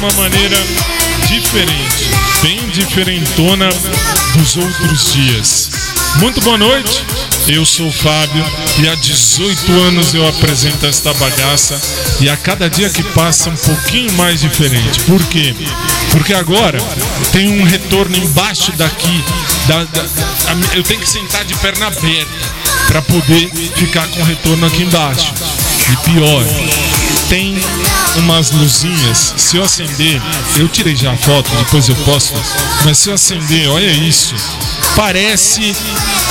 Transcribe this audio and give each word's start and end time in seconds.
Uma 0.00 0.12
maneira 0.12 0.56
diferente, 1.28 2.10
bem 2.42 2.58
diferentona 2.70 3.68
dos 4.34 4.56
outros 4.56 5.12
dias. 5.12 5.70
Muito 6.16 6.40
boa 6.40 6.56
noite, 6.56 7.04
eu 7.46 7.66
sou 7.66 7.88
o 7.88 7.92
Fábio 7.92 8.42
e 8.78 8.88
há 8.88 8.94
18 8.94 9.72
anos 9.72 10.14
eu 10.14 10.26
apresento 10.26 10.86
esta 10.86 11.12
bagaça 11.14 11.78
e 12.18 12.30
a 12.30 12.36
cada 12.38 12.70
dia 12.70 12.88
que 12.88 13.02
passa 13.02 13.50
um 13.50 13.56
pouquinho 13.56 14.10
mais 14.14 14.40
diferente. 14.40 15.00
Por 15.00 15.22
quê? 15.26 15.54
Porque 16.12 16.32
agora 16.32 16.78
tem 17.30 17.60
um 17.60 17.64
retorno 17.64 18.16
embaixo 18.16 18.72
daqui, 18.72 19.24
da, 19.68 19.84
da, 19.84 20.00
a, 20.00 20.76
eu 20.76 20.82
tenho 20.82 21.00
que 21.00 21.08
sentar 21.10 21.44
de 21.44 21.54
perna 21.56 21.88
aberta 21.88 22.30
para 22.86 23.02
poder 23.02 23.50
ficar 23.76 24.08
com 24.08 24.22
retorno 24.22 24.66
aqui 24.66 24.82
embaixo. 24.82 25.34
E 25.92 25.96
pior, 26.10 26.44
tem 27.28 27.54
umas 28.20 28.50
luzinhas. 28.50 29.34
Se 29.36 29.56
eu 29.56 29.64
acender, 29.64 30.20
eu 30.58 30.68
tirei 30.68 30.94
já 30.94 31.12
a 31.12 31.16
foto, 31.16 31.50
depois 31.56 31.88
eu 31.88 31.96
posto. 31.96 32.40
Mas 32.84 32.98
se 32.98 33.08
eu 33.08 33.14
acender, 33.14 33.68
olha 33.68 33.90
isso. 33.90 34.34
Parece 34.94 35.74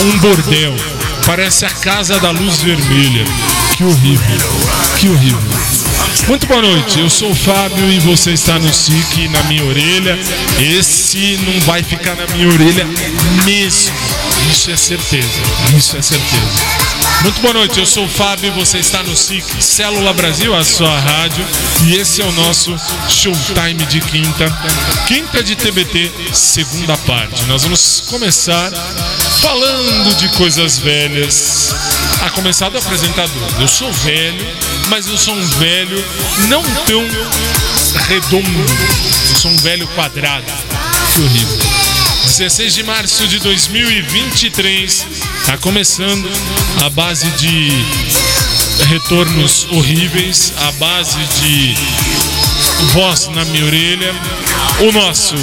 um 0.02 0.18
bordel. 0.20 0.76
Parece 1.26 1.66
a 1.66 1.70
casa 1.70 2.20
da 2.20 2.31
luz 2.31 2.62
vermelha. 2.62 3.26
Que 3.76 3.84
horrível. 3.84 4.40
Que 5.00 5.09
horrível. 5.09 5.59
Muito 6.28 6.48
boa 6.48 6.62
noite, 6.62 7.00
eu 7.00 7.09
sou 7.09 7.31
o 7.31 7.36
Fábio 7.36 7.92
e 7.92 8.00
você 8.00 8.31
está 8.31 8.59
no 8.59 8.74
SIC 8.74 9.28
na 9.30 9.44
minha 9.44 9.64
orelha. 9.64 10.18
Esse 10.59 11.40
não 11.46 11.59
vai 11.62 11.81
ficar 11.84 12.16
na 12.16 12.28
minha 12.28 12.47
orelha 12.47 12.86
mesmo. 13.46 13.96
Isso 14.52 14.72
é 14.72 14.78
certeza. 14.78 15.28
Isso 15.75 15.97
é 15.97 16.02
certeza. 16.02 16.78
Muito 17.22 17.42
boa 17.42 17.54
noite, 17.54 17.80
eu 17.80 17.86
sou 17.86 18.06
o 18.06 18.10
Fábio, 18.10 18.52
você 18.54 18.78
está 18.80 19.04
no 19.04 19.16
SIC 19.16 19.44
Célula 19.62 20.14
Brasil, 20.14 20.56
a 20.56 20.64
sua 20.64 21.00
rádio, 21.00 21.46
e 21.86 21.96
esse 21.96 22.22
é 22.22 22.26
o 22.26 22.32
nosso 22.32 22.76
Showtime 23.10 23.86
de 23.88 24.00
quinta, 24.02 24.46
quinta 25.08 25.44
de 25.44 25.56
TBT, 25.56 26.12
segunda 26.34 26.98
parte. 27.00 27.44
Nós 27.44 27.64
vamos 27.64 28.04
começar 28.08 28.72
falando 29.42 30.16
de 30.16 30.30
coisas 30.30 30.80
velhas, 30.80 31.76
a 32.22 32.30
começar 32.30 32.70
do 32.70 32.78
apresentador. 32.78 33.50
Eu 33.60 33.68
sou 33.68 33.92
velho, 33.92 34.48
mas 34.88 35.08
eu 35.08 35.18
sou 35.18 35.36
um 35.36 35.48
velho 35.60 36.04
não 36.48 36.64
tão 36.86 37.06
redondo, 38.08 38.66
eu 39.30 39.40
sou 39.40 39.52
um 39.52 39.58
velho 39.58 39.88
quadrado. 39.90 40.46
Que 41.14 41.22
horrível. 41.22 41.60
16 42.40 42.74
de 42.74 42.84
março 42.84 43.28
de 43.28 43.40
2023, 43.40 45.06
está 45.50 45.58
começando 45.58 46.30
a 46.86 46.92
base 46.92 47.28
de 47.32 47.84
retornos 48.88 49.68
horríveis, 49.72 50.54
a 50.60 50.72
base 50.74 51.18
de 51.42 51.76
voz 52.94 53.28
na 53.30 53.44
minha 53.46 53.66
orelha, 53.66 54.14
o 54.82 54.92
nosso 54.92 55.36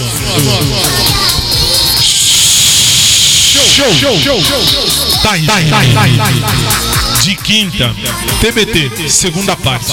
show, 3.74 3.92
show, 3.92 4.16
show, 4.16 4.40
show. 4.40 5.20
Tá 5.24 5.32
aí, 5.32 5.44
tá 5.44 5.56
aí, 5.56 5.70
tá 5.70 5.78
aí, 5.80 6.16
tá 6.16 6.24
aí. 6.26 7.22
de 7.24 7.34
quinta, 7.34 7.92
TBT, 8.40 9.10
segunda 9.10 9.56
parte. 9.56 9.92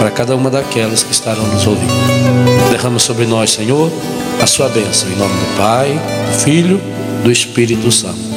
para 0.00 0.10
cada 0.10 0.34
uma 0.34 0.48
daquelas 0.48 1.02
que 1.02 1.12
estarão 1.12 1.46
nos 1.46 1.66
ouvindo. 1.66 1.92
Derrama 2.70 2.98
sobre 2.98 3.26
nós, 3.26 3.50
Senhor, 3.50 3.92
a 4.40 4.46
sua 4.46 4.66
bênção, 4.70 5.10
em 5.10 5.14
nome 5.14 5.34
do 5.34 5.56
Pai, 5.58 5.92
do 5.92 6.38
Filho, 6.38 6.80
do 7.22 7.30
Espírito 7.30 7.92
Santo. 7.92 8.30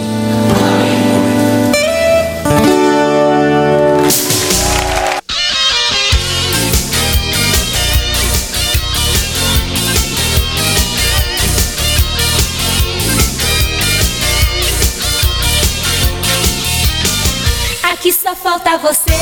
falta 18.44 18.78
você. 18.78 19.14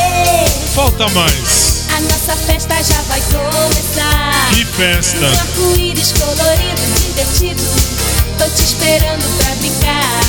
Falta 0.73 1.07
mais. 1.09 1.70
Festa! 4.81 5.19
Um 5.19 5.39
arco-íris 5.39 6.11
colorido, 6.13 6.81
divertido. 6.99 7.61
Tô 8.39 8.45
te 8.49 8.63
esperando 8.63 9.37
pra 9.37 9.55
brincar. 9.55 10.19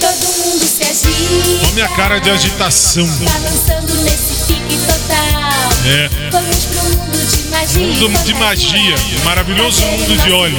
Todo 0.00 0.36
mundo 0.38 0.64
se 0.64 0.82
agita. 0.82 1.64
Olha 1.64 1.72
minha 1.74 1.88
cara 1.90 2.18
de 2.18 2.28
agitação. 2.28 3.06
Balançando 3.06 3.94
nesse 4.02 4.34
pique 4.48 4.76
total. 4.78 5.70
É. 5.86 6.10
Vamos 6.32 6.64
pro 6.64 6.82
mundo 6.96 7.18
de 7.30 7.48
magia. 7.50 7.86
Mundo 7.86 8.24
de 8.24 8.34
magia. 8.34 8.94
Maravilhoso 9.24 9.80
mundo 9.82 10.16
de 10.16 10.32
óleo. 10.32 10.56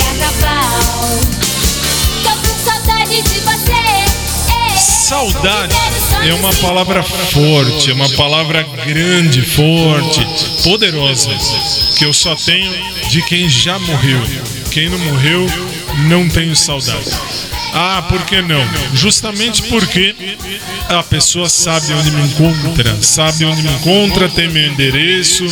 Tô 2.24 2.30
com 2.30 2.72
saudade 2.72 3.22
de 3.22 3.40
você. 3.42 3.70
Saudade 5.10 5.76
é 6.26 6.34
uma 6.36 6.54
palavra 6.54 7.04
forte, 7.04 7.90
é 7.90 7.94
uma 7.94 8.08
palavra 8.10 8.64
grande, 8.86 9.42
forte, 9.42 10.26
poderosa, 10.64 11.32
que 12.00 12.06
eu 12.06 12.14
só 12.14 12.34
tenho 12.34 12.72
de 13.10 13.22
quem 13.24 13.50
já 13.50 13.78
morreu. 13.78 14.22
Quem 14.72 14.88
não 14.88 14.98
morreu, 15.00 15.46
não 16.08 16.30
tenho 16.30 16.56
saudade. 16.56 17.12
Ah, 17.74 18.06
por 18.08 18.26
que 18.26 18.42
não? 18.42 18.64
Justamente 18.94 19.64
porque 19.64 20.16
a 20.88 21.04
pessoa 21.04 21.50
sabe 21.50 21.92
onde 21.92 22.10
me 22.12 22.22
encontra, 22.22 23.02
sabe 23.02 23.44
onde 23.44 23.62
me 23.62 23.70
encontra, 23.74 24.30
tem 24.30 24.48
meu 24.48 24.72
endereço, 24.72 25.46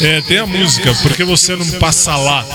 é, 0.00 0.20
tem 0.20 0.38
a 0.38 0.46
música, 0.46 0.94
porque 1.02 1.24
você 1.24 1.56
não 1.56 1.66
passa 1.72 2.14
lá. 2.14 2.46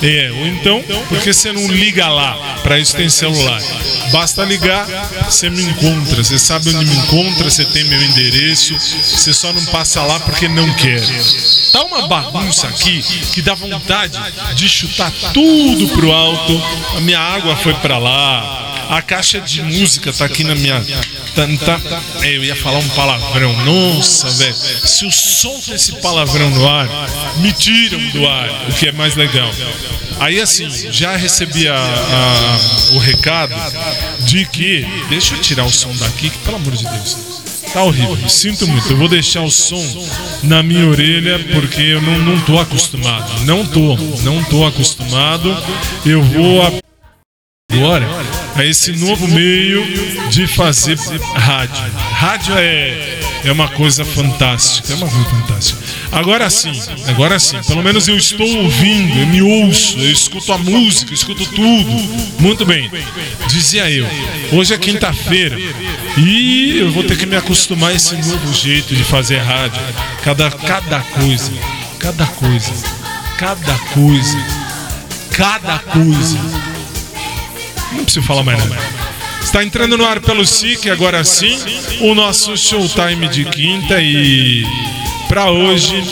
É, 0.00 0.30
ou 0.30 0.46
então, 0.46 0.82
porque 1.08 1.32
você 1.32 1.52
não 1.52 1.66
liga 1.68 2.08
lá? 2.08 2.60
Para 2.62 2.78
isso 2.78 2.96
tem 2.96 3.08
celular. 3.08 3.60
Basta 4.12 4.44
ligar, 4.44 4.86
você 5.28 5.50
me 5.50 5.62
encontra. 5.62 6.22
Você 6.22 6.38
sabe 6.38 6.74
onde 6.74 6.86
me 6.86 6.96
encontra, 6.96 7.50
você 7.50 7.64
tem 7.64 7.84
meu 7.84 8.02
endereço. 8.02 8.74
Você 8.78 9.32
só 9.32 9.52
não 9.52 9.64
passa 9.66 10.02
lá 10.02 10.20
porque 10.20 10.46
não 10.48 10.72
quer. 10.74 11.02
Tá 11.72 11.82
uma 11.84 12.06
bagunça 12.06 12.68
aqui 12.68 13.02
que 13.32 13.42
dá 13.42 13.54
vontade 13.54 14.18
de 14.54 14.68
chutar 14.68 15.10
tudo 15.32 15.88
pro 15.88 16.12
alto. 16.12 16.62
A 16.96 17.00
minha 17.00 17.18
água 17.18 17.56
foi 17.56 17.74
para 17.74 17.98
lá. 17.98 18.67
A 18.88 19.02
caixa 19.02 19.40
de 19.40 19.62
música 19.62 20.12
tá 20.12 20.24
aqui 20.24 20.42
na 20.42 20.54
minha. 20.54 20.82
Tá, 21.34 21.46
tá, 21.78 22.02
eu 22.24 22.42
ia 22.42 22.56
falar 22.56 22.78
um 22.78 22.88
palavrão. 22.90 23.52
Nossa, 23.64 24.28
velho. 24.30 24.54
Se 24.54 25.04
eu 25.04 25.10
solto 25.10 25.74
esse 25.74 25.92
palavrão 26.00 26.48
no 26.50 26.66
ar, 26.66 26.88
me 27.38 27.52
tiram 27.52 28.00
do 28.08 28.26
ar, 28.26 28.66
o 28.68 28.72
que 28.72 28.88
é 28.88 28.92
mais 28.92 29.14
legal. 29.14 29.50
Aí 30.18 30.40
assim, 30.40 30.68
já 30.90 31.16
recebi 31.16 31.68
a, 31.68 31.76
a, 31.76 32.94
o 32.94 32.98
recado 32.98 33.54
de 34.20 34.46
que. 34.46 34.86
Deixa 35.08 35.34
eu 35.34 35.40
tirar 35.40 35.64
o 35.64 35.70
som 35.70 35.94
daqui, 35.96 36.30
que 36.30 36.38
pelo 36.38 36.56
amor 36.56 36.74
de 36.74 36.84
Deus. 36.84 37.16
Tá 37.72 37.82
horrível, 37.82 38.16
sinto 38.28 38.66
muito. 38.66 38.90
Eu 38.90 38.96
vou 38.96 39.08
deixar 39.08 39.42
o 39.42 39.50
som 39.50 39.84
na 40.42 40.62
minha 40.62 40.86
orelha 40.86 41.38
porque 41.52 41.82
eu 41.82 42.00
não, 42.00 42.18
não 42.20 42.40
tô 42.40 42.58
acostumado. 42.58 43.44
Não 43.44 43.66
tô, 43.66 43.96
não 44.22 44.42
tô 44.44 44.64
acostumado. 44.64 45.54
Eu 46.06 46.22
vou 46.22 46.80
agora 47.78 48.08
a 48.56 48.64
esse 48.64 48.92
novo 48.92 49.28
meio 49.28 49.84
de 50.30 50.46
fazer 50.48 50.98
rádio. 51.34 51.80
Rádio 52.12 52.54
é, 52.58 53.20
é 53.44 53.52
uma 53.52 53.68
coisa 53.68 54.04
fantástica, 54.04 54.92
é 54.92 54.96
uma 54.96 55.08
coisa 55.08 55.30
fantástica. 55.30 55.78
Agora 56.10 56.50
sim, 56.50 56.72
agora 57.06 57.38
sim, 57.38 57.56
pelo 57.68 57.82
menos 57.82 58.08
eu 58.08 58.16
estou 58.16 58.48
ouvindo, 58.64 59.16
eu 59.20 59.26
me 59.28 59.42
ouço, 59.42 59.96
eu 59.98 60.10
escuto 60.10 60.52
a 60.52 60.58
música, 60.58 61.12
eu 61.12 61.14
escuto 61.14 61.46
tudo. 61.46 61.90
Muito 62.40 62.66
bem, 62.66 62.90
dizia 63.46 63.88
eu, 63.88 64.06
hoje 64.52 64.74
é 64.74 64.78
quinta-feira 64.78 65.56
e 66.16 66.78
eu 66.78 66.90
vou 66.90 67.04
ter 67.04 67.16
que 67.16 67.26
me 67.26 67.36
acostumar 67.36 67.90
a 67.90 67.94
esse 67.94 68.16
novo 68.16 68.52
jeito 68.52 68.94
de 68.94 69.04
fazer 69.04 69.38
rádio. 69.38 69.80
Cada, 70.24 70.50
cada 70.50 71.00
coisa, 71.00 71.52
cada 72.00 72.26
coisa, 72.26 72.72
cada 73.38 73.74
coisa, 73.94 74.38
cada 75.30 75.78
coisa 75.78 76.67
não 77.92 78.04
preciso 78.04 78.26
falar 78.26 78.42
mais 78.42 78.58
nada. 78.58 78.78
Está 79.42 79.64
entrando 79.64 79.96
no 79.96 80.04
ar 80.04 80.20
pelo 80.20 80.44
SIC, 80.44 80.90
agora 80.90 81.24
sim, 81.24 81.58
o 82.00 82.14
nosso 82.14 82.56
showtime 82.56 83.28
de 83.28 83.44
quinta 83.44 84.00
e 84.00 84.64
para 85.28 85.50
hoje 85.50 86.04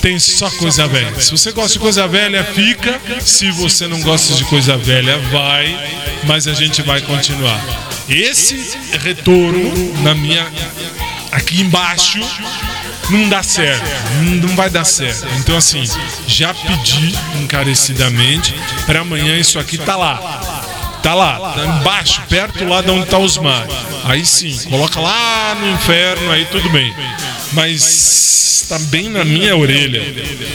tem 0.00 0.18
só 0.18 0.50
coisa 0.50 0.86
velha. 0.88 1.20
Se 1.20 1.30
você 1.30 1.52
gosta 1.52 1.74
de 1.74 1.78
coisa 1.78 2.08
velha, 2.08 2.42
fica. 2.44 3.00
Se 3.20 3.50
você 3.50 3.86
não 3.86 4.00
gosta 4.00 4.34
de 4.34 4.44
coisa 4.44 4.76
velha, 4.76 5.18
vai. 5.30 5.78
Mas 6.24 6.48
a 6.48 6.54
gente 6.54 6.82
vai 6.82 7.00
continuar. 7.00 7.60
Esse 8.08 8.56
retorno 9.00 10.02
na 10.02 10.14
minha 10.14 10.46
aqui 11.30 11.60
embaixo 11.60 12.20
não 13.10 13.28
dá 13.28 13.42
certo, 13.42 13.84
não 14.42 14.54
vai 14.54 14.70
dar 14.70 14.84
certo. 14.84 15.26
Então 15.38 15.56
assim, 15.56 15.82
já 16.26 16.52
pedi 16.52 17.14
encarecidamente 17.40 18.54
para 18.86 19.00
amanhã 19.00 19.38
isso 19.38 19.58
aqui 19.58 19.78
tá 19.78 19.96
lá. 19.96 20.61
Tá 21.02 21.14
lá, 21.14 21.38
tá 21.52 21.64
embaixo, 21.66 22.22
perto 22.28 22.64
lá 22.64 22.80
de 22.80 22.90
onde 22.90 23.06
tá 23.06 23.18
os 23.18 23.36
mares. 23.36 23.74
Aí 24.04 24.24
sim, 24.24 24.56
coloca 24.70 25.00
lá 25.00 25.56
no 25.60 25.68
inferno, 25.70 26.30
aí 26.30 26.44
tudo 26.46 26.68
bem. 26.70 26.94
Mas 27.52 28.66
tá 28.68 28.78
bem 28.78 29.08
na 29.08 29.24
minha 29.24 29.56
orelha. 29.56 30.02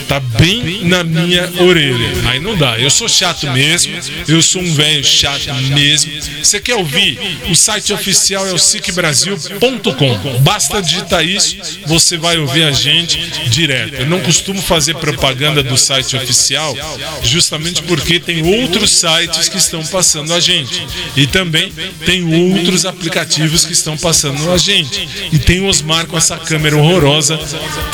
Tá 0.08 0.20
bem 0.20 0.86
na 0.86 1.04
minha 1.04 1.50
orelha. 1.60 2.30
Aí 2.30 2.40
não 2.40 2.56
dá. 2.56 2.80
Eu 2.80 2.90
sou 2.90 3.08
chato 3.08 3.50
mesmo. 3.52 3.94
Eu 4.28 4.42
sou 4.42 4.62
um 4.62 4.74
velho 4.74 5.04
chato 5.04 5.54
mesmo. 5.74 6.12
Você 6.42 6.60
quer 6.60 6.76
ouvir? 6.76 7.20
O 7.50 7.56
site 7.56 7.94
oficial 7.94 8.48
é 8.48 8.54
o 8.54 8.58
sicbrasil.com. 8.58 10.40
Basta 10.42 10.82
digitar 10.82 11.26
isso, 11.26 11.58
você 11.86 12.18
vai 12.18 12.38
ouvir 12.38 12.64
a 12.64 12.72
gente 12.72 13.18
direto. 13.50 13.96
Eu 13.96 14.08
não 14.08 14.20
costumo 14.22 14.62
fazer 14.62 14.96
propaganda 14.96 15.62
do 15.62 15.78
site 15.78 16.16
oficial, 16.16 16.76
justamente 17.24 17.84
porque 17.84 18.20
tem 18.20 18.62
outros 18.62 18.92
sites 18.92 19.50
que 19.50 19.58
estão 19.58 19.86
passando 19.86 20.34
a 20.34 20.40
gente. 20.40 20.86
E 21.16 21.28
também 21.28 21.72
tem 22.06 22.52
outros 22.52 22.86
aplicativos 22.86 23.66
que 23.66 23.74
estão 23.74 23.98
passando 23.98 24.52
a 24.52 24.58
gente. 24.58 25.08
E 25.32 25.40
tem 25.40 25.60
o 25.60 25.68
Osmar 25.68 26.08
com 26.08 26.18
essa 26.18 26.38
câmera 26.38 26.78
horrorosa 26.88 27.40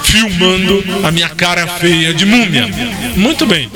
filmando 0.03 0.83
a 1.03 1.11
minha 1.11 1.29
cara 1.29 1.67
feia 1.79 2.13
de 2.13 2.25
múmia. 2.25 2.67
Muito 3.15 3.45
bem. 3.45 3.69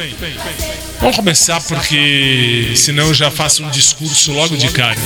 Vamos 0.99 1.15
começar 1.15 1.61
porque 1.61 2.71
senão 2.75 3.07
eu 3.07 3.13
já 3.13 3.29
faço 3.29 3.63
um 3.63 3.69
discurso 3.69 4.31
logo 4.31 4.55
de 4.55 4.69
cara. 4.69 4.97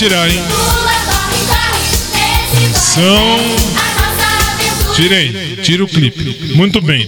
Tirar, 0.00 0.30
hein? 0.30 0.42
São. 2.74 3.38
Tirei, 4.94 5.56
tira 5.62 5.84
o 5.84 5.86
clipe. 5.86 6.54
Muito 6.54 6.80
bem. 6.80 7.06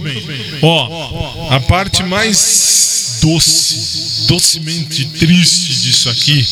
Ó, 0.61 1.47
a 1.49 1.59
parte 1.59 2.03
mais 2.03 3.17
doce, 3.19 4.27
docemente 4.27 5.05
triste 5.05 5.81
disso 5.81 6.07
aqui 6.09 6.45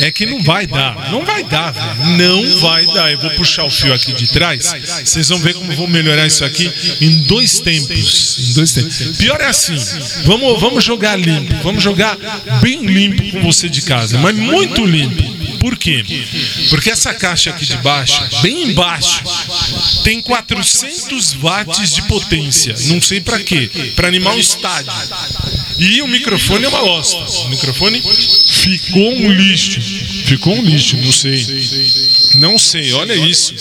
é 0.00 0.10
que 0.10 0.26
não 0.26 0.42
vai 0.42 0.66
dar. 0.66 1.10
Não 1.10 1.24
vai 1.24 1.42
dar, 1.44 1.70
velho. 1.70 2.18
Não 2.18 2.60
vai 2.60 2.84
dar. 2.86 3.10
Eu 3.10 3.20
vou 3.20 3.30
puxar 3.30 3.64
o 3.64 3.70
fio 3.70 3.94
aqui 3.94 4.12
de 4.12 4.26
trás. 4.26 4.70
Vocês 5.02 5.30
vão 5.30 5.38
ver 5.38 5.54
como 5.54 5.72
vou 5.72 5.88
melhorar 5.88 6.26
isso 6.26 6.44
aqui 6.44 6.70
em 7.00 7.22
dois 7.22 7.60
tempos. 7.60 8.50
Em 8.50 8.52
dois 8.52 8.72
tempos. 8.72 9.16
Pior 9.16 9.40
é 9.40 9.46
assim. 9.46 9.76
Vamos, 10.24 10.60
vamos 10.60 10.84
jogar 10.84 11.16
limpo. 11.16 11.54
Vamos 11.62 11.82
jogar 11.82 12.18
bem 12.60 12.84
limpo 12.84 13.30
com 13.30 13.42
você 13.42 13.68
de 13.68 13.80
casa, 13.80 14.18
mas 14.18 14.36
muito 14.36 14.84
limpo. 14.84 15.33
Por 15.64 15.78
quê? 15.78 16.04
Porque 16.68 16.90
essa 16.90 17.14
caixa 17.14 17.48
aqui 17.48 17.64
de 17.64 17.78
baixo, 17.78 18.20
bem 18.42 18.64
embaixo, 18.64 19.22
tem 20.02 20.20
400 20.20 21.32
watts 21.40 21.94
de 21.94 22.02
potência. 22.02 22.74
Não 22.88 23.00
sei 23.00 23.22
para 23.22 23.40
quê. 23.40 23.70
Para 23.96 24.08
animar 24.08 24.34
um 24.34 24.38
estádio. 24.38 24.92
E 25.78 26.02
o 26.02 26.06
microfone 26.06 26.66
é 26.66 26.68
uma 26.68 26.80
bosta. 26.80 27.16
O 27.16 27.48
microfone 27.48 28.02
ficou 28.02 29.10
um 29.10 29.32
lixo. 29.32 29.80
Ficou 30.26 30.54
um 30.54 30.62
lixo, 30.62 30.98
não 30.98 31.10
sei. 31.10 31.46
Não 32.34 32.58
sei, 32.58 32.92
olha 32.92 33.14
isso. 33.14 33.54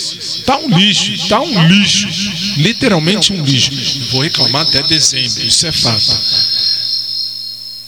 Tá 0.46 0.58
um 0.58 0.78
lixo, 0.78 1.30
tá 1.30 1.40
um 1.40 1.68
lixo. 1.70 2.10
Literalmente 2.58 3.32
um 3.32 3.42
lixo. 3.42 3.72
Vou 4.12 4.24
reclamar 4.24 4.64
até 4.64 4.84
dezembro, 4.84 5.42
isso 5.48 5.66
é 5.66 5.72
fato. 5.72 6.53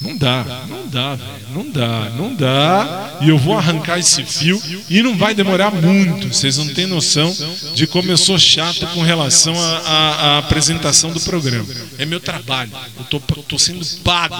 Não 0.05 0.15
dá, 0.15 0.45
não 0.69 0.87
dá, 0.87 1.17
não 1.49 1.69
dá, 1.71 2.09
não 2.15 2.35
dá. 2.35 3.17
E 3.21 3.29
eu 3.29 3.39
vou 3.39 3.57
arrancar 3.57 3.97
esse 3.97 4.23
fio 4.23 4.61
e 4.87 5.01
não 5.01 5.17
vai 5.17 5.33
demorar 5.33 5.71
muito. 5.71 6.27
Vocês 6.27 6.57
não 6.57 6.67
têm 6.67 6.85
noção 6.85 7.35
de 7.73 7.87
como 7.87 8.11
eu 8.11 8.17
sou 8.17 8.37
chato 8.37 8.85
com 8.93 9.01
relação 9.01 9.55
à 9.59 10.37
apresentação 10.37 11.11
do 11.11 11.19
programa. 11.21 11.67
É 11.97 12.05
meu 12.05 12.19
trabalho. 12.19 12.71
Eu 13.11 13.19
tô 13.43 13.57
sendo 13.57 13.83
pago 14.03 14.35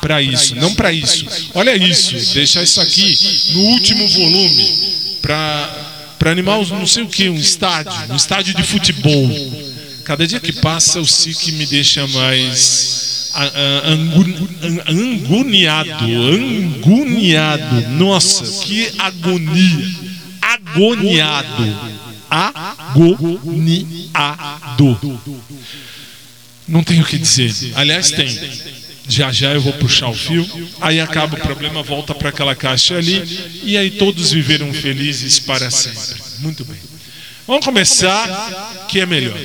para 0.00 0.22
isso, 0.22 0.54
não 0.54 0.72
para 0.74 0.92
isso. 0.92 1.26
Olha 1.52 1.76
isso, 1.76 2.14
deixar 2.34 2.62
isso 2.62 2.80
aqui 2.80 3.18
no 3.52 3.60
último 3.60 4.08
volume 4.08 5.18
para 5.20 5.86
para 6.18 6.32
animar 6.32 6.58
não 6.66 6.86
sei 6.86 7.04
o 7.04 7.08
que, 7.08 7.28
um 7.28 7.36
estádio, 7.36 7.92
um 8.10 8.16
estádio 8.16 8.52
de 8.52 8.62
futebol. 8.64 9.30
Cada 10.04 10.26
dia 10.26 10.40
que 10.40 10.52
passa 10.52 11.00
o 11.00 11.06
SIC 11.06 11.52
me 11.52 11.64
deixa 11.64 12.06
mais 12.08 12.97
anguniado, 14.88 16.04
anguniado. 16.04 17.88
Nossa, 17.90 18.64
que 18.64 18.90
agonia. 18.98 19.88
Agoniado. 20.40 21.76
Agoniado. 22.30 23.10
Não 26.66 26.82
tenho 26.82 27.02
o 27.02 27.06
que 27.06 27.18
dizer. 27.18 27.54
Aliás, 27.74 28.10
tem. 28.10 28.28
Já 29.10 29.32
já 29.32 29.54
eu 29.54 29.60
vou 29.62 29.72
puxar 29.72 30.08
o 30.10 30.14
fio, 30.14 30.46
aí 30.82 31.00
acaba 31.00 31.34
o 31.34 31.40
problema, 31.40 31.82
volta 31.82 32.14
para 32.14 32.28
aquela 32.28 32.54
caixa 32.54 32.94
ali, 32.94 33.22
e 33.64 33.74
aí 33.74 33.90
todos 33.90 34.32
viveram 34.32 34.70
felizes 34.74 35.38
para 35.38 35.70
sempre. 35.70 36.22
Muito 36.40 36.62
bem. 36.66 36.76
Vamos 37.46 37.64
começar, 37.64 38.86
que 38.86 39.00
é 39.00 39.06
melhor. 39.06 39.38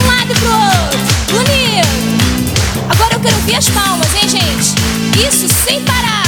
Um 0.00 0.06
lado 0.06 0.34
pro 0.34 0.50
outro, 0.50 1.36
unido. 1.36 1.88
Agora 2.90 3.14
eu 3.14 3.20
quero 3.20 3.36
ver 3.42 3.56
as 3.56 3.68
palmas, 3.70 4.14
hein, 4.14 4.28
gente? 4.28 5.26
Isso 5.26 5.48
sem 5.48 5.84
parar. 5.84 6.27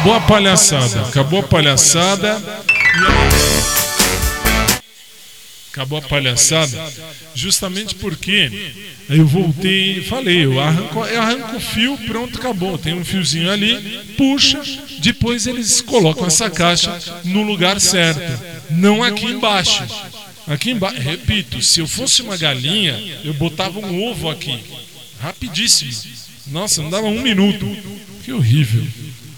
Acabou 0.00 0.14
a 0.14 0.20
palhaçada. 0.20 1.02
Acabou 1.02 1.40
a 1.40 1.42
palhaçada. 1.42 2.42
Acabou 5.72 5.98
a 5.98 6.02
palhaçada, 6.02 6.92
justamente 7.32 7.94
porque 7.94 8.50
eu 9.08 9.24
voltei 9.24 10.02
falei, 10.02 10.44
eu 10.44 10.58
arranco, 10.58 11.04
eu 11.04 11.22
arranco 11.22 11.56
o 11.56 11.60
fio, 11.60 11.96
pronto, 11.98 12.38
acabou. 12.38 12.76
Tem 12.76 12.92
um 12.92 13.04
fiozinho 13.04 13.48
ali, 13.50 14.00
puxa, 14.16 14.60
depois 14.98 15.46
eles 15.46 15.80
colocam 15.80 16.26
essa 16.26 16.50
caixa 16.50 16.98
no 17.24 17.42
lugar 17.42 17.80
certo, 17.80 18.42
não 18.70 19.02
aqui 19.02 19.26
embaixo. 19.26 19.84
Aqui 20.48 20.72
embaixo, 20.72 21.00
repito, 21.00 21.62
se 21.62 21.78
eu 21.78 21.86
fosse 21.86 22.20
uma 22.20 22.36
galinha, 22.36 23.20
eu 23.22 23.32
botava 23.34 23.78
um 23.78 24.02
ovo 24.10 24.28
aqui, 24.28 24.58
rapidíssimo. 25.20 25.92
Nossa, 26.48 26.82
não 26.82 26.90
dava 26.90 27.06
um 27.06 27.22
minuto. 27.22 27.64
Que 28.24 28.32
horrível. 28.32 28.84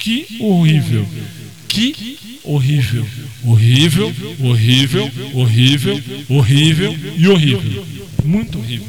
Que 0.02 0.26
horrível. 0.40 1.06
Que 1.68 2.18
horrível. 2.42 3.06
Horrível, 3.44 4.12
horrível, 4.40 5.12
horrível, 5.32 6.02
horrível 6.28 6.98
e 7.16 7.28
horrível. 7.28 7.86
Muito 8.24 8.58
horrível. 8.58 8.86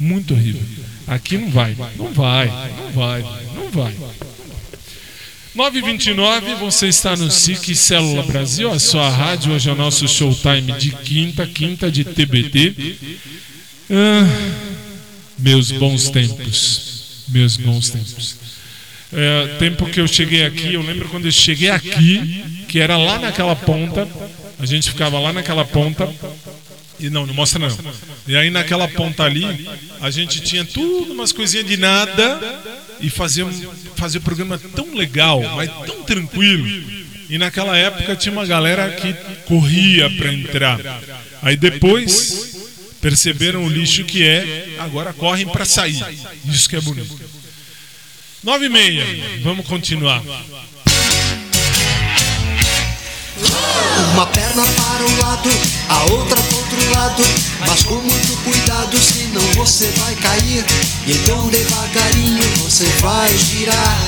Muito 0.00 0.32
horrível. 0.32 0.62
Aqui 1.06 1.36
não 1.36 1.50
vai. 1.50 1.76
Não 1.98 2.10
vai. 2.14 2.46
Não 2.46 2.92
vai. 2.92 3.22
Não 3.54 3.70
vai. 3.70 3.94
929, 5.54 6.54
você 6.54 6.88
está 6.88 7.14
no 7.14 7.30
SIC 7.30 7.74
Célula 7.76 8.22
Brasil, 8.22 8.72
a 8.72 8.78
sua 8.78 9.10
rádio. 9.10 9.52
Hoje 9.52 9.68
é 9.68 9.72
o 9.72 9.76
nosso 9.76 10.08
showtime 10.08 10.72
de 10.78 10.92
quinta, 10.92 11.46
quinta 11.46 11.90
de 11.90 12.04
TBT. 12.04 12.96
Ah, 13.90 14.26
meus 15.38 15.70
bons 15.72 16.08
tempos. 16.08 17.24
Meus 17.28 17.58
bons 17.58 17.90
tempos. 17.90 18.43
É, 19.16 19.56
tempo 19.58 19.86
que 19.86 20.00
eu 20.00 20.08
cheguei 20.08 20.44
aqui, 20.44 20.74
eu 20.74 20.82
lembro 20.82 21.08
quando 21.08 21.26
eu 21.26 21.32
cheguei 21.32 21.70
aqui, 21.70 22.44
que 22.68 22.80
era 22.80 22.96
lá 22.96 23.18
naquela 23.18 23.54
ponta, 23.54 24.08
a 24.58 24.66
gente 24.66 24.90
ficava 24.90 25.18
lá 25.20 25.32
naquela 25.32 25.64
ponta, 25.64 26.12
e 26.98 27.08
não, 27.08 27.26
não 27.26 27.34
mostra 27.34 27.58
não. 27.58 27.78
E 28.26 28.36
aí 28.36 28.50
naquela 28.50 28.88
ponta 28.88 29.22
ali, 29.22 29.68
a 30.00 30.10
gente 30.10 30.40
tinha 30.40 30.64
tudo 30.64 31.12
umas 31.12 31.32
coisinhas 31.32 31.66
de 31.66 31.76
nada 31.76 32.40
e 33.00 33.08
fazia, 33.08 33.46
fazia 33.96 34.18
o 34.18 34.22
programa 34.22 34.58
tão 34.74 34.94
legal, 34.94 35.40
mas 35.54 35.70
tão 35.86 36.02
tranquilo. 36.02 36.66
E 37.28 37.38
naquela 37.38 37.76
época 37.76 38.16
tinha 38.16 38.32
uma 38.32 38.44
galera 38.44 38.90
que 38.90 39.12
corria 39.46 40.10
para 40.10 40.32
entrar. 40.32 40.80
Aí 41.42 41.56
depois 41.56 42.54
perceberam 43.00 43.64
o 43.64 43.68
lixo 43.68 44.04
que 44.04 44.24
é, 44.26 44.76
agora 44.78 45.12
correm 45.12 45.46
para 45.46 45.64
sair. 45.64 46.02
Isso 46.46 46.68
que 46.68 46.76
é 46.76 46.80
bonito. 46.80 47.43
Nove 48.44 48.66
e 48.66 48.68
meia. 48.68 49.06
Vamos 49.42 49.66
continuar. 49.66 50.22
Uma 54.12 54.26
perna 54.26 54.62
para 54.62 55.04
um 55.04 55.16
lado, 55.26 55.50
a 55.88 56.02
outra 56.12 56.36
para 56.36 56.56
outro 56.56 56.76
do 56.76 56.90
lado, 56.90 57.22
mas 57.66 57.82
com 57.84 57.94
muito 57.94 58.36
cuidado, 58.44 58.98
senão 58.98 59.40
você 59.54 59.86
vai 59.96 60.14
cair. 60.16 60.64
E 61.06 61.12
então 61.12 61.48
devagarinho 61.48 62.42
você 62.58 62.84
vai 63.00 63.34
girar. 63.38 63.98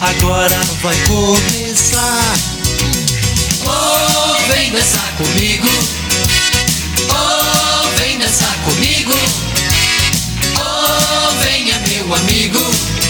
Agora 0.00 0.58
vai 0.80 0.96
começar. 1.06 2.34
Oh, 3.66 4.52
vem 4.52 4.72
dançar 4.72 5.16
comigo. 5.18 5.68
Oh, 7.10 7.88
vem 7.98 8.18
dançar 8.18 8.56
comigo. 8.64 9.12
Oh, 10.58 11.44
venha 11.44 11.78
meu 11.88 12.14
amigo. 12.14 13.01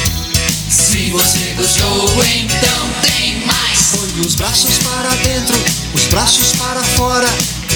Se 0.92 1.08
você 1.08 1.54
gostou, 1.56 2.22
então 2.22 2.90
tem 3.00 3.46
mais. 3.46 3.92
Põe 3.92 4.26
os 4.26 4.34
braços 4.34 4.76
para 4.76 5.08
dentro, 5.24 5.56
os 5.94 6.02
braços 6.08 6.52
para 6.52 6.82
fora. 6.82 7.28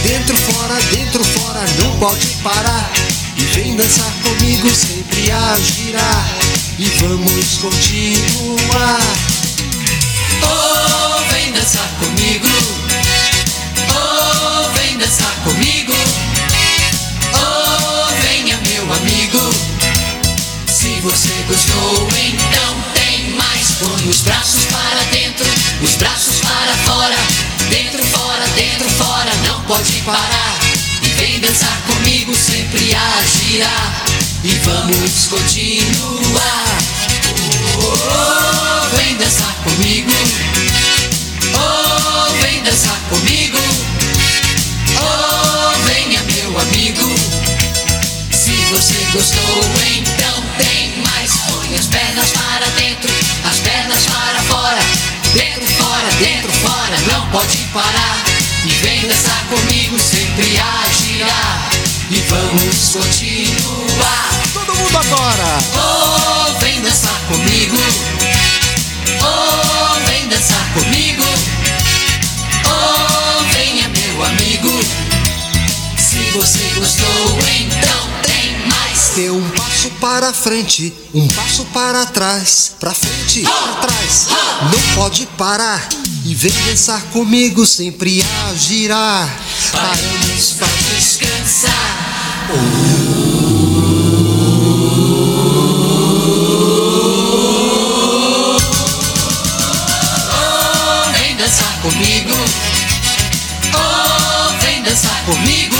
Dentro, 0.02 0.36
fora, 0.36 0.74
dentro, 0.94 1.24
fora, 1.24 1.64
não 1.82 1.98
pode 1.98 2.26
parar. 2.42 2.92
E 3.38 3.42
vem 3.54 3.74
dançar 3.74 4.12
comigo, 4.22 4.68
sempre 4.68 5.32
a 5.32 5.56
girar. 5.58 6.28
E 6.78 6.84
vamos 7.00 7.56
continuar. 7.56 9.00
Oh, 10.42 11.15
parar. 30.06 30.56
E 31.02 31.08
vem 31.08 31.40
dançar 31.40 31.82
comigo, 31.82 32.32
sempre 32.34 32.94
a 32.94 33.24
girar. 33.26 34.04
E 34.44 34.54
vamos 34.60 35.26
continuar. 35.26 36.78
Oh, 37.76 38.96
vem 38.96 39.16
dançar 39.16 39.52
comigo. 39.64 40.12
Oh, 41.54 42.32
vem 42.40 42.62
dançar 42.62 42.98
comigo. 43.10 43.58
Oh, 45.02 45.78
venha 45.88 46.22
meu 46.22 46.60
amigo. 46.60 47.14
Se 48.30 48.54
você 48.70 49.04
gostou, 49.12 49.60
então 49.96 50.42
tem 50.56 51.02
mais. 51.04 51.32
Põe 51.48 51.76
as 51.76 51.86
pernas 51.86 52.30
para 52.30 52.66
dentro, 52.78 53.10
as 53.44 53.58
pernas 53.58 54.04
para 54.06 54.42
fora. 54.42 54.82
Dentro, 55.34 55.66
fora, 55.72 56.10
dentro, 56.20 56.52
fora, 56.52 56.96
não 57.10 57.28
pode 57.30 57.56
parar. 57.74 58.35
Vem 58.86 59.00
dançar 59.08 59.48
comigo, 59.48 59.98
sempre 59.98 60.60
a 60.60 60.84
girar. 60.92 61.70
E 62.08 62.20
vamos 62.20 62.92
continuar. 62.92 64.30
Todo 64.54 64.76
mundo 64.76 64.96
agora! 64.96 65.58
Oh, 65.74 66.60
vem 66.60 66.80
dançar 66.82 67.20
comigo. 67.26 67.76
Oh, 69.22 70.06
vem 70.06 70.28
dançar 70.28 70.72
comigo. 70.72 71.24
Oh, 72.64 73.42
venha 73.52 73.88
meu 73.88 74.24
amigo. 74.24 74.70
Se 75.98 76.30
você 76.30 76.70
gostou, 76.78 77.38
então 77.58 78.08
tem 78.22 78.68
mais. 78.68 79.10
Dê 79.16 79.30
um 79.30 79.50
passo 79.50 79.90
para 80.00 80.32
frente, 80.32 80.94
um 81.12 81.26
passo 81.26 81.64
para 81.74 82.06
trás, 82.06 82.70
pra 82.78 82.94
frente, 82.94 83.40
pra 83.42 83.88
trás. 83.88 84.28
Não 84.70 84.94
pode 84.94 85.26
parar. 85.36 85.88
Vem 86.38 86.52
dançar 86.66 87.00
comigo, 87.12 87.64
sempre 87.64 88.22
a 88.22 88.54
girar. 88.54 89.26
Paramos 89.72 90.52
pra 90.58 90.68
descansar. 90.94 91.72
Oh, 100.30 101.10
vem 101.12 101.36
dançar 101.36 101.80
comigo. 101.80 102.34
Oh, 103.74 104.62
vem 104.62 104.82
dançar 104.82 105.24
comigo. 105.24 105.76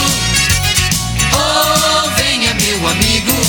Oh, 1.34 2.08
venha 2.16 2.54
meu 2.54 2.88
amigo. 2.88 3.45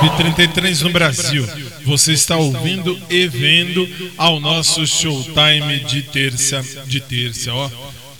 933 0.00 0.82
no 0.82 0.90
Brasil. 0.90 1.48
Você 1.84 2.12
está 2.12 2.36
ouvindo 2.36 3.00
e 3.10 3.26
vendo 3.26 3.88
ao 4.16 4.38
nosso 4.38 4.86
showtime 4.86 5.80
de 5.88 6.02
terça, 6.02 6.64
de 6.86 7.00
terça, 7.00 7.52
ó, 7.52 7.68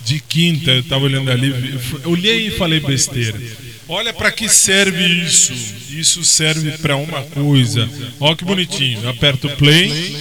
de 0.04 0.18
quinta. 0.20 0.72
Eu 0.72 0.82
tava 0.82 1.04
olhando 1.04 1.30
ali, 1.30 1.78
olhei 2.04 2.48
e 2.48 2.50
falei 2.50 2.80
besteira. 2.80 3.40
Olha 3.88 4.12
para 4.12 4.32
que 4.32 4.48
serve 4.48 5.04
isso. 5.06 5.52
Isso 5.90 6.24
serve 6.24 6.72
para 6.78 6.96
uma 6.96 7.22
coisa. 7.22 7.88
Ó 8.18 8.34
que 8.34 8.44
bonitinho. 8.44 9.00
Eu 9.02 9.10
aperto 9.10 9.46
o 9.46 9.56
play. 9.56 10.16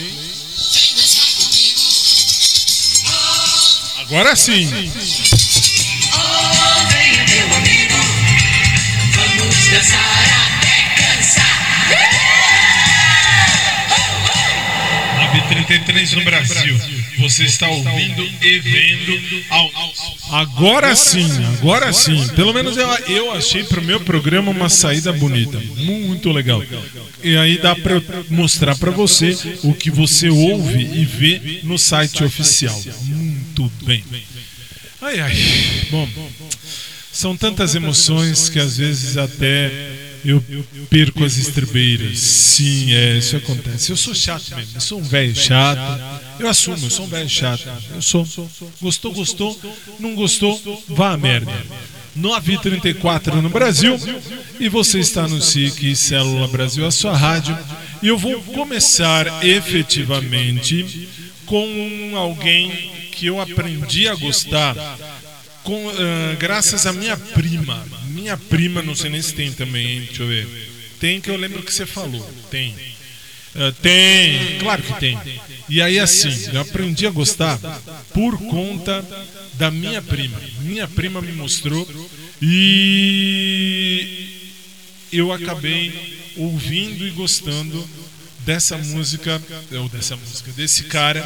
Agora 4.01 4.35
sim. 4.35 4.69
933 15.67 16.13
no 16.13 16.23
Brasil. 16.23 16.79
Você 17.19 17.43
está 17.43 17.67
ouvindo 17.67 18.23
e 18.41 18.59
vendo 18.59 19.43
ao 19.49 19.69
Agora 20.31 20.95
sim, 20.95 21.29
agora 21.57 21.91
sim. 21.91 22.27
Pelo 22.35 22.53
menos 22.53 22.77
eu, 22.77 22.87
eu 23.07 23.31
achei 23.31 23.63
pro 23.63 23.81
meu 23.81 23.99
programa 23.99 24.51
uma 24.51 24.69
saída 24.69 25.11
bonita. 25.11 25.59
Muito 25.77 26.31
legal. 26.31 26.63
E 27.21 27.35
aí 27.35 27.57
dá 27.57 27.75
para 27.75 28.01
mostrar 28.29 28.77
para 28.77 28.91
você 28.91 29.37
o 29.63 29.73
que 29.73 29.91
você 29.91 30.29
ouve 30.29 30.79
e 30.79 31.05
vê 31.05 31.59
no 31.63 31.77
site 31.77 32.23
oficial. 32.23 32.81
Muito 33.03 33.71
bem. 33.83 34.03
Ai 35.01 35.19
ai. 35.19 35.35
Bom, 35.91 36.07
são 37.11 37.35
tantas 37.35 37.75
emoções 37.75 38.49
que 38.49 38.59
às 38.59 38.77
vezes 38.77 39.17
até 39.17 39.71
eu 40.27 40.43
perco 40.89 41.23
as 41.23 41.37
estribeiras. 41.37 42.19
Sim, 42.19 42.93
é, 42.93 43.17
isso 43.17 43.37
acontece. 43.37 43.91
Eu 43.91 43.97
sou 43.97 44.13
chato 44.13 44.55
mesmo, 44.55 44.71
eu 44.75 44.81
sou 44.81 44.99
um 44.99 45.03
velho 45.03 45.35
chato. 45.35 46.01
Eu 46.39 46.49
assumo, 46.49 46.85
eu 46.85 46.89
sou 46.89 47.05
um 47.05 47.09
velho 47.09 47.29
chato. 47.29 47.67
Eu 47.95 48.01
sou. 48.01 48.27
Gostou, 48.81 49.13
gostou. 49.13 49.59
Não 49.99 50.15
gostou, 50.15 50.83
vá 50.89 51.13
a 51.13 51.17
merda. 51.17 51.53
934 52.15 53.41
no 53.41 53.49
Brasil 53.49 53.97
e 54.59 54.67
você 54.67 54.99
está 54.99 55.27
no 55.27 55.39
SIC 55.39 55.95
Célula 55.95 56.47
Brasil, 56.47 56.85
a 56.85 56.91
sua 56.91 57.15
rádio. 57.15 57.57
E 58.01 58.07
eu 58.07 58.17
vou 58.17 58.41
começar 58.43 59.45
efetivamente 59.45 61.07
com 61.45 62.13
alguém 62.15 62.91
que 63.11 63.27
eu 63.27 63.39
aprendi 63.39 64.07
a 64.07 64.15
gostar 64.15 64.75
com, 65.63 65.89
ah, 65.89 66.35
graças 66.39 66.85
à 66.85 66.93
minha 66.93 67.17
prima. 67.17 67.85
Minha 68.27 68.37
prima, 68.37 68.81
não 68.81 68.93
sei 68.93 69.09
nem 69.09 69.21
se 69.21 69.33
tem 69.33 69.53
também? 69.53 70.01
Deixa 70.01 70.21
eu 70.21 70.27
ver. 70.27 70.45
Tem 70.99 71.21
que 71.21 71.29
eu 71.29 71.37
lembro 71.37 71.63
que 71.63 71.73
você 71.73 71.85
falou. 71.85 72.21
Tem. 72.51 72.75
Ah, 73.55 73.73
tem, 73.81 74.59
claro 74.59 74.83
que 74.83 74.99
tem. 74.99 75.17
E 75.69 75.81
aí 75.81 75.97
assim, 75.97 76.49
eu 76.51 76.59
aprendi 76.59 77.07
a 77.07 77.09
gostar 77.09 77.57
por 78.13 78.37
conta 78.37 79.05
da 79.53 79.71
minha 79.71 80.01
prima. 80.01 80.37
Minha 80.59 80.89
prima 80.89 81.21
me 81.21 81.31
mostrou 81.31 81.87
e 82.41 84.27
eu 85.13 85.31
acabei 85.31 86.17
ouvindo 86.35 87.07
e 87.07 87.11
gostando 87.11 87.89
dessa 88.39 88.77
música, 88.77 89.41
ou 89.79 89.87
dessa 89.87 90.17
música, 90.17 90.51
desse 90.51 90.83
cara 90.83 91.23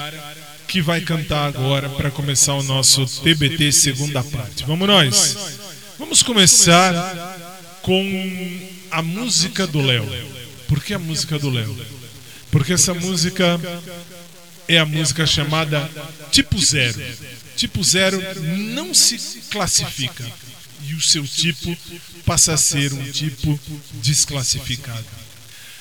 que 0.68 0.84
vai 0.84 1.02
cantar 1.02 1.48
agora 1.48 1.90
para 1.90 2.12
começar 2.12 2.54
o 2.54 2.62
nosso 2.62 3.08
TBT 3.24 3.72
segunda 3.72 4.24
parte. 4.24 4.64
Vamos 4.66 4.88
nós. 4.88 5.71
Vamos 6.02 6.22
começar 6.24 6.92
com 7.84 8.04
a 8.90 9.04
música 9.04 9.68
do 9.68 9.80
Léo. 9.80 10.10
Por 10.68 10.84
que 10.84 10.96
a 10.96 11.00
música 11.00 11.38
do 11.38 11.48
Léo? 11.48 11.78
Porque 12.50 12.74
essa 12.74 12.96
música 12.96 13.62
é 14.68 14.80
a 14.80 14.86
música 14.86 15.28
chamada 15.28 15.88
Tipo 16.32 16.60
Zero. 16.60 17.00
Tipo 17.56 17.84
Zero 17.84 18.20
não 18.58 18.96
se 18.96 19.42
classifica 19.52 20.26
e 20.88 20.96
o 20.96 21.02
seu 21.02 21.24
tipo 21.24 21.78
passa 22.26 22.56
a 22.56 22.58
ser 22.58 22.92
um 22.94 23.12
tipo 23.12 23.60
desclassificado. 24.02 25.06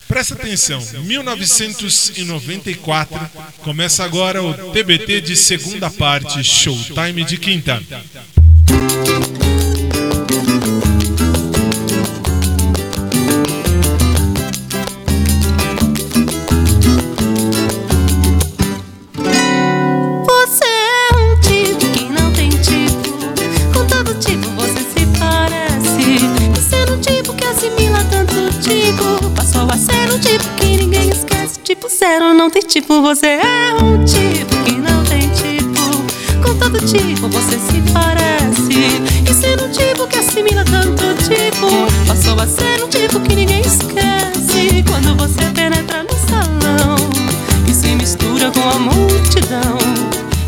Presta 0.07 0.35
atenção, 0.35 0.87
1994 1.03 3.19
começa 3.63 4.05
agora 4.05 4.43
o 4.43 4.71
TBT 4.71 5.23
de 5.23 5.35
segunda 5.35 5.91
parte, 5.91 6.45
Showtime 6.45 7.25
de 7.25 7.39
quinta. 7.39 7.83
Não 32.41 32.49
tipo, 32.63 33.03
você 33.03 33.27
é 33.27 33.75
um 33.75 34.03
tipo 34.03 34.57
que 34.65 34.73
não 34.79 35.05
tem 35.05 35.29
tipo. 35.29 36.43
Com 36.43 36.59
todo 36.59 36.79
tipo 36.79 37.29
você 37.29 37.59
se 37.59 37.83
parece. 37.93 38.73
E 39.29 39.35
tipo 39.35 39.69
que 39.69 39.80
assimila 40.31 40.65
tanto 40.65 41.03
tipo, 41.25 41.67
passou 42.07 42.39
a 42.41 42.47
ser 42.47 42.85
um 42.85 42.89
tipo 42.89 43.19
que 43.21 43.35
ninguém 43.35 43.63
esquece. 43.63 44.85
Quando 44.89 45.17
você 45.17 45.43
penetra 45.53 46.05
no 46.05 46.17
salão 46.29 46.97
e 47.67 47.75
se 47.75 47.89
mistura 47.97 48.53
com 48.53 48.69
a 48.69 48.79
multidão, 48.79 49.77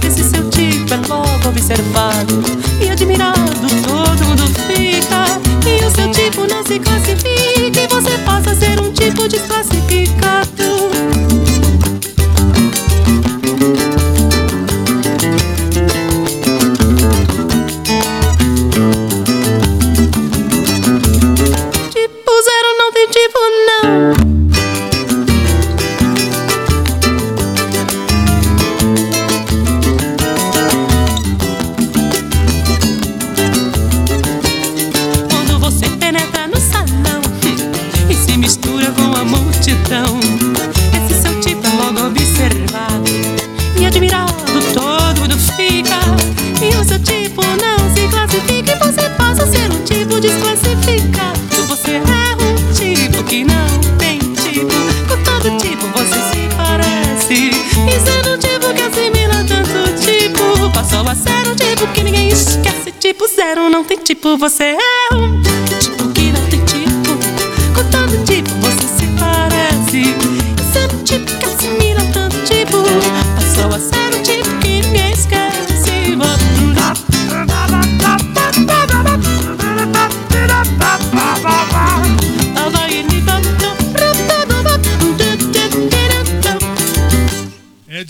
esse 0.07 0.23
seu 0.23 0.49
tipo 0.51 0.95
é 0.95 0.97
logo 1.09 1.49
observado 1.49 2.43
e 2.81 2.91
admirado. 2.91 3.67
Todo 3.85 4.25
mundo 4.25 4.47
fica. 4.69 5.41
E 5.67 5.85
o 5.85 5.91
seu 5.91 6.11
tipo 6.13 6.47
não 6.47 6.63
se 6.65 6.79
classifica. 6.79 7.81
E 7.81 7.89
você 7.89 8.17
passa 8.19 8.53
a 8.53 8.55
ser 8.55 8.81
um 8.81 8.93
tipo 8.93 9.27
desclassificado. 9.27 10.22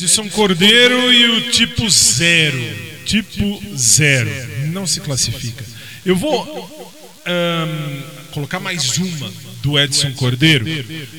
Edson 0.02 0.28
Cordeiro 0.30 1.12
e 1.12 1.26
o 1.26 1.50
tipo 1.52 1.88
zero. 1.88 2.58
Tipo 3.04 3.62
zero. 3.76 4.30
Não 4.72 4.84
se 4.84 5.00
classifica. 5.00 5.64
Eu 6.04 6.16
vou 6.16 6.92
um, 7.24 8.02
colocar 8.32 8.58
mais 8.58 8.98
uma 8.98 9.32
do 9.62 9.78
Edson 9.78 10.12
Cordeiro, 10.14 10.64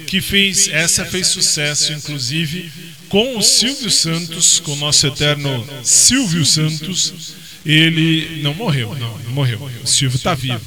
que 0.05 0.19
fez, 0.19 0.67
essa 0.67 1.05
fez 1.05 1.27
sucesso, 1.27 1.93
inclusive, 1.93 2.69
com 3.07 3.37
o 3.37 3.41
Silvio 3.41 3.89
Santos, 3.89 4.59
com 4.59 4.73
o 4.73 4.77
nosso 4.77 5.07
eterno 5.07 5.65
Silvio 5.81 6.45
Santos. 6.45 7.35
Ele 7.65 8.41
não 8.41 8.53
morreu, 8.53 8.95
não, 8.99 9.17
não 9.19 9.31
morreu. 9.31 9.59
O 9.83 9.87
Silvio 9.87 10.17
está 10.17 10.35
vivo. 10.35 10.61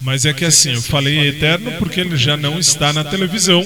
Mas 0.00 0.24
é 0.24 0.32
que 0.32 0.44
assim, 0.44 0.72
eu 0.72 0.82
falei 0.82 1.28
eterno 1.28 1.72
porque 1.78 2.00
ele 2.00 2.16
já 2.16 2.36
não 2.36 2.58
está 2.58 2.92
na 2.92 3.04
televisão. 3.04 3.64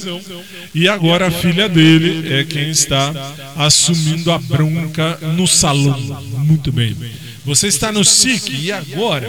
E 0.74 0.88
agora 0.88 1.28
a 1.28 1.30
filha 1.30 1.68
dele 1.68 2.34
é 2.34 2.44
quem 2.44 2.70
está 2.70 3.12
assumindo 3.56 4.30
a 4.30 4.38
bronca 4.38 5.18
no 5.36 5.46
salão. 5.46 5.98
Muito 6.38 6.70
bem. 6.72 6.96
Você 7.44 7.68
está 7.68 7.92
no 7.92 8.04
SIC 8.04 8.50
e 8.50 8.72
agora 8.72 9.28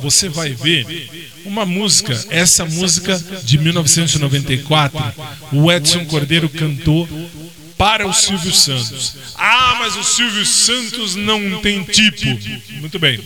você 0.00 0.28
vai 0.28 0.50
ver 0.50 1.08
uma 1.44 1.66
música, 1.66 2.18
essa 2.30 2.64
música 2.64 3.18
de 3.42 3.58
1994, 3.58 4.98
o 5.52 5.70
Edson 5.70 6.04
Cordeiro 6.06 6.48
cantou 6.48 7.08
para 7.76 8.06
o 8.06 8.12
Silvio 8.12 8.52
Santos. 8.52 9.16
Ah, 9.36 9.76
mas 9.78 9.96
o 9.96 10.04
Silvio 10.04 10.44
Santos 10.46 11.14
não 11.14 11.60
tem 11.60 11.82
tipo. 11.84 12.26
Muito 12.80 12.98
bem. 12.98 13.20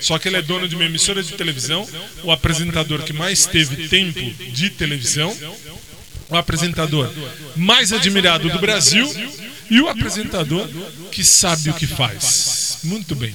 Só 0.00 0.18
que 0.18 0.28
ele 0.28 0.36
é 0.36 0.42
dono 0.42 0.68
de 0.68 0.74
uma 0.74 0.84
emissora 0.84 1.22
de 1.22 1.32
televisão, 1.32 1.88
o 2.22 2.30
apresentador 2.30 3.02
que 3.02 3.12
mais 3.12 3.46
teve 3.46 3.88
tempo 3.88 4.20
de 4.52 4.70
televisão, 4.70 5.34
o 6.28 6.36
apresentador 6.36 7.10
mais 7.54 7.92
admirado 7.92 8.48
do 8.48 8.58
Brasil 8.58 9.08
e 9.70 9.80
o 9.80 9.88
apresentador 9.88 10.68
que 11.10 11.24
sabe 11.24 11.70
o 11.70 11.74
que 11.74 11.86
faz. 11.86 12.78
Muito 12.84 13.14
bem. 13.14 13.34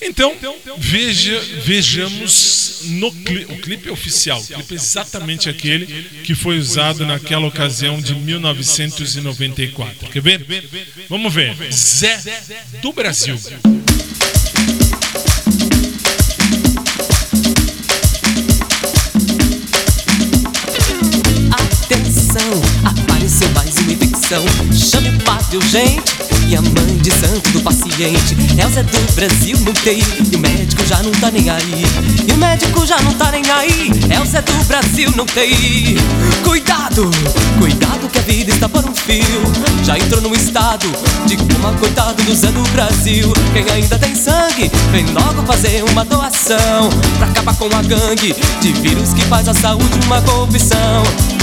Então, 0.00 0.36
veja, 0.78 1.40
vejamos 1.64 2.82
no 2.84 3.08
o 3.08 3.58
clipe 3.60 3.90
oficial, 3.90 4.40
o 4.40 4.44
clipe 4.44 4.74
é 4.74 4.76
exatamente 4.76 5.48
aquele 5.48 5.86
que 6.22 6.34
foi 6.34 6.58
usado 6.58 7.06
naquela 7.06 7.46
ocasião 7.46 8.00
de 8.00 8.14
1994. 8.14 10.08
Quer 10.10 10.22
ver? 10.22 10.46
Vamos 11.08 11.32
ver. 11.32 11.56
Zé 11.72 12.20
do 12.82 12.92
Brasil. 12.92 13.38
Uma 24.26 24.42
infecção. 24.42 24.44
Chame 24.72 25.10
o 25.10 25.22
padre 25.22 25.56
urgente 25.56 26.02
e 26.48 26.56
a 26.56 26.62
mãe 26.62 26.98
de 27.00 27.10
santo 27.10 27.50
do 27.50 27.60
paciente 27.60 28.36
é 28.58 28.82
do 28.82 29.14
Brasil 29.14 29.58
no 29.60 29.72
TI 29.72 30.02
E 30.32 30.36
o 30.36 30.38
médico 30.38 30.84
já 30.86 31.02
não 31.02 31.12
tá 31.12 31.30
nem 31.30 31.48
aí. 31.48 31.84
E 32.26 32.32
o 32.32 32.36
médico 32.36 32.86
já 32.86 33.00
não 33.02 33.12
tá 33.14 33.30
nem 33.30 33.42
aí. 33.50 33.90
Elza 34.10 34.38
é 34.38 34.42
do 34.42 34.64
Brasil 34.64 35.10
no 35.16 35.24
TI 35.24 35.96
Cuidado, 36.42 37.10
cuidado 37.58 38.08
que 38.08 38.18
a 38.18 38.22
vida 38.22 38.50
está 38.50 38.68
por 38.68 38.84
um 38.84 38.94
fio. 38.94 39.24
Já 39.84 39.98
entrou 39.98 40.20
no 40.20 40.34
estado 40.34 40.90
de 41.26 41.36
coma 41.36 41.72
Coitado 41.78 42.22
do 42.22 42.34
Zé 42.34 42.48
do 42.48 42.62
Brasil. 42.70 43.32
Quem 43.52 43.64
ainda 43.70 43.98
tem 43.98 44.14
sangue 44.14 44.70
Vem 44.90 45.06
logo 45.06 45.42
fazer 45.46 45.84
uma 45.90 46.04
doação. 46.04 46.90
Pra 47.18 47.28
acabar 47.28 47.54
com 47.56 47.66
a 47.66 47.82
gangue 47.82 48.34
De 48.60 48.72
vírus 48.72 49.12
que 49.12 49.22
faz 49.22 49.48
a 49.48 49.54
saúde 49.54 49.98
uma 50.06 50.20
corrupção 50.22 51.35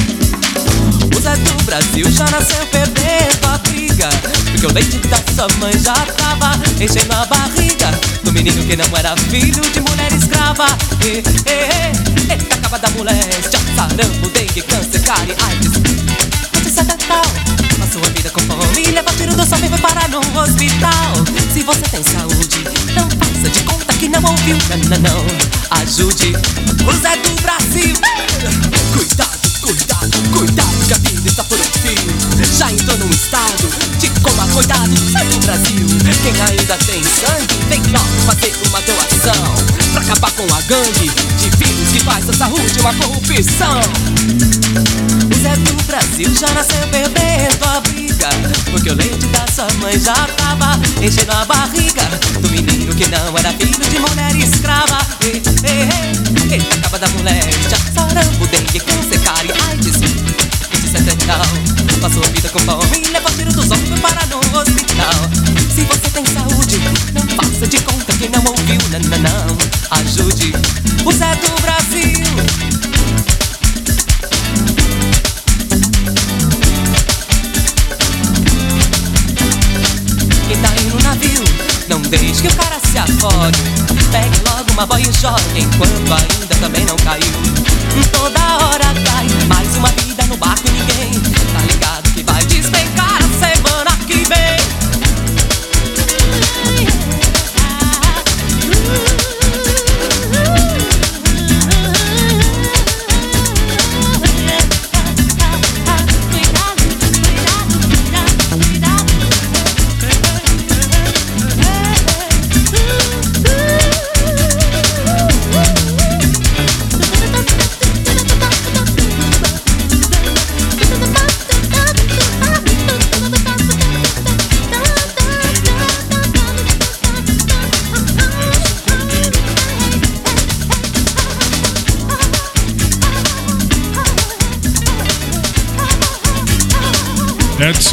Zé 1.24 1.38
do 1.38 1.64
Brasil 1.64 2.12
já 2.12 2.26
nasceu 2.26 2.66
perdendo 2.68 3.48
a 3.48 3.58
Porque 3.58 4.66
o 4.66 4.74
leite 4.74 4.98
da 5.08 5.18
sua 5.34 5.48
mãe 5.58 5.72
já 5.80 5.94
tava 5.94 6.52
enchendo 6.82 7.14
a 7.14 7.26
barriga 7.26 7.92
Do 8.24 8.34
menino 8.34 8.62
que 8.66 8.76
não 8.76 8.86
era 8.98 9.16
filho 9.16 9.62
de 9.72 9.80
mulher 9.80 10.12
escrava. 10.12 10.66
E, 11.02 11.08
e, 11.08 11.20
e, 11.50 12.34
Ele 12.34 12.54
acaba 12.54 12.78
da 12.78 12.90
moléstia, 12.90 13.58
sarampo, 13.74 14.30
dengue, 14.32 14.62
câncer, 14.64 15.02
cárie, 15.04 15.34
AIDS 15.48 15.72
Notícia 16.56 16.84
tal 16.84 17.22
a 17.82 17.88
sua 17.88 18.10
vida 18.10 18.30
com 18.30 18.42
fome 18.42 18.92
Leva 18.92 19.14
tiro 19.14 19.34
do 19.34 19.48
sol 19.48 19.60
e 19.64 19.68
vai 19.70 19.80
parar 19.80 20.10
no 20.10 20.20
hospital. 20.20 21.14
Se 21.54 21.64
você 21.64 21.84
tem 21.84 22.04
saúde, 22.04 22.66
não 22.94 23.10
faça 23.10 23.50
de 23.50 23.64
conta 23.64 23.94
que 23.94 24.10
não 24.10 24.22
ouviu. 24.30 24.58
Não, 24.70 24.90
não, 24.90 24.98
não, 25.00 25.80
ajude 25.82 26.34
o 26.86 26.94
Zé 27.02 27.16
do 27.16 27.42
Brasil. 27.42 27.96
Cuidado 28.94 29.43
Cuidado, 29.64 30.30
cuidado 30.38 30.86
que 30.86 30.94
a 30.94 30.98
vida 30.98 31.26
está 31.26 31.42
por 31.46 31.58
um 31.58 31.64
fio 31.64 32.54
Já 32.58 32.70
entrou 32.70 32.98
num 32.98 33.10
estado 33.10 33.70
de 33.98 34.10
coma, 34.20 34.46
cuidado, 34.50 34.92
sai 35.10 35.26
do 35.28 35.40
Brasil. 35.40 35.88
Quem 36.22 36.42
ainda 36.42 36.78
tem 36.86 37.02
sangue, 37.02 37.56
vem 37.70 37.82
logo 37.94 38.06
fazer 38.26 38.54
uma 38.68 38.82
doação. 38.82 39.56
Pra 39.94 40.02
acabar 40.02 40.32
com 40.32 40.44
a 40.54 40.62
gangue 40.64 41.10
de 41.38 41.50
vírus 41.58 41.92
que 41.94 42.00
faz 42.04 42.28
a 42.28 42.34
saúde 42.34 42.80
uma 42.82 42.94
corrupção 42.96 43.80
Zé 45.44 45.58
do 45.58 45.84
Brasil 45.84 46.34
já 46.34 46.48
nasceu 46.54 46.88
perdendo 46.88 47.66
a 47.66 47.82
briga. 47.82 48.30
Porque 48.72 48.90
o 48.90 48.96
leite 48.96 49.28
da 49.28 49.46
sua 49.54 49.68
mãe 49.82 50.00
já 50.00 50.14
tava 50.38 50.80
enchendo 51.02 51.34
a 51.34 51.44
barriga 51.44 52.04
Do 52.40 52.50
menino 52.50 52.96
que 52.96 53.06
não 53.10 53.38
era 53.38 53.52
filho 53.52 53.90
de 53.90 54.00
mulher 54.00 54.34
escrava. 54.38 55.06
Ei, 55.20 55.42
ei, 55.66 56.56
ei, 56.56 56.62
acaba 56.78 56.98
da 56.98 57.10
mulher 57.10 57.44
Já 57.70 57.78
sarampo, 57.94 58.48
dengue, 58.48 58.80
câncer, 58.80 59.20
cárie, 59.20 59.52
AIDS 59.68 59.98
Setental 60.90 61.46
Passou 62.00 62.24
a 62.24 62.28
vida 62.28 62.48
com 62.48 62.60
fome 62.60 63.04
Leva 63.12 63.30
tiro 63.32 63.52
dos 63.52 63.66
e 63.66 64.00
para 64.00 64.26
no 64.28 64.38
hospital. 64.38 65.30
Se 65.76 65.84
você 65.84 66.10
tem 66.10 66.26
saúde 66.26 66.80
Não 67.14 67.28
faça 67.36 67.68
de 67.68 67.82
conta 67.82 68.14
que 68.14 68.30
não 68.30 68.44
ouviu 68.46 68.80
Não, 68.90 69.00
não, 69.10 69.20
não. 69.20 69.58
Ajude. 69.92 70.54
O 71.06 71.12
Zé 71.12 71.36
do 71.36 71.63
deixe 82.18 82.42
que 82.42 82.48
o 82.48 82.56
cara 82.56 82.80
se 82.80 82.98
afogue. 82.98 83.58
Pegue 84.12 84.42
logo 84.48 84.72
uma 84.72 84.86
boia 84.86 85.02
e 85.02 85.12
jogue, 85.14 85.60
enquanto 85.60 86.14
ainda 86.14 86.56
também 86.60 86.86
não 86.86 86.96
caiu. 86.98 87.24
Toda 88.12 88.40
hora 88.66 88.86
cai, 89.06 89.28
mais 89.48 89.76
uma 89.76 89.90
vida 89.90 90.24
no 90.26 90.38
barco 90.38 90.68
e 90.68 90.72
ninguém 90.72 91.12
tá 91.54 91.60
ligado 91.72 92.12
que 92.14 92.24
vai 92.24 92.46
despencar 92.46 93.18
a 93.24 93.53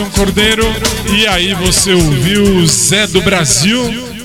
Edson 0.01 0.11
Cordeiro. 0.11 0.65
E 1.15 1.27
aí 1.27 1.53
você 1.55 1.93
ouviu 1.93 2.67
Zé 2.67 3.07
do 3.07 3.21
Brasil, 3.21 3.79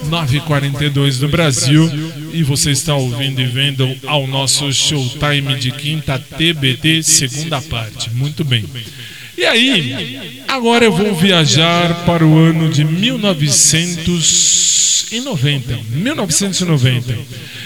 942 0.08 1.20
do 1.20 1.28
Brasil. 1.28 1.92
E 2.32 2.42
você 2.44 2.72
está 2.72 2.96
ouvindo 2.96 3.42
e 3.42 3.46
vendo 3.46 3.94
ao 4.08 4.26
nosso 4.26 4.72
Showtime 4.72 5.60
de 5.60 5.72
quinta 5.72 6.18
TBT, 6.18 7.04
segunda 7.04 7.62
parte. 7.62 8.10
Muito 8.12 8.46
bem. 8.46 8.64
E 9.38 9.44
aí, 9.44 10.42
agora 10.48 10.86
eu 10.86 10.94
vou 10.94 11.14
viajar 11.14 12.06
para 12.06 12.26
o 12.26 12.38
ano 12.38 12.70
de 12.70 12.86
1990. 12.86 15.80
1990. 15.90 17.18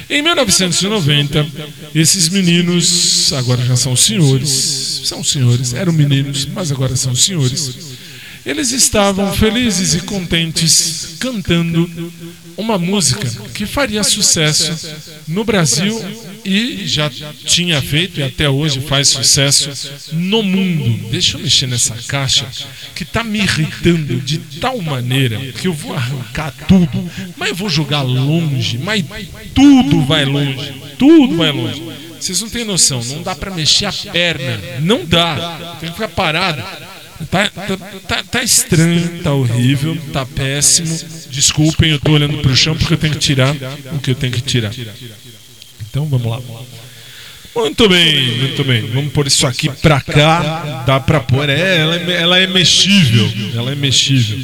Em 0.10 0.24
1990, 0.24 1.48
esses 1.94 2.30
meninos, 2.30 3.32
agora 3.34 3.64
já 3.64 3.76
são 3.76 3.96
senhores, 3.96 4.50
são 5.04 5.24
senhores, 5.24 5.74
eram 5.74 5.94
meninos, 5.94 6.48
mas 6.48 6.72
agora 6.72 6.96
são 6.96 7.16
senhores. 7.16 7.89
Eles 8.50 8.72
estavam 8.72 9.32
felizes 9.32 9.94
e 9.94 10.00
contentes 10.00 11.18
cantando 11.20 11.88
uma 12.58 12.80
música 12.80 13.30
que 13.54 13.68
faria 13.68 14.04
sucesso 14.04 14.98
no 15.28 15.44
Brasil 15.44 16.04
e 16.44 16.88
já 16.88 17.12
tinha 17.46 17.80
feito 17.80 18.20
e 18.20 18.24
até 18.24 18.50
hoje 18.50 18.82
faz 18.82 19.10
sucesso 19.10 19.70
no 20.14 20.42
mundo. 20.42 21.12
Deixa 21.12 21.38
eu 21.38 21.42
mexer 21.42 21.68
nessa 21.68 21.94
caixa 22.08 22.48
que 22.96 23.04
está 23.04 23.24
me 23.24 23.38
irritando 23.38 24.20
de 24.20 24.40
tal 24.60 24.82
maneira 24.82 25.38
que 25.52 25.68
eu 25.68 25.74
vou 25.74 25.94
arrancar 25.94 26.52
tudo, 26.68 27.08
mas 27.38 27.50
eu 27.50 27.56
vou 27.56 27.70
jogar 27.70 28.02
longe, 28.02 28.80
mas 28.80 29.06
tudo 29.54 30.02
vai 30.06 30.26
longe, 30.26 30.74
tudo 30.98 31.38
vai 31.38 31.52
longe. 31.52 31.84
Vocês 32.20 32.42
não 32.42 32.50
têm 32.50 32.66
noção, 32.66 33.00
não 33.06 33.22
dá 33.22 33.36
para 33.36 33.54
mexer 33.54 33.86
a 33.86 33.94
perna, 33.94 34.60
não 34.82 35.06
dá, 35.06 35.78
tem 35.80 35.90
que 35.90 35.96
ficar 35.96 36.10
parado. 36.10 36.89
Tá, 37.30 37.50
tá, 37.50 37.78
tá, 38.08 38.24
tá, 38.24 38.44
estranho, 38.44 39.22
tá 39.22 39.34
horrível, 39.34 39.98
tá 40.14 40.26
péssimo. 40.26 40.88
Desculpem, 41.30 41.92
eu 41.92 42.00
tô 42.00 42.14
olhando 42.14 42.38
pro 42.38 42.56
chão 42.56 42.76
porque 42.76 42.94
eu 42.94 42.98
tenho 42.98 43.14
que 43.14 43.20
tirar 43.20 43.54
o 43.92 44.00
que 44.00 44.12
eu 44.12 44.16
tenho 44.16 44.32
que 44.32 44.42
tirar. 44.42 44.72
Então 45.90 46.06
vamos 46.06 46.26
lá. 46.32 46.40
Muito 47.56 47.90
bem, 47.90 48.38
muito 48.38 48.64
bem. 48.64 48.82
Vamos 48.92 49.12
pôr 49.12 49.28
isso 49.28 49.46
aqui 49.46 49.70
pra 49.70 50.00
cá. 50.00 50.84
Dá 50.86 51.00
pra 51.00 51.20
pôr. 51.20 51.50
É, 51.50 51.78
ela, 51.78 51.96
é, 51.96 52.22
ela 52.22 52.40
é 52.40 52.48
mexível. 52.48 53.30
Ela 53.54 53.72
é 53.72 53.76
mexível. 53.76 54.40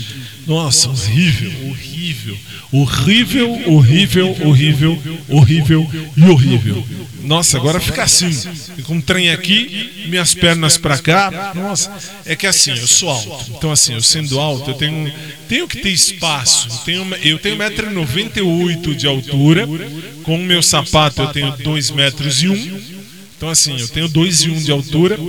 Nossa, 0.45 0.89
horrível, 0.89 1.51
horrível. 1.69 2.37
Horrível, 2.71 3.51
horrível, 3.71 4.35
horrível, 4.41 5.01
horrível 5.29 5.89
e 6.15 6.29
horrível. 6.29 6.85
Nossa, 7.21 7.57
agora 7.57 7.79
fica 7.79 8.03
assim. 8.03 8.31
Fica 8.75 8.93
um 8.93 9.01
trem 9.01 9.31
aqui, 9.31 10.05
minhas 10.07 10.33
pernas 10.33 10.77
para 10.77 10.97
cá. 10.97 11.53
Nossa, 11.55 11.91
é 12.25 12.35
que 12.35 12.45
assim, 12.45 12.71
eu 12.71 12.87
sou 12.87 13.09
alto. 13.09 13.51
Então, 13.57 13.71
assim, 13.71 13.93
eu 13.93 14.01
sendo 14.01 14.39
alto, 14.39 14.71
eu 14.71 14.75
tenho, 14.75 15.11
tenho 15.47 15.67
que 15.67 15.77
ter 15.79 15.89
espaço. 15.89 16.67
Eu 16.69 17.39
tenho 17.39 17.57
1,98m 17.57 18.95
de 18.95 19.07
altura. 19.07 19.67
Com 20.23 20.35
o 20.35 20.43
meu 20.43 20.61
sapato, 20.61 21.21
eu 21.21 21.27
tenho 21.27 21.55
2 21.57 21.91
metros 21.91 22.43
e 22.43 22.49
1. 22.49 22.94
Então, 23.37 23.49
assim, 23.49 23.79
eu 23.79 23.87
tenho 23.87 24.07
2 24.07 24.43
e 24.43 24.49
1 24.49 24.63
de 24.63 24.71
altura. 24.71 25.19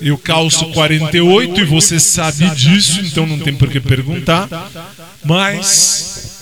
Eu 0.00 0.18
calço 0.18 0.66
48 0.72 1.60
e 1.60 1.64
você 1.64 2.00
sabe 2.00 2.50
disso, 2.50 3.00
então 3.00 3.26
não 3.26 3.38
tem 3.38 3.54
por 3.54 3.70
que 3.70 3.80
perguntar. 3.80 4.48
Mas 5.24 6.34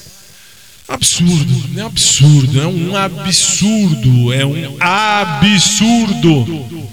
Absurdo, 0.93 1.69
não 1.71 1.83
é 1.83 1.87
absurdo, 1.87 2.61
é 2.61 2.67
um 2.67 2.95
absurdo, 2.95 4.33
é 4.33 4.45
um 4.45 4.77
absurdo. 4.79 6.45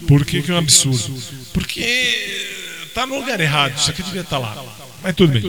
Por 0.07 0.25
que, 0.25 0.41
que 0.41 0.51
é 0.51 0.53
um 0.53 0.57
absurdo? 0.57 1.21
Porque 1.51 2.87
tá 2.93 3.05
no 3.05 3.19
lugar 3.19 3.41
errado, 3.41 3.77
isso 3.77 3.91
aqui 3.91 4.01
devia 4.01 4.21
estar 4.21 4.39
tá 4.39 4.55
lá. 4.55 4.63
Mas 5.01 5.15
tudo 5.15 5.31
bem. 5.31 5.41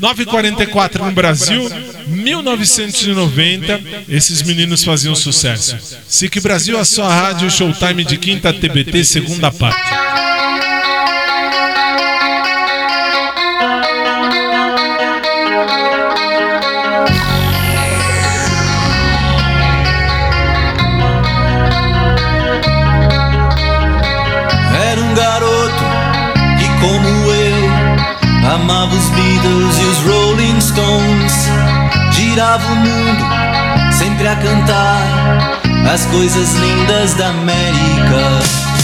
9h44 0.00 0.98
no 1.00 1.12
Brasil, 1.12 1.70
1990, 2.08 3.80
esses 4.08 4.42
meninos 4.42 4.82
faziam 4.84 5.14
sucesso. 5.14 5.76
SIC 6.08 6.40
Brasil, 6.40 6.78
a 6.78 6.84
sua 6.84 7.08
rádio, 7.08 7.50
Showtime 7.50 8.04
de 8.04 8.16
quinta 8.16 8.52
TBT, 8.52 9.04
segunda 9.04 9.50
parte. 9.50 10.05
Girava 32.12 32.70
o 32.70 32.76
mundo, 32.76 33.24
sempre 33.92 34.28
a 34.28 34.36
cantar 34.36 35.60
as 35.90 36.04
coisas 36.04 36.52
lindas 36.52 37.14
da 37.14 37.28
América. 37.28 38.75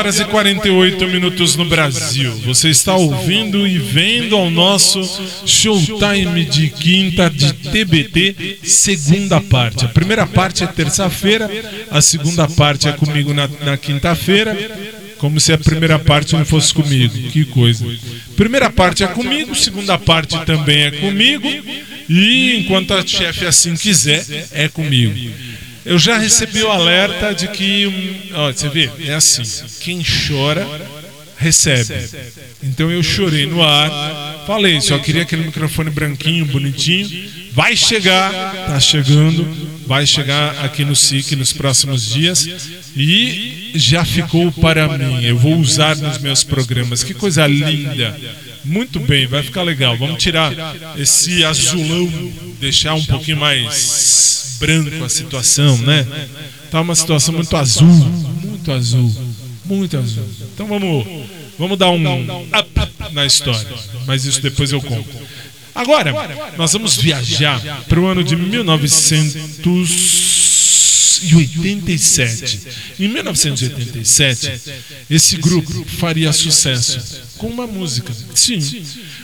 Horas 0.00 0.18
e 0.18 0.24
48 0.24 1.06
minutos 1.08 1.56
no 1.56 1.66
Brasil. 1.66 2.32
Você 2.46 2.70
está 2.70 2.94
ouvindo 2.96 3.66
e 3.66 3.78
vendo 3.78 4.34
ao 4.34 4.50
nosso 4.50 4.98
Showtime 5.44 6.46
de 6.46 6.70
quinta 6.70 7.28
de 7.28 7.52
TBT, 7.52 8.60
segunda 8.62 9.42
parte. 9.42 9.84
A 9.84 9.88
primeira 9.88 10.26
parte 10.26 10.64
é 10.64 10.66
terça-feira, 10.66 11.50
a 11.90 12.00
segunda 12.00 12.48
parte 12.48 12.88
é 12.88 12.92
comigo 12.92 13.34
na, 13.34 13.46
na 13.62 13.76
quinta-feira. 13.76 14.56
Como 15.18 15.38
se 15.38 15.52
a 15.52 15.58
primeira 15.58 15.98
parte 15.98 16.34
não 16.34 16.46
fosse 16.46 16.72
comigo. 16.72 17.12
Que 17.30 17.44
coisa. 17.44 17.84
Primeira 18.34 18.70
parte 18.70 19.04
é 19.04 19.06
comigo, 19.06 19.54
segunda 19.54 19.98
parte 19.98 20.34
também 20.46 20.84
é 20.84 20.90
comigo. 20.92 21.46
E 22.08 22.56
enquanto 22.56 22.94
a 22.94 23.06
chefe 23.06 23.44
assim 23.44 23.74
quiser, 23.74 24.24
é 24.52 24.66
comigo. 24.66 25.30
Eu 25.84 25.98
já 25.98 26.18
recebi 26.18 26.62
o 26.62 26.70
alerta 26.70 27.34
de 27.34 27.48
que. 27.48 28.30
Ó, 28.34 28.52
você 28.52 28.68
vê, 28.68 28.90
é 29.06 29.14
assim: 29.14 29.42
quem 29.80 30.02
chora, 30.02 30.66
recebe. 31.36 31.94
Então 32.62 32.90
eu 32.90 33.02
chorei 33.02 33.46
no 33.46 33.62
ar, 33.62 34.44
falei, 34.46 34.80
só 34.80 34.98
queria 34.98 35.22
aquele 35.22 35.44
microfone 35.44 35.90
branquinho, 35.90 36.44
bonitinho. 36.44 37.08
Vai 37.52 37.74
chegar, 37.76 38.30
tá 38.66 38.78
chegando, 38.78 39.48
vai 39.86 40.06
chegar 40.06 40.64
aqui 40.64 40.84
no 40.84 40.94
SIC 40.94 41.34
nos 41.34 41.52
próximos 41.52 42.06
dias 42.06 42.46
e 42.94 43.72
já 43.74 44.04
ficou 44.04 44.52
para 44.52 44.86
mim. 44.98 45.24
Eu 45.24 45.36
vou 45.36 45.56
usar 45.56 45.96
nos 45.96 46.18
meus 46.18 46.44
programas. 46.44 47.02
Que 47.02 47.14
coisa 47.14 47.46
linda! 47.46 48.16
Muito 48.64 49.00
bem, 49.00 49.26
vai 49.26 49.42
ficar 49.42 49.62
legal. 49.62 49.96
Vamos 49.96 50.22
tirar 50.22 50.52
esse 50.98 51.44
azulão, 51.44 52.10
deixar 52.60 52.94
um 52.94 53.04
pouquinho 53.04 53.38
mais 53.38 54.56
branco 54.58 55.04
a 55.04 55.08
situação, 55.08 55.78
né? 55.78 56.06
Tá 56.70 56.80
uma 56.80 56.94
situação 56.94 57.34
muito 57.34 57.56
azul, 57.56 57.88
muito 57.88 58.70
azul, 58.70 59.16
muito 59.64 59.96
azul. 59.96 60.24
Então 60.54 60.66
vamos, 60.66 61.06
vamos 61.58 61.78
dar 61.78 61.90
um 61.90 62.02
up 62.02 63.12
na 63.12 63.26
história, 63.26 63.66
mas 64.06 64.24
isso 64.24 64.40
depois 64.40 64.70
eu 64.72 64.80
conto. 64.80 65.08
Agora, 65.74 66.12
nós 66.56 66.72
vamos 66.72 66.96
viajar 66.96 67.60
para 67.88 68.00
o 68.00 68.06
ano 68.06 68.22
de 68.22 68.36
1987. 71.22 72.60
Em 72.98 73.08
1987, 73.08 74.52
esse 75.08 75.36
grupo 75.36 75.84
faria 75.84 76.32
sucesso 76.32 77.22
com 77.36 77.48
uma 77.48 77.66
música. 77.66 78.12
Sim, 78.34 78.58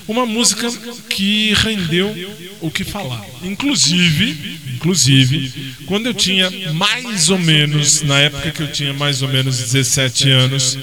uma 0.09 0.24
música 0.24 0.70
que 1.09 1.53
rendeu 1.55 2.14
o 2.61 2.70
que 2.70 2.84
falar. 2.84 3.24
Inclusive, 3.42 4.59
inclusive, 4.74 5.74
quando 5.86 6.07
eu 6.07 6.14
tinha 6.14 6.51
mais 6.72 7.28
ou 7.28 7.38
menos, 7.38 8.03
na 8.03 8.18
época 8.20 8.51
que 8.51 8.62
eu 8.62 8.72
tinha 8.72 8.92
mais 8.94 9.22
ou 9.22 9.28
menos 9.28 9.59
17 9.59 10.30
anos, 10.30 10.78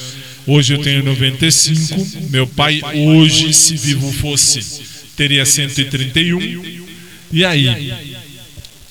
hoje 0.45 0.73
eu 0.73 0.81
tenho 0.81 1.03
95, 1.03 2.29
meu 2.29 2.45
pai 2.45 2.81
hoje, 2.93 3.53
se 3.53 3.75
vivo 3.75 4.11
fosse, 4.13 4.83
teria 5.15 5.45
131. 5.45 6.83
E 7.31 7.43
aí, 7.43 8.12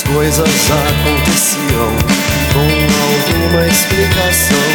As 0.05 0.11
coisas 0.13 0.71
aconteciam 0.71 1.89
com 2.53 2.61
alguma 2.61 3.67
explicação, 3.67 4.69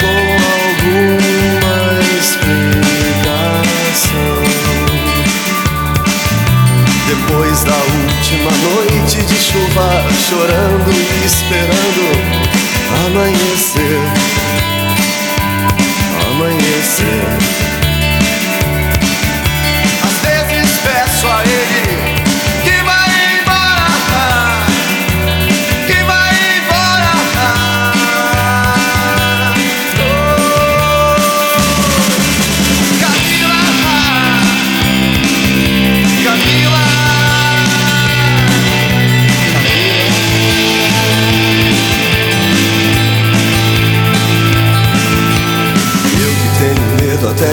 com 0.00 0.20
alguma 0.56 1.76
explicação. 2.16 2.50
Depois 7.08 7.64
da 7.64 7.74
última 7.74 8.52
noite 8.52 9.18
de 9.26 9.34
chuva, 9.34 9.88
chorando 10.28 10.90
e 10.92 11.26
esperando 11.26 12.04
amanhecer, 13.06 14.00
amanhecer. 16.30 17.89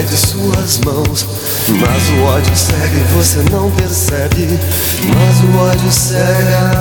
De 0.02 0.16
suas 0.16 0.78
mãos. 0.78 1.26
Mas 1.68 2.08
o 2.10 2.22
ódio 2.24 2.56
cega 2.56 2.96
e 2.96 3.04
você 3.14 3.38
não 3.50 3.70
percebe. 3.72 4.58
Mas 5.14 5.40
o 5.40 5.58
ódio 5.58 5.90
cega. 5.90 6.72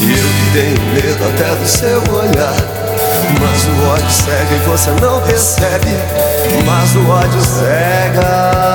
Eu 0.00 0.08
que 0.08 0.50
tenho 0.52 0.80
medo 0.94 1.24
até 1.28 1.54
do 1.54 1.66
seu 1.66 2.02
olhar. 2.14 2.56
Mas 3.40 3.64
o 3.64 3.88
ódio 3.88 4.10
cega 4.10 4.54
e 4.54 4.68
você 4.68 4.90
não 5.00 5.20
percebe. 5.22 5.90
Mas 6.66 6.94
o 6.96 7.08
ódio 7.08 7.40
cega. 7.42 8.72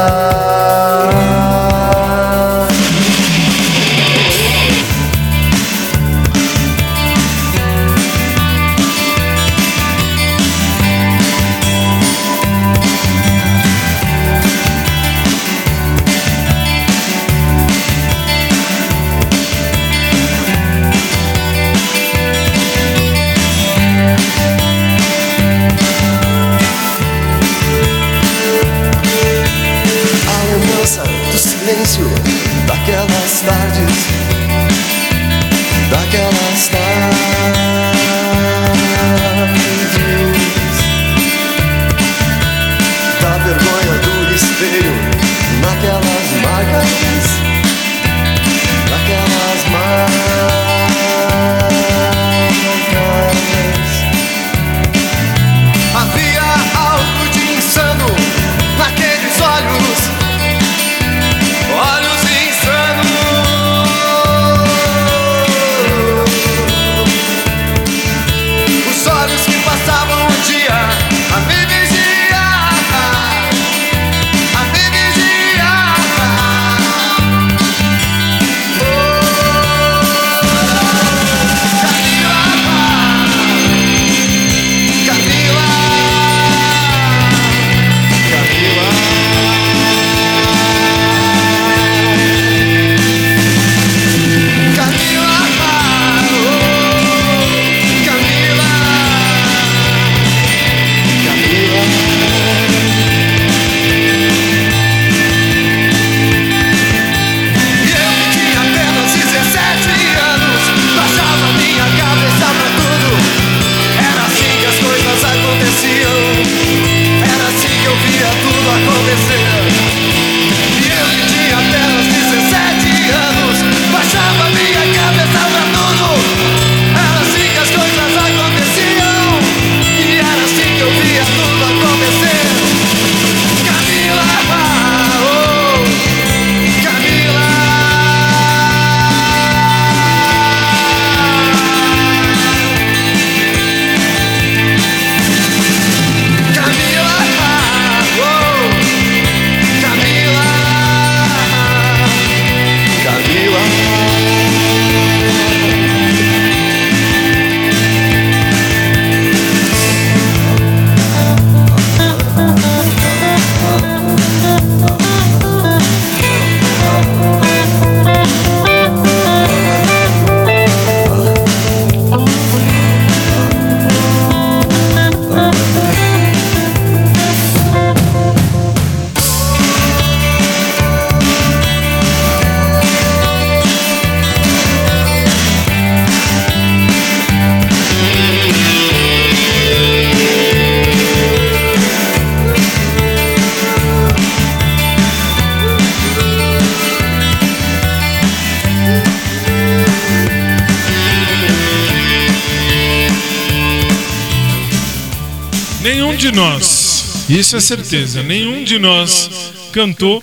Isso 207.48 207.56
é 207.56 207.62
certeza, 207.62 208.22
nenhum 208.24 208.66
de 208.66 208.78
nós 208.78 209.30
cantou 209.72 210.22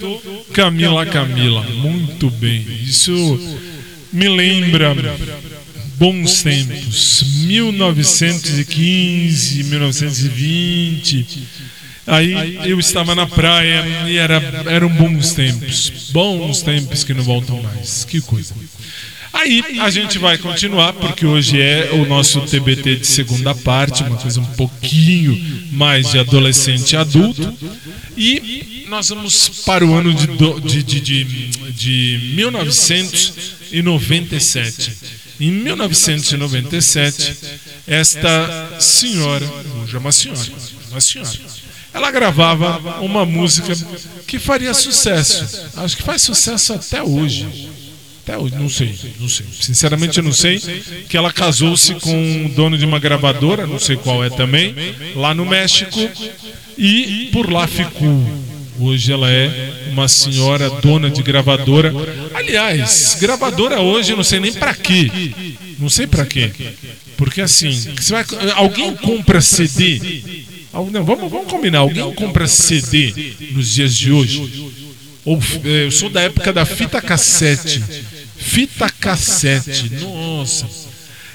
Camila 0.53 1.07
Camila. 1.07 1.63
Muito 1.63 2.29
bem. 2.29 2.67
Isso 2.83 3.41
me 4.13 4.29
lembra 4.29 4.95
bons 5.97 6.43
tempos, 6.43 7.25
1915, 7.47 9.65
1920. 9.65 11.27
Aí 12.07 12.59
eu 12.69 12.79
estava 12.79 13.15
na 13.15 13.27
praia 13.27 13.83
e 14.07 14.19
era, 14.19 14.35
eram 14.67 14.91
bons 14.91 15.33
tempos, 15.33 16.11
bons 16.11 16.61
tempos 16.61 17.05
que 17.05 17.15
não 17.15 17.23
voltam 17.23 17.63
mais. 17.63 18.05
Que 18.05 18.21
coisa. 18.21 18.55
Aí 19.33 19.65
a 19.81 19.89
gente 19.89 20.19
vai 20.19 20.37
continuar, 20.37 20.93
porque 20.93 21.25
hoje 21.25 21.59
é 21.59 21.89
o 21.93 22.05
nosso 22.07 22.43
TBT 22.43 22.97
de 22.97 23.07
segunda 23.07 23.55
parte, 23.55 24.03
uma 24.03 24.19
coisa 24.19 24.43
um 24.43 24.45
pouquinho 24.45 25.54
mais 25.75 26.11
de 26.11 26.19
adolescente 26.19 26.93
e 26.93 26.97
adulto. 26.97 27.57
E 28.17 28.87
nós 28.89 29.09
vamos 29.09 29.49
para 29.67 29.85
o 29.85 29.93
ano 29.95 30.15
de, 30.15 30.83
de, 30.83 31.01
de, 31.01 31.25
de 31.73 32.21
1997. 32.35 34.93
Em 35.41 35.51
1997, 35.51 37.37
esta 37.87 38.77
senhora, 38.79 39.45
hoje 39.83 39.97
é 39.97 39.99
uma 39.99 40.13
senhora, 40.13 40.41
uma 40.91 41.01
senhora, 41.01 41.33
ela 41.93 42.11
gravava 42.11 43.01
uma 43.01 43.27
música 43.27 43.77
que 44.27 44.39
faria 44.39 44.73
sucesso. 44.73 45.45
Acho 45.77 45.97
que 45.97 46.03
faz 46.03 46.23
sucesso 46.23 46.73
até 46.73 47.03
hoje. 47.03 47.69
Até 48.25 48.39
hoje, 48.39 48.55
não 48.55 48.71
sei, 48.71 48.99
não 49.21 49.29
sei. 49.29 49.45
Sinceramente, 49.61 50.17
eu 50.17 50.25
não 50.25 50.33
sei. 50.33 50.59
Que 51.09 51.15
ela 51.15 51.31
casou-se 51.31 51.95
com 51.97 52.47
o 52.47 52.49
dono 52.49 52.79
de 52.79 52.85
uma 52.87 52.99
gravadora, 52.99 53.67
não 53.67 53.79
sei 53.79 53.97
qual 53.97 54.25
é 54.25 54.31
também, 54.31 54.75
lá 55.15 55.35
no 55.35 55.45
México, 55.45 56.01
e 56.79 57.29
por 57.31 57.53
lá 57.53 57.67
ficou. 57.67 58.45
Hoje 58.81 59.13
ela 59.13 59.31
é 59.31 59.91
uma 59.93 60.09
senhora 60.09 60.71
dona 60.71 61.11
de 61.11 61.23
gravadora. 61.23 61.93
Aliás, 62.33 63.17
gravadora 63.21 63.81
hoje 63.81 64.13
eu 64.13 64.17
não 64.17 64.25
sei 64.25 64.41
nem 64.41 64.53
para 64.55 64.75
quê. 64.75 65.11
Não 65.79 65.91
sei 65.91 66.07
para 66.07 66.25
quê. 66.25 66.51
Porque 67.19 67.43
assim, 67.43 67.71
vai, 68.09 68.25
alguém 68.55 68.97
compra 68.97 69.41
CD? 69.43 70.23
Não, 70.73 71.05
vamos, 71.05 71.31
vamos 71.31 71.47
combinar. 71.47 71.81
Alguém 71.81 72.11
compra 72.15 72.49
CD 72.49 73.35
nos 73.53 73.75
dias 73.75 73.95
de 73.95 74.11
hoje? 74.11 74.73
Ou, 75.25 75.39
é, 75.65 75.87
eu 75.87 75.91
sou 75.91 76.11
da 76.11 76.23
época 76.23 76.53
da 76.53 76.67
fita 76.67 77.01
cassete. 77.01 77.83
Fita 78.45 78.91
cassete. 78.91 79.91
Nossa. 80.01 80.69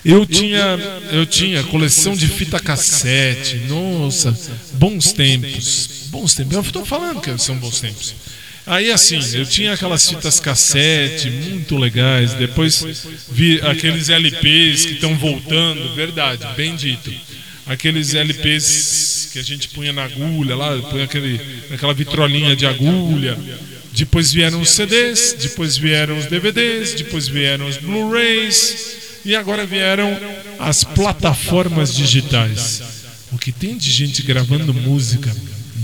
Eu 0.06 0.26
tinha, 0.26 0.78
eu 1.12 1.26
tinha 1.26 1.64
coleção 1.64 2.16
de 2.16 2.28
fita 2.28 2.60
cassete. 2.60 3.58
Nossa, 3.68 4.38
bons 4.74 5.12
tempos. 5.12 6.08
Bons 6.10 6.36
tempos. 6.36 6.54
Eu 6.54 6.62
estou 6.62 6.86
falando 6.86 7.20
que 7.20 7.38
são 7.38 7.58
bons 7.58 7.82
tempos. 7.82 8.16
Aí 8.66 8.92
assim, 8.92 9.20
eu 9.34 9.46
tinha 9.46 9.74
aquelas 9.74 10.08
fitas 10.08 10.40
cassete 10.40 11.30
muito 11.30 11.76
legais. 11.76 12.34
Depois 12.34 12.86
vi 13.30 13.60
aqueles 13.62 14.10
LPs 14.10 14.86
que 14.86 14.94
estão 14.94 15.18
voltando, 15.18 15.96
verdade, 15.96 16.48
bem 16.56 16.76
dito. 16.76 17.12
Aqueles 17.66 18.14
LPs 18.14 19.30
que 19.34 19.40
a 19.40 19.44
gente 19.44 19.68
punha 19.70 19.92
na 19.92 20.04
agulha 20.04 20.56
lá, 20.56 20.78
punha 20.90 21.04
aquele, 21.04 21.42
aquela 21.72 21.94
vitrolinha 21.94 22.56
de 22.56 22.66
agulha. 22.66 23.38
Depois 23.94 24.32
vieram 24.32 24.62
os 24.62 24.72
CDs, 24.72 25.36
depois 25.40 25.78
vieram 25.78 26.18
os 26.18 26.26
DVDs, 26.28 26.94
depois 26.94 27.28
vieram 27.28 27.68
os 27.68 27.78
Blu-rays 27.78 28.98
e 29.26 29.36
agora 29.36 29.66
vieram 29.66 30.18
as 30.60 30.84
plataformas 30.84 31.94
digitais. 31.94 32.82
O 33.32 33.38
que 33.38 33.52
tem 33.52 33.78
de 33.78 33.90
gente 33.92 34.22
gravando 34.24 34.74
música, 34.74 35.36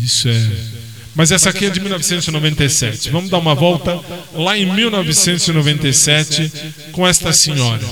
isso 0.03 0.29
é. 0.29 0.51
Mas 1.15 1.31
essa 1.31 1.49
aqui 1.49 1.65
é 1.65 1.69
de 1.69 1.79
1997. 1.79 3.09
Vamos 3.09 3.29
dar 3.29 3.37
uma 3.37 3.55
volta 3.55 3.99
lá 4.33 4.57
em 4.57 4.65
1997 4.65 6.51
com 6.91 7.07
esta 7.07 7.31
senhora. 7.31 7.85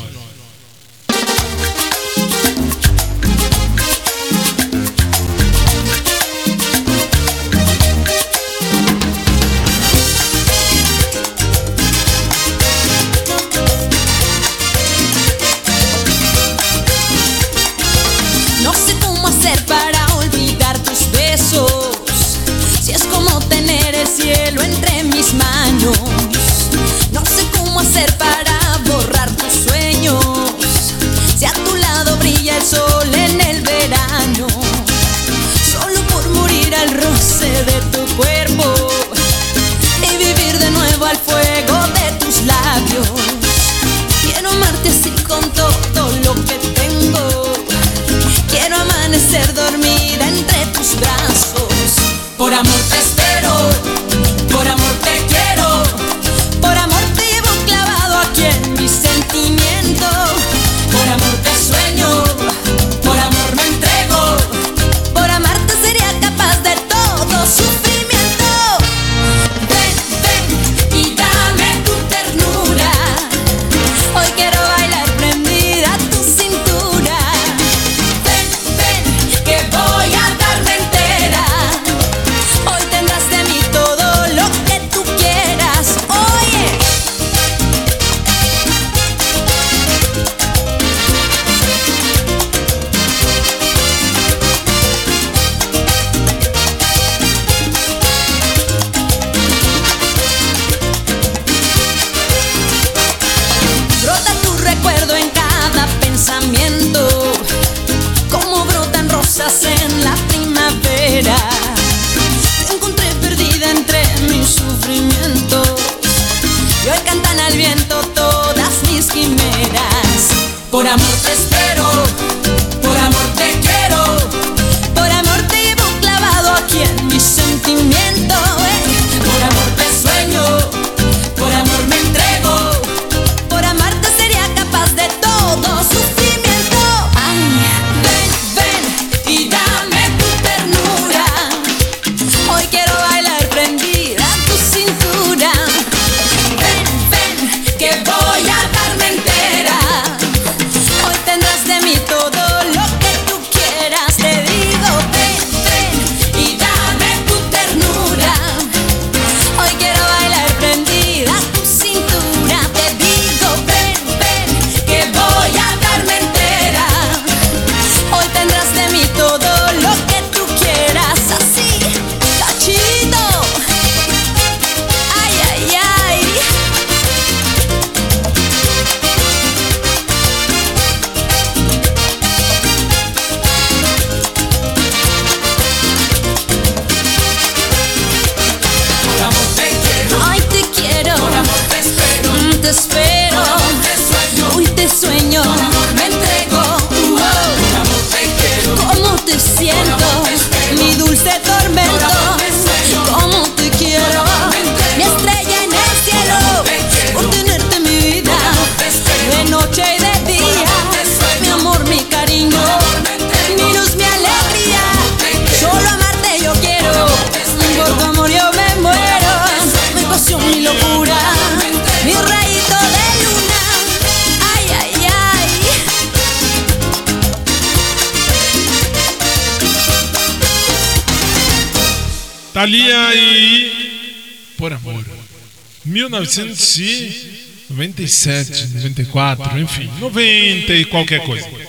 1997, 236.37 238.67
94, 238.75 239.59
enfim, 239.59 239.89
90 239.99 240.73
e 240.73 240.85
qualquer 240.85 241.25
coisa. 241.25 241.63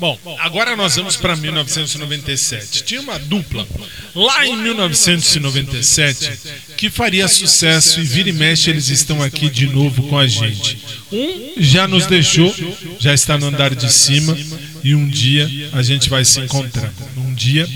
Bom, 0.00 0.18
agora 0.38 0.74
nós 0.76 0.96
vamos 0.96 1.16
para 1.16 1.36
1997. 1.36 2.84
Tinha 2.84 3.02
uma 3.02 3.18
dupla 3.18 3.68
lá 4.14 4.46
em 4.46 4.56
1997 4.56 6.30
que 6.78 6.88
faria 6.88 7.28
sucesso 7.28 8.00
e 8.00 8.04
vira 8.04 8.30
e 8.30 8.32
mexe 8.32 8.70
eles 8.70 8.88
estão 8.88 9.22
aqui 9.22 9.50
de 9.50 9.66
novo 9.66 10.04
com 10.04 10.16
a 10.16 10.26
gente. 10.26 10.78
Um 11.12 11.52
já 11.58 11.86
nos 11.86 12.06
deixou, 12.06 12.54
já 12.98 13.12
está 13.12 13.36
no 13.36 13.48
andar 13.48 13.74
de 13.74 13.92
cima 13.92 14.34
e 14.82 14.94
um 14.94 15.06
dia 15.06 15.46
a 15.74 15.82
gente 15.82 16.08
vai 16.08 16.24
se 16.24 16.40
encontrar. 16.40 16.90
Um 17.18 17.34
dia 17.34 17.68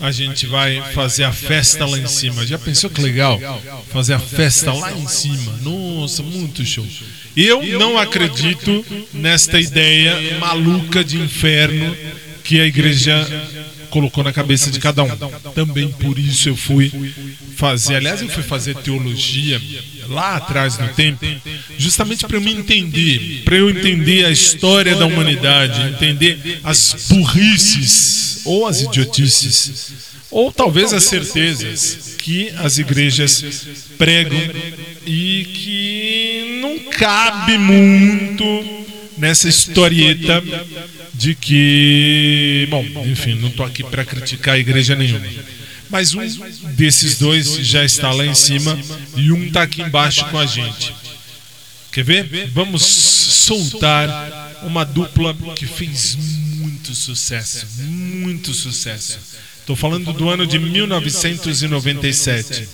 a 0.00 0.10
gente 0.10 0.46
vai 0.46 0.82
fazer 0.92 1.24
a 1.24 1.32
festa 1.32 1.84
lá 1.84 1.98
em 1.98 2.06
cima. 2.06 2.46
Já 2.46 2.58
pensou 2.58 2.88
que 2.88 3.00
legal? 3.00 3.38
Fazer 3.92 4.14
a 4.14 4.18
festa 4.18 4.72
lá 4.72 4.92
em 4.92 5.06
cima. 5.06 5.58
Nossa, 5.62 6.22
muito 6.22 6.64
show. 6.64 6.86
Eu 7.36 7.62
não 7.78 7.98
acredito 7.98 8.84
nesta 9.12 9.60
ideia 9.60 10.38
maluca 10.38 11.04
de 11.04 11.18
inferno 11.18 11.96
que 12.42 12.60
a 12.60 12.66
igreja 12.66 13.28
colocou 13.90 14.24
na 14.24 14.32
cabeça 14.32 14.70
de 14.70 14.78
cada 14.78 15.02
um. 15.04 15.16
Também 15.54 15.88
por 15.90 16.18
isso 16.18 16.48
eu 16.48 16.56
fui 16.56 16.90
fazer, 17.56 17.96
aliás, 17.96 18.22
eu 18.22 18.28
fui 18.28 18.42
fazer 18.42 18.76
teologia 18.76 19.60
lá 20.10 20.36
atrás 20.36 20.76
no 20.76 20.88
tempo, 20.88 21.24
justamente 21.78 22.26
para 22.26 22.36
eu 22.36 22.40
me 22.40 22.52
entender, 22.52 23.42
para 23.44 23.56
eu 23.56 23.70
entender 23.70 24.26
a 24.26 24.30
história 24.30 24.96
da 24.96 25.06
humanidade, 25.06 25.88
entender 25.88 26.60
as 26.64 27.06
burrices 27.08 28.42
ou 28.44 28.66
as 28.66 28.82
idiotices, 28.82 29.92
ou 30.30 30.52
talvez 30.52 30.92
as 30.92 31.04
certezas 31.04 32.16
que 32.18 32.50
as 32.58 32.78
igrejas 32.78 33.66
pregam 33.96 34.38
e 35.06 35.44
que 35.54 36.58
não 36.60 36.78
cabe 36.90 37.56
muito 37.56 38.86
nessa 39.16 39.48
historieta 39.48 40.42
de 41.14 41.34
que, 41.34 42.66
bom, 42.70 42.84
enfim, 43.06 43.34
não 43.34 43.48
estou 43.48 43.66
aqui 43.66 43.84
para 43.84 44.04
criticar 44.04 44.54
a 44.54 44.58
igreja 44.58 44.96
nenhuma. 44.96 45.26
Mas 45.90 46.14
um 46.14 46.20
desses 46.74 47.18
dois 47.18 47.48
já 47.66 47.84
está 47.84 48.12
lá 48.12 48.24
em 48.24 48.34
cima 48.34 48.78
e 49.16 49.32
um 49.32 49.44
está 49.44 49.62
aqui 49.62 49.82
embaixo 49.82 50.24
com 50.30 50.38
a 50.38 50.46
gente. 50.46 50.94
Quer 51.92 52.04
ver? 52.04 52.48
Vamos 52.52 52.84
soltar 52.84 54.08
uma 54.62 54.84
dupla 54.84 55.34
que 55.56 55.66
fez 55.66 56.14
muito 56.14 56.94
sucesso, 56.94 57.66
muito 57.82 58.54
sucesso. 58.54 59.18
Estou 59.58 59.74
falando 59.74 60.12
do 60.12 60.28
ano 60.28 60.46
de 60.46 60.56
1997. 60.58 62.68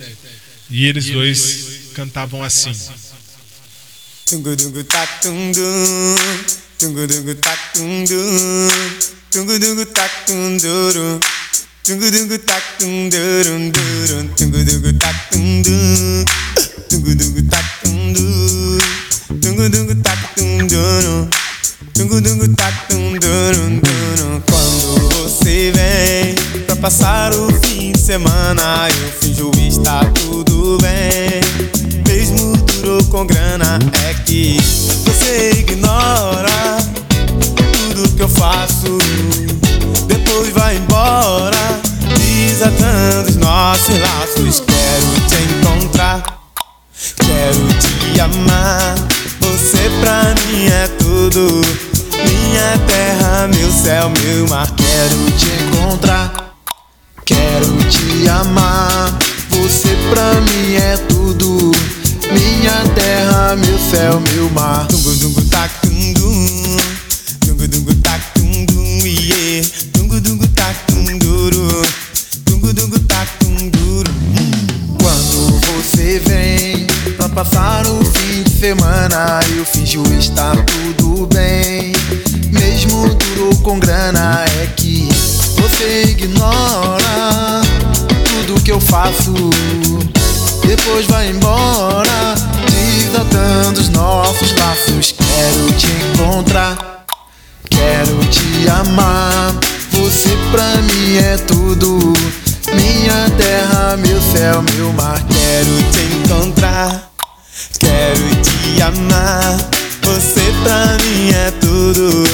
E 0.69 0.85
eles 0.87 1.07
dois 1.07 1.93
cantavam 1.95 2.43
assim. 2.43 2.73
Tungu 4.27 4.57
dungu 4.57 4.85
dun 5.23 5.53
Tungu 6.79 7.07
dungu 7.07 7.35
dun 7.35 8.05
Tungu 9.31 9.59
dungu 9.59 9.87
durun 10.61 11.21
Tungu 11.87 12.11
tak 12.43 12.63
tung 12.81 13.09
durun 13.09 13.71
durun 13.71 14.27
Tungu 14.35 14.59
dungu 14.59 14.91
tak 14.99 15.15
tung 15.31 15.63
dun 15.63 16.25
Tungu 16.91 17.15
dungu 17.15 17.43
tak 17.49 17.63
tung 17.85 18.13
dun 18.13 18.81
Tungu 19.39 19.71
dungu 19.71 19.95
tak 20.03 20.19
tung 20.35 20.67
durun 20.67 21.31
Tungu 21.95 22.21
dungu 22.21 22.49
tak 22.59 22.75
durun 22.91 23.79
Quando 24.51 25.15
você 25.15 25.71
vem 25.71 26.35
pra 26.67 26.75
passar 26.75 27.33
o 27.33 27.55
fim 27.63 27.93
de 27.93 28.01
semana 28.01 28.89
Eu 28.91 29.13
finjo 29.21 29.53
estar 29.69 30.11
tudo 30.13 30.79
bem 30.83 31.39
Mesmo 32.09 32.57
duro 32.83 33.05
com 33.05 33.25
grana 33.25 33.79
É 34.11 34.13
que 34.27 34.57
você 35.05 35.51
ignora 35.61 36.79
Tudo 37.95 38.09
que 38.17 38.23
eu 38.23 38.29
faço 38.29 38.99
vai 40.57 40.77
embora 40.77 41.81
Desatando 42.17 43.29
os 43.29 43.37
nossos 43.37 43.99
laços 44.01 44.61
Quero 44.61 45.29
te 45.29 45.37
encontrar 45.55 46.23
Quero 47.17 47.69
te 47.79 48.21
amar 48.21 48.95
Você 49.41 49.91
pra 50.01 50.35
mim 50.35 50.67
é 50.67 50.89
tudo 50.99 51.61
Minha 52.25 52.79
terra, 52.87 53.49
meu 53.49 53.71
céu, 53.71 54.11
meu 54.23 54.49
mar 54.49 54.69
Quero 54.77 55.31
te 55.33 55.47
encontrar 55.63 56.55
Quero 57.25 57.77
te 57.91 58.29
amar 58.29 59.17
Você 59.51 59.97
pra 60.11 60.41
mim 60.41 60.75
é 60.75 60.97
tudo 61.09 61.71
Minha 62.33 62.85
terra, 62.95 63.57
meu 63.57 63.79
céu, 63.79 64.21
meu 64.33 64.51
mar 64.51 64.87
dungu 64.87 65.15
tum 65.83 66.13
dum 66.15 66.77
Tungu 67.45 67.69
dungu 67.69 67.95
tak 67.97 68.21
tum 68.35 68.65
dum 68.67 69.07
yeah 69.07 69.96
Tungu 70.07 70.21
dungu 70.21 70.47
tak 70.55 70.77
tum 70.87 71.19
duru 71.19 71.83
Tungu 72.45 72.73
dungu 72.73 72.97
tak 73.09 73.27
tum 73.41 73.69
duru 73.71 74.13
Quando 75.03 75.61
você 75.67 76.21
vem 76.21 76.87
pra 77.17 77.29
passar 77.29 77.85
o 77.89 78.05
fim 78.05 78.45
de 78.45 78.51
semana 78.51 79.41
Eu 79.57 79.65
finjo 79.65 80.05
estar 80.17 80.55
tudo 80.65 81.27
bem. 81.35 81.93
Mesmo 82.53 83.09
duro 83.17 83.57
com 83.65 83.81
grana 83.81 84.45
É 84.63 84.67
que 84.77 85.09
você 85.57 86.05
ignora 86.11 87.63
Tudo 88.47 88.63
que 88.63 88.71
eu 88.71 88.81
faço. 88.81 89.35
Depois 90.65 91.05
vai 91.07 91.31
embora 91.31 92.37
Desatando 92.71 93.81
os 93.81 93.89
nossos 93.89 94.55
laços. 94.55 95.13
Quero 95.19 95.73
te 95.73 95.89
encontrar 96.13 97.05
Quero 97.69 98.25
te 98.27 98.69
amar 98.69 99.76
Você 99.97 100.37
pra 100.51 100.77
mim 100.83 101.17
é 101.19 101.37
tudo. 101.39 102.13
Minha 102.75 103.31
terra, 103.39 103.97
meu 103.97 104.21
céu, 104.21 104.61
meu 104.75 104.93
mar 104.93 105.23
Quero 105.29 105.91
te 105.93 106.17
encontrar 106.17 107.13
Quero 107.79 108.23
te 108.43 108.83
amar. 108.83 109.57
Você 110.03 110.53
pra 110.63 110.97
mim 111.05 111.31
é 111.31 111.51
tudo. 111.61 112.25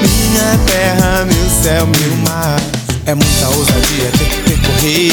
Minha 0.00 0.58
terra, 0.66 1.24
meu 1.24 1.62
céu, 1.62 1.86
meu 1.86 2.16
mar 2.18 2.81
É 3.04 3.16
muita 3.16 3.48
ousadia 3.48 4.12
ter 4.16 4.24
que 4.26 4.36
percorrer 4.42 5.10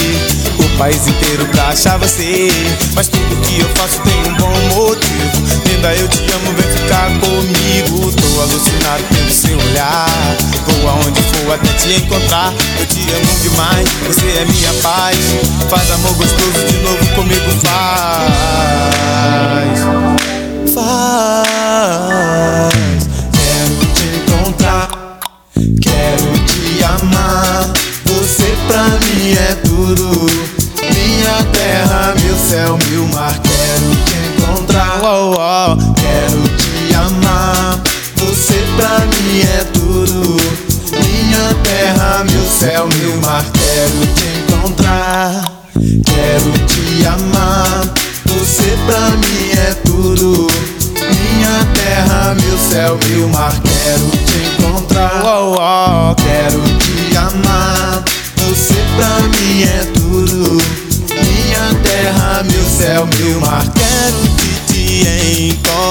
o 0.59 0.77
país 0.77 1.07
inteiro 1.07 1.43
pra 1.47 1.69
achar 1.69 1.97
você. 1.97 2.47
Mas 2.93 3.07
tudo 3.07 3.35
que 3.41 3.59
eu 3.59 3.67
faço 3.75 3.99
tem 4.01 4.31
um 4.31 4.35
bom 4.35 4.53
motivo. 4.75 5.41
Linda, 5.65 5.95
eu 5.95 6.07
te 6.07 6.19
amo, 6.31 6.53
vem 6.53 6.71
ficar 6.71 7.09
comigo. 7.19 8.11
Tô 8.11 8.41
alucinado 8.41 9.03
pelo 9.09 9.31
seu 9.31 9.57
olhar. 9.57 10.05
Vou 10.67 10.87
aonde 10.87 11.19
for 11.21 11.53
até 11.53 11.73
te 11.73 11.93
encontrar. 11.93 12.53
Eu 12.79 12.85
te 12.85 12.99
amo 13.11 13.39
demais, 13.41 13.89
você 14.05 14.37
é 14.37 14.45
minha 14.45 14.73
paz. 14.83 15.17
Faz 15.67 15.89
amor 15.89 16.13
gostoso 16.13 16.65
de 16.67 16.77
novo 16.83 17.05
comigo, 17.15 17.51
faz. 17.63 18.29
Faz. 20.75 21.49
Quero 23.33 23.75
te 23.95 24.05
encontrar. 24.19 25.19
Quero 25.81 26.37
te 26.45 26.83
amar 26.83 27.68
Mim 28.97 29.31
é 29.33 29.55
tudo. 29.63 30.09
Minha 30.81 31.43
terra, 31.51 32.15
meu 32.21 32.35
céu, 32.37 32.77
meu 32.89 33.05
mar. 33.07 33.39
Quero 33.39 33.95
te 34.05 34.41
encontrar. 34.41 34.99
Oh, 35.03 35.33
oh. 35.33 35.93
Quero 35.93 36.41
te 36.57 36.95
amar. 36.95 37.81
Você 38.15 38.63
pra 38.75 38.99
mim 39.05 39.41
é 39.41 39.63
tudo. 39.73 40.37
Minha 40.91 41.53
terra, 41.63 42.23
meu 42.29 42.45
céu, 42.45 42.87
meu 42.97 43.15
mar. 43.21 43.45
Quero 43.53 44.07
te 44.15 44.25
encontrar. 44.39 45.43
Quero 46.05 46.51
te 46.65 47.05
amar. 47.05 47.93
Você 48.25 48.77
pra 48.85 49.09
mim 49.11 49.51
é 49.51 49.73
tudo. 49.85 50.47
Minha 50.95 51.65
terra, 51.73 52.35
meu 52.35 52.57
céu, 52.57 52.97
meu 53.09 53.27
mar. 53.29 53.53
Quero 53.61 54.09
te 54.25 54.63
encontrar, 54.63 55.21
oh, 55.23 55.55
oh, 55.55 56.15
quero 56.15 56.61
te 56.79 56.98
é 59.63 59.85
tudo. 59.93 60.57
Minha 61.09 61.73
terra, 61.83 62.43
meu 62.43 62.65
céu, 62.65 63.07
meu 63.17 63.39
mar. 63.41 63.65
Quero 63.73 64.21
te, 64.35 64.73
te 64.73 65.49
encontrar 65.49 65.88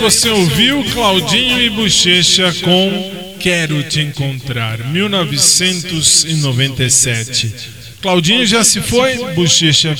você 0.00 0.30
ouviu 0.30 0.82
Claudinho 0.92 1.60
e 1.60 1.68
Bochecha 1.68 2.50
com 2.62 3.36
Quero 3.38 3.82
Te 3.82 4.00
Encontrar, 4.00 4.78
1997. 4.78 7.52
Claudinho 8.00 8.46
já 8.46 8.64
se 8.64 8.80
foi, 8.80 9.18
Bochecha. 9.34 9.94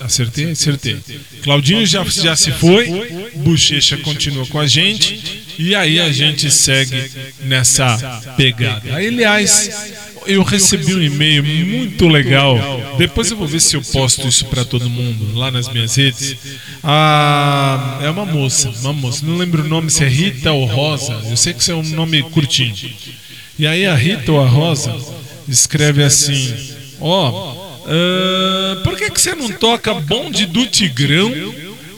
Acertei? 0.00 0.52
Acertei. 0.52 0.96
Claudinho 1.42 1.84
já, 1.84 2.02
já 2.04 2.34
se 2.34 2.50
foi, 2.52 2.88
Bochecha 3.36 3.98
continua 3.98 4.46
com 4.46 4.58
a 4.58 4.66
gente. 4.66 5.44
E 5.58 5.74
aí 5.74 6.00
a 6.00 6.10
gente 6.10 6.50
segue 6.50 7.10
nessa 7.44 7.98
pegada. 8.36 8.96
Aliás, 8.96 9.92
eu 10.26 10.42
recebi 10.42 10.94
um 10.94 11.02
e-mail 11.02 11.44
muito 11.44 12.08
legal. 12.08 12.56
Depois 12.98 13.30
eu 13.30 13.36
vou 13.36 13.46
ver 13.46 13.60
se 13.60 13.76
eu 13.76 13.82
posto 13.82 14.26
isso 14.26 14.44
para 14.46 14.64
todo 14.64 14.90
mundo 14.90 15.38
lá 15.38 15.52
nas 15.52 15.68
minhas 15.68 15.94
redes. 15.94 16.36
Ah, 16.82 18.00
é 18.02 18.10
uma 18.10 18.26
moça, 18.26 18.70
uma 18.80 18.92
moça. 18.92 19.24
Não 19.24 19.36
lembro 19.36 19.62
o 19.62 19.68
nome 19.68 19.88
se 19.88 20.02
é 20.02 20.08
Rita 20.08 20.50
ou 20.50 20.66
Rosa. 20.66 21.12
Eu 21.30 21.36
sei 21.36 21.54
que 21.54 21.62
isso 21.62 21.70
é 21.70 21.76
um 21.76 21.82
nome 21.82 22.22
curtinho. 22.24 22.74
E 23.56 23.66
aí 23.66 23.86
a 23.86 23.94
Rita 23.94 24.32
ou 24.32 24.40
a 24.40 24.48
Rosa 24.48 24.94
escreve 25.48 26.02
assim: 26.02 26.52
Ó, 27.00 27.30
oh, 27.30 27.78
uh, 27.84 28.82
por 28.82 28.96
que, 28.96 29.10
que 29.10 29.20
você 29.20 29.34
não 29.34 29.50
toca 29.52 29.94
bonde 29.94 30.44
do 30.44 30.66
Tigrão? 30.66 31.32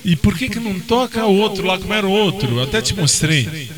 E 0.05 0.17
por 0.17 0.37
que, 0.37 0.49
que 0.49 0.61
não 0.61 0.79
toca 0.81 1.25
outro 1.25 1.67
lá? 1.67 1.79
Como 1.79 1.95
era 1.95 2.07
o 2.07 2.11
outro? 2.11 2.57
Eu 2.57 2.63
até 2.63 2.83
te 2.83 2.95
mostrei. 2.95 3.71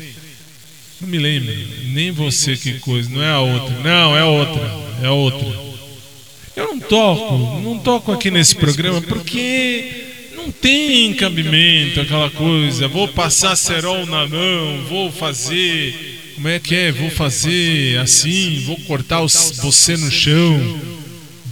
Não 0.99 1.07
me 1.07 1.17
lembro. 1.17 1.53
Nem 1.87 2.11
você 2.11 2.57
que 2.57 2.79
coisa. 2.79 3.09
Não 3.09 3.21
é 3.21 3.31
a 3.31 3.39
outra. 3.39 3.79
Não, 3.79 4.15
é 4.15 4.21
a 4.21 4.25
outra. 4.25 4.71
É 5.01 5.07
a 5.07 5.11
outra. 5.11 5.72
Eu 6.55 6.67
não 6.67 6.79
toco. 6.79 7.61
Não 7.61 7.79
toco 7.79 8.11
aqui 8.11 8.29
nesse 8.29 8.55
programa 8.55 9.01
porque 9.01 10.31
não 10.35 10.51
tem 10.51 11.13
cabimento 11.13 12.01
aquela 12.01 12.29
coisa. 12.29 12.87
Vou 12.87 13.07
passar 13.07 13.55
cerol 13.55 14.05
na 14.05 14.27
mão. 14.27 14.83
Vou 14.87 15.11
fazer. 15.11 16.33
Como 16.35 16.47
é 16.47 16.59
que 16.59 16.75
é? 16.75 16.91
Vou 16.91 17.09
fazer 17.09 17.97
assim. 17.99 18.63
Vou 18.65 18.77
cortar 18.81 19.21
você 19.21 19.97
no 19.97 20.11
chão. 20.11 20.79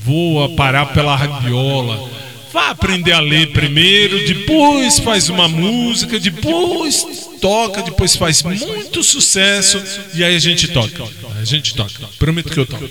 Vou 0.03 0.55
parar 0.55 0.87
pela 0.87 1.15
rabiola. 1.15 2.09
Vá 2.51 2.71
aprender 2.71 3.13
a 3.13 3.21
ler 3.21 3.51
primeiro, 3.51 4.25
depois 4.27 4.99
faz 4.99 5.29
uma 5.29 5.47
música, 5.47 6.19
depois 6.19 7.29
toca, 7.39 7.81
depois 7.81 8.17
faz 8.17 8.43
muito 8.43 9.01
sucesso 9.03 9.81
e 10.13 10.21
aí 10.21 10.35
a 10.35 10.39
gente 10.39 10.67
toca. 10.67 11.07
A 11.39 11.45
gente 11.45 11.73
toca. 11.73 12.09
Prometo 12.19 12.51
que 12.51 12.59
eu 12.59 12.65
toco. 12.65 12.89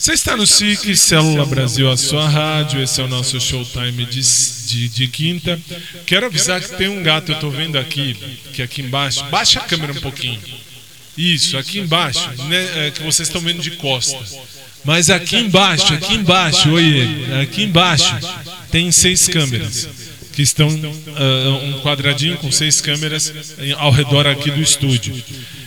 Você 0.00 0.14
está 0.14 0.34
no 0.34 0.46
SIC, 0.46 0.96
Célula 0.96 1.44
Brasil, 1.44 1.90
a 1.90 1.94
sua 1.94 2.26
rádio. 2.26 2.82
Esse 2.82 3.02
é 3.02 3.04
o 3.04 3.06
nosso 3.06 3.38
showtime 3.38 4.06
de, 4.06 4.22
de, 4.66 4.88
de 4.88 5.08
quinta. 5.08 5.60
Quero 6.06 6.24
avisar 6.24 6.58
que 6.58 6.74
tem 6.74 6.88
um 6.88 7.02
gato, 7.02 7.32
eu 7.32 7.34
estou 7.34 7.50
vendo 7.50 7.76
aqui, 7.76 8.16
que 8.54 8.62
aqui 8.62 8.80
embaixo. 8.80 9.22
Baixa 9.26 9.60
a 9.60 9.64
câmera 9.64 9.92
um 9.92 10.00
pouquinho. 10.00 10.40
Isso, 11.18 11.58
aqui 11.58 11.80
embaixo, 11.80 12.26
né, 12.48 12.86
é, 12.86 12.90
que 12.92 13.02
vocês 13.02 13.28
estão 13.28 13.42
vendo 13.42 13.60
de 13.60 13.72
costa. 13.72 14.18
Mas 14.86 15.10
aqui 15.10 15.36
embaixo, 15.36 15.92
aqui 15.92 16.14
embaixo, 16.14 16.70
oi, 16.70 17.26
aqui 17.42 17.64
embaixo 17.64 18.16
tem 18.70 18.90
seis 18.90 19.28
câmeras 19.28 19.86
que 20.32 20.40
estão 20.40 20.68
uh, 20.68 21.64
um 21.66 21.80
quadradinho 21.82 22.38
com 22.38 22.50
seis 22.50 22.80
câmeras 22.80 23.34
ao 23.76 23.90
redor 23.90 24.26
aqui 24.26 24.50
do 24.50 24.62
estúdio. 24.62 25.14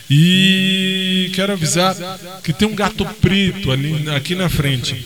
E 0.10 0.93
quero 1.34 1.54
avisar 1.54 1.96
que 2.44 2.54
tem 2.54 2.68
um 2.68 2.76
gato 2.76 3.04
preto 3.20 3.72
ali 3.72 4.10
aqui 4.10 4.36
na 4.36 4.48
frente, 4.48 5.06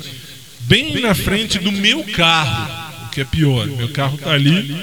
bem 0.61 0.99
na 0.99 1.15
frente 1.15 1.57
do 1.57 1.71
meu 1.71 2.03
carro, 2.03 3.05
o 3.05 3.09
que 3.09 3.21
é 3.21 3.25
pior. 3.25 3.65
Meu 3.65 3.89
carro 3.89 4.15
está 4.15 4.31
ali, 4.31 4.75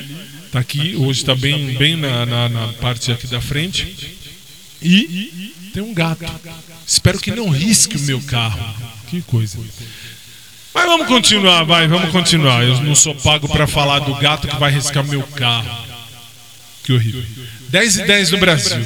está 0.46 0.58
aqui, 0.58 0.96
hoje 0.96 1.20
está 1.20 1.34
bem, 1.34 1.74
bem 1.74 1.96
na, 1.96 2.24
na, 2.24 2.48
na 2.48 2.68
parte 2.74 3.12
aqui 3.12 3.26
da 3.26 3.40
frente. 3.40 4.16
E 4.82 5.52
tem 5.72 5.82
um 5.82 5.94
gato. 5.94 6.24
Espero 6.86 7.18
que 7.18 7.30
não 7.30 7.48
risque 7.48 7.96
o 7.96 8.00
meu 8.00 8.20
carro. 8.22 8.74
Que 9.08 9.22
coisa. 9.22 9.58
Mas 10.74 10.86
vamos 10.86 11.06
continuar, 11.06 11.64
vai, 11.64 11.86
vamos 11.86 12.10
continuar. 12.10 12.64
Eu 12.64 12.80
não 12.82 12.94
sou 12.94 13.14
pago 13.14 13.48
para 13.48 13.66
falar 13.66 14.00
do 14.00 14.14
gato 14.16 14.48
que 14.48 14.56
vai 14.56 14.72
riscar 14.72 15.04
meu 15.04 15.22
carro. 15.22 15.84
Que 16.82 16.92
horrível. 16.92 17.22
10 17.68 17.96
e 17.96 18.04
10 18.04 18.30
no 18.30 18.38
Brasil. 18.38 18.78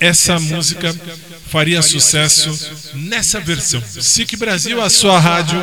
essa 0.00 0.40
música 0.40 0.94
faria 1.48 1.82
sucesso 1.82 2.50
nessa 2.94 3.40
versão. 3.40 3.82
SIC 3.82 4.36
Brasil, 4.36 4.80
a 4.80 4.90
sua 4.90 5.20
rádio. 5.20 5.58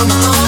on, 0.00 0.10
on. 0.10 0.39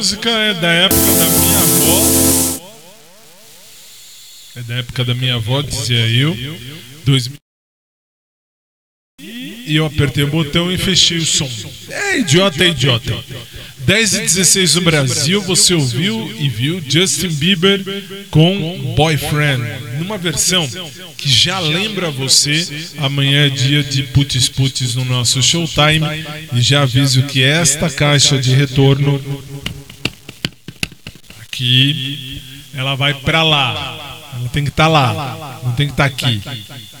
Música 0.00 0.30
é 0.30 0.54
da 0.54 0.72
época 0.72 1.12
da 1.12 1.28
minha 1.28 1.58
avó. 1.58 2.60
É 4.56 4.62
da 4.62 4.74
época 4.76 5.04
da 5.04 5.14
minha 5.14 5.34
avó, 5.34 5.60
dizia 5.60 6.08
eu. 6.08 6.34
2000. 7.04 7.36
E 9.20 9.76
eu 9.76 9.84
apertei 9.84 10.24
o 10.24 10.28
botão 10.28 10.72
e 10.72 10.78
fechei 10.78 11.18
o 11.18 11.26
som. 11.26 11.50
É 11.90 12.18
idiota, 12.18 12.64
é 12.64 12.68
idiota. 12.68 13.14
10 13.80 14.14
e 14.14 14.20
16 14.20 14.74
no 14.76 14.80
Brasil, 14.80 15.42
você 15.42 15.74
ouviu 15.74 16.34
e 16.38 16.48
viu 16.48 16.82
Justin 16.86 17.28
Bieber 17.28 17.84
com 18.30 18.94
Boyfriend, 18.96 19.62
numa 19.98 20.16
versão 20.16 20.66
que 21.16 21.28
já 21.28 21.58
lembra 21.58 22.10
você. 22.10 22.66
Amanhã 22.96 23.46
é 23.46 23.50
dia 23.50 23.82
de 23.82 24.04
Putz 24.04 24.48
Putz 24.48 24.94
no 24.94 25.04
nosso 25.04 25.42
Showtime. 25.42 26.24
E 26.54 26.62
já 26.62 26.82
aviso 26.82 27.22
que 27.24 27.42
esta 27.42 27.90
caixa 27.90 28.38
de 28.38 28.54
retorno 28.54 29.20
aqui, 31.60 32.42
ela 32.74 32.94
vai 32.94 33.12
para 33.14 33.42
lá. 33.42 34.06
Ela 34.38 34.48
tem 34.48 34.64
que 34.64 34.70
estar 34.70 34.84
tá 34.84 34.88
lá, 34.88 35.60
não 35.62 35.72
tem 35.72 35.86
que 35.86 35.92
estar 35.92 36.08
tá 36.08 36.14
aqui. 36.14 36.42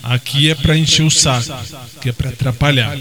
Aqui 0.02 0.50
é 0.50 0.54
para 0.54 0.76
encher 0.76 1.04
o 1.04 1.10
saco, 1.10 1.52
que 2.00 2.10
é 2.10 2.12
para 2.12 2.28
atrapalhar. 2.30 2.96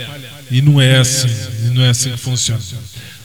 E 0.50 0.62
não 0.62 0.80
é 0.80 0.98
assim, 0.98 1.28
não 1.74 1.84
é 1.84 1.90
assim 1.90 2.12
que 2.12 2.18
funciona. 2.18 2.62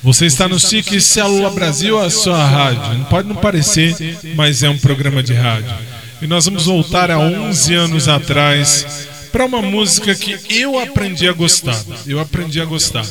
Você 0.03 0.27
está 0.27 0.49
no 0.49 0.59
SIC 0.59 1.01
Célula 1.01 1.51
Brasil, 1.51 1.99
a 1.99 2.11
sua 2.11 2.45
rádio. 2.45 3.05
Pode 3.07 3.29
não 3.29 3.37
parecer, 3.37 3.95
mas 4.35 4.63
é 4.63 4.69
um 4.69 4.79
programa 4.79 5.23
de 5.23 5.33
rádio. 5.33 5.75
E 6.21 6.27
nós 6.27 6.47
vamos 6.47 6.67
voltar 6.67 7.11
a 7.11 7.19
11 7.19 7.75
anos 7.75 8.09
atrás 8.09 9.09
para 9.35 9.47
uma 9.47 9.61
música 9.61 10.15
que 10.15 10.39
eu 10.49 10.79
aprendi 10.79 11.27
a 11.27 11.33
gostar. 11.33 11.85
Eu 12.07 12.21
aprendi 12.21 12.61
a 12.61 12.65
gostar. 12.65 13.05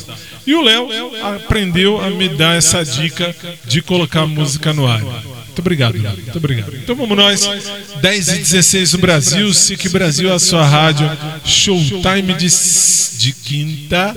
E 0.46 0.54
o 0.54 0.62
Léo 0.62 0.88
aprendeu 1.22 2.00
a 2.00 2.08
me 2.08 2.30
dar 2.30 2.56
essa 2.56 2.82
dica 2.82 3.36
de 3.66 3.82
colocar 3.82 4.24
música 4.26 4.72
no 4.72 4.86
ar. 4.86 5.02
Muito 5.02 5.58
obrigado, 5.58 6.00
Léo. 6.00 6.16
Muito 6.16 6.38
obrigado. 6.38 6.74
Então 6.76 6.96
vamos 6.96 7.14
nós. 7.14 7.46
10 8.00 8.28
e 8.28 8.38
16 8.38 8.94
no 8.94 9.00
Brasil, 9.00 9.52
SIC 9.52 9.90
Brasil, 9.90 10.32
a 10.32 10.38
sua 10.38 10.64
rádio. 10.64 11.06
Showtime 11.44 12.32
de, 12.32 12.48
de 13.18 13.32
quinta, 13.34 14.14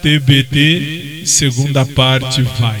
TBT, 0.00 1.24
segunda 1.26 1.84
parte, 1.84 2.40
vai. 2.40 2.80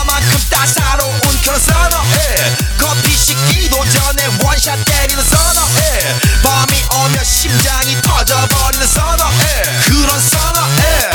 만큼 0.21 0.39
따사로운 0.49 1.19
그런 1.41 1.59
선어해 1.59 2.55
커피 2.77 3.17
식기도 3.17 3.83
전에 3.89 4.27
원샷 4.43 4.83
때리는 4.85 5.23
선어해 5.23 6.15
밤이 6.43 6.83
오면 6.93 7.23
심장이 7.23 7.99
터져버리는 8.01 8.87
선어해 8.87 9.63
그런 9.87 10.19
선어해 10.19 11.09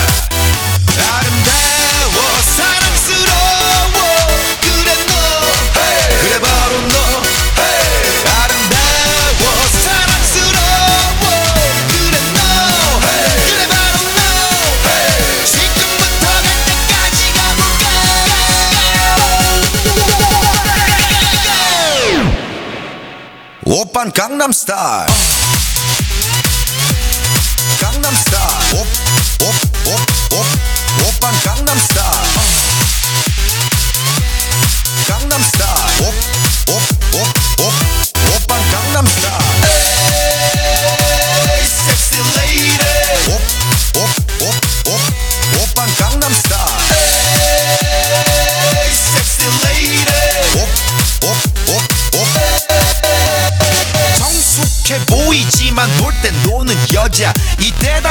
오빤 23.95 24.11
강남스타일 24.11 25.07
강남스타일 27.79 28.73
옵옵옵옵 28.73 30.45
오빤 31.07 31.31
강남스타일 31.39 31.39
강남스타일 31.39 32.44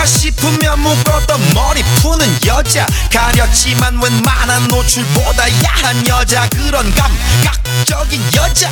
싶으면 0.05 0.79
묶었던 0.79 1.53
머리 1.53 1.83
푸는 2.01 2.37
여자. 2.45 2.85
가렸지만 3.11 4.01
웬만한 4.01 4.67
노출보다 4.67 5.45
야한 5.63 6.07
여자. 6.07 6.47
그런 6.49 6.93
감각적인 6.93 8.21
여자. 8.35 8.69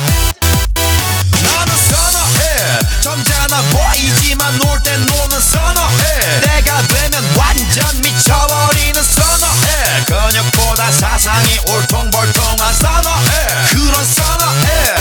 나는 1.42 1.76
선어해. 1.76 3.00
점잖아 3.02 3.62
보이지만 3.62 4.58
놀 4.58 4.74
때 4.82 4.96
노는 4.96 5.40
선어해. 5.40 6.40
내가 6.40 6.82
되면 6.86 7.24
완전 7.36 8.00
미쳐버리는 8.00 9.02
선어해. 9.02 10.04
근육보다 10.06 10.90
사상이 10.92 11.58
올통벌통한 11.68 12.74
선어해. 12.74 13.48
그런 13.72 14.04
선어해. 14.04 14.94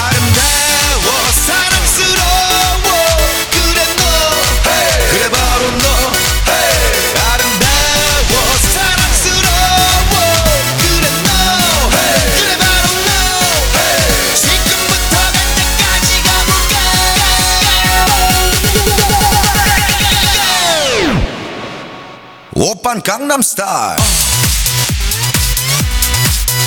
아름다워 0.00 1.32
사랑. 1.46 1.83
Oppan 22.84 23.00
Gangnam 23.02 23.42
Style. 23.42 23.96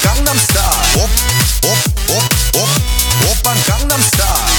Gangnam 0.02 0.40
Style. 0.40 1.04
Op, 1.04 1.10
Gangnam 3.68 4.02
Style. 4.02 4.57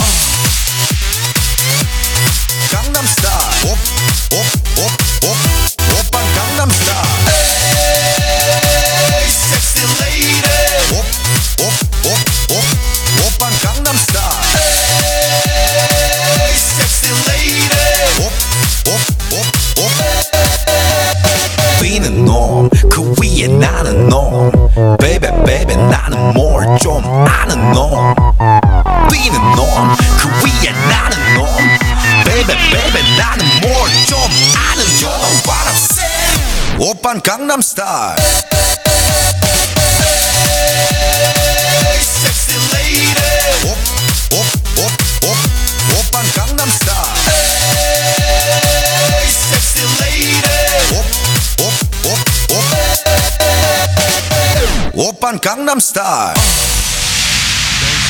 10 55.79 56.37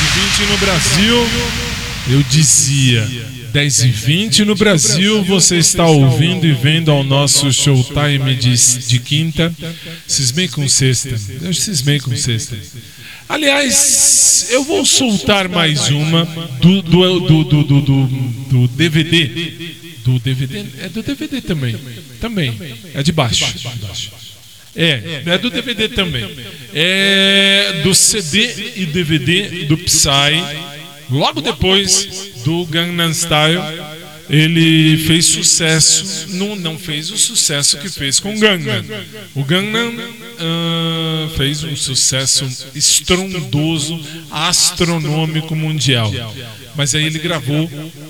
e 0.01 0.47
20 0.47 0.51
no 0.51 0.57
Brasil, 0.57 1.29
eu 2.09 2.23
dizia. 2.23 3.07
10 3.53 3.83
e 3.83 3.89
20 3.89 4.45
no 4.47 4.55
Brasil, 4.55 5.23
você 5.25 5.59
está 5.59 5.87
ouvindo 5.87 6.47
e 6.47 6.53
vendo 6.55 6.91
ao 6.91 7.05
nosso 7.05 7.53
showtime 7.53 8.35
de, 8.37 8.55
de 8.87 8.99
quinta. 8.99 9.55
Cismei 10.07 10.49
com 10.49 10.66
sexta. 10.66 11.14
Eu 11.43 11.53
cismei 11.53 12.01
com 12.01 12.16
sexta. 12.16 12.57
Aliás, 13.29 14.47
eu 14.49 14.64
vou 14.64 14.87
soltar 14.87 15.47
mais 15.47 15.91
uma 15.91 16.25
do, 16.62 16.81
do, 16.81 17.21
do, 17.21 17.45
do, 17.45 17.64
do, 17.64 17.81
do, 17.83 18.07
do 18.07 18.69
DVD. 18.69 19.27
Do 20.05 20.19
DVD? 20.19 20.64
É 20.81 20.89
do 20.89 21.03
DVD 21.03 21.43
também. 21.43 21.77
Também. 22.19 22.59
É 22.95 23.03
de 23.03 23.12
baixo. 23.12 23.45
De 23.59 23.69
baixo. 23.69 24.28
É 24.77 24.85
é, 24.85 25.23
é, 25.27 25.35
é 25.35 25.39
do 25.39 25.51
DVD 25.51 25.89
também. 25.89 26.29
É 26.75 27.81
do 27.83 27.95
CD 27.95 28.73
e 28.77 28.87
DVD 28.87 29.64
do 29.66 29.77
Psy. 29.79 30.09
Logo 31.11 31.41
depois 31.41 32.31
do 32.45 32.66
Gangnam 32.66 33.12
Style, 33.12 33.61
ele 34.29 34.99
fez 35.07 35.25
sucesso. 35.27 36.29
Não, 36.35 36.55
não 36.55 36.79
fez 36.79 37.11
o 37.11 37.16
sucesso 37.16 37.79
que 37.79 37.89
fez 37.89 38.21
com 38.21 38.39
Gangnam. 38.39 38.85
O 39.35 39.43
Gangnam 39.43 39.95
uh, 40.39 41.31
fez 41.37 41.64
um 41.64 41.75
sucesso 41.75 42.47
estrondoso, 42.75 43.99
astronômico 44.31 45.57
mundial. 45.57 46.12
Mas 46.77 46.95
aí 46.95 47.05
ele 47.05 47.19
gravou 47.19 47.69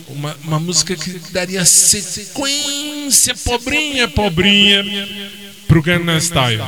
uma, 0.08 0.36
uma 0.44 0.58
música 0.58 0.96
que 0.96 1.20
daria 1.32 1.64
sequência, 1.64 3.34
pobrinha, 3.36 4.08
pobrinha 4.08 4.84
pro 5.68 5.82
Gangnam 5.82 6.20
Style. 6.20 6.62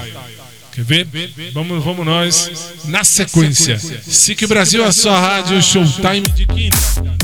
Quer 0.73 0.85
ver? 0.85 1.09
Vamos, 1.53 1.83
vamos 1.83 2.07
nós 2.07 2.75
na 2.85 3.03
sequência. 3.03 3.79
SIC 3.79 4.47
Brasil, 4.47 4.85
a 4.85 4.93
sua 4.93 5.19
rádio, 5.19 5.61
showtime 5.61 6.29
de 6.29 6.47
quinta. 6.47 6.77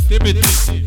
TBT. 0.09 0.86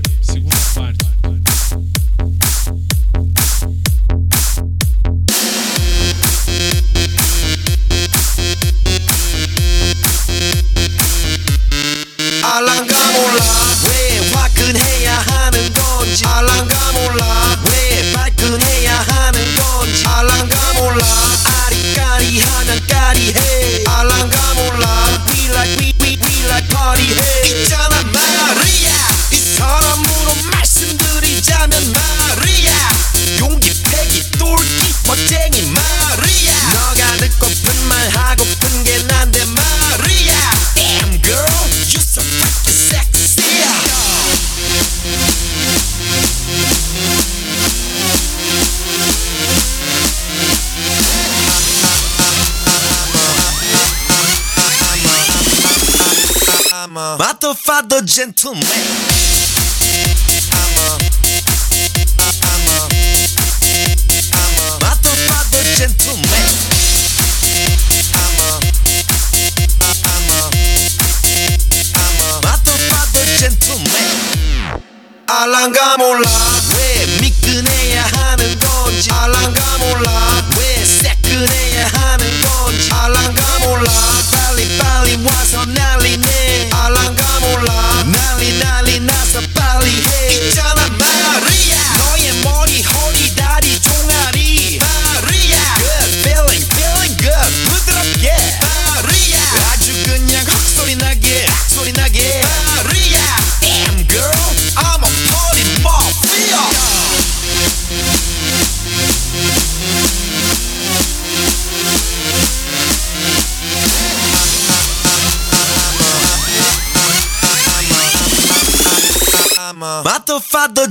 listen 58.19 58.33
me. 58.53 59.18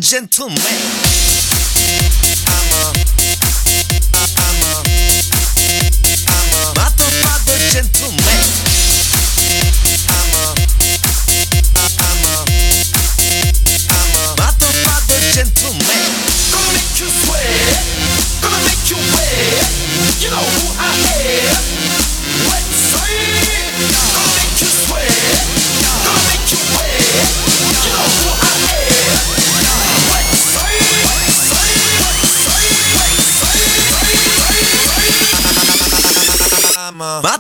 gentlemen. 0.09 1.07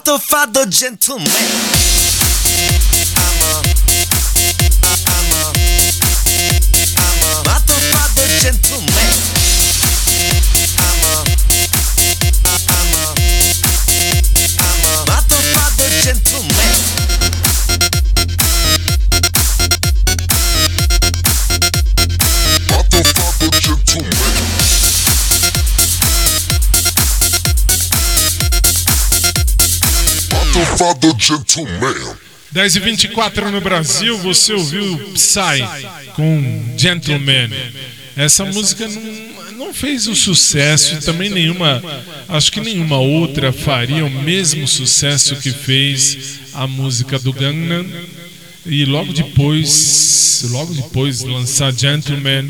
fatto 0.08 0.18
fatto 0.18 0.66
gentleman. 0.68 2.27
Gentleman. 31.66 32.16
10 32.50 32.76
e 32.76 32.80
24 32.80 33.50
no 33.50 33.60
Brasil, 33.60 34.16
você 34.18 34.54
ouviu 34.54 34.98
Psy 35.14 35.62
com 36.14 36.74
Gentleman. 36.76 37.50
Essa 38.16 38.44
música 38.44 38.88
não, 38.88 39.52
não 39.52 39.74
fez 39.74 40.06
o 40.06 40.16
sucesso 40.16 40.94
e 40.94 41.00
também 41.00 41.30
nenhuma, 41.30 41.82
acho 42.28 42.50
que 42.50 42.60
nenhuma 42.60 42.98
outra 42.98 43.52
faria 43.52 44.04
o 44.04 44.10
mesmo 44.10 44.66
sucesso 44.66 45.36
que 45.36 45.50
fez 45.50 46.40
a 46.54 46.66
música 46.66 47.18
do 47.18 47.32
Gangnam. 47.32 47.86
E 48.66 48.84
logo 48.84 49.12
depois, 49.12 50.44
logo 50.50 50.74
depois 50.74 51.20
lançar 51.20 51.72
Gentleman, 51.72 52.48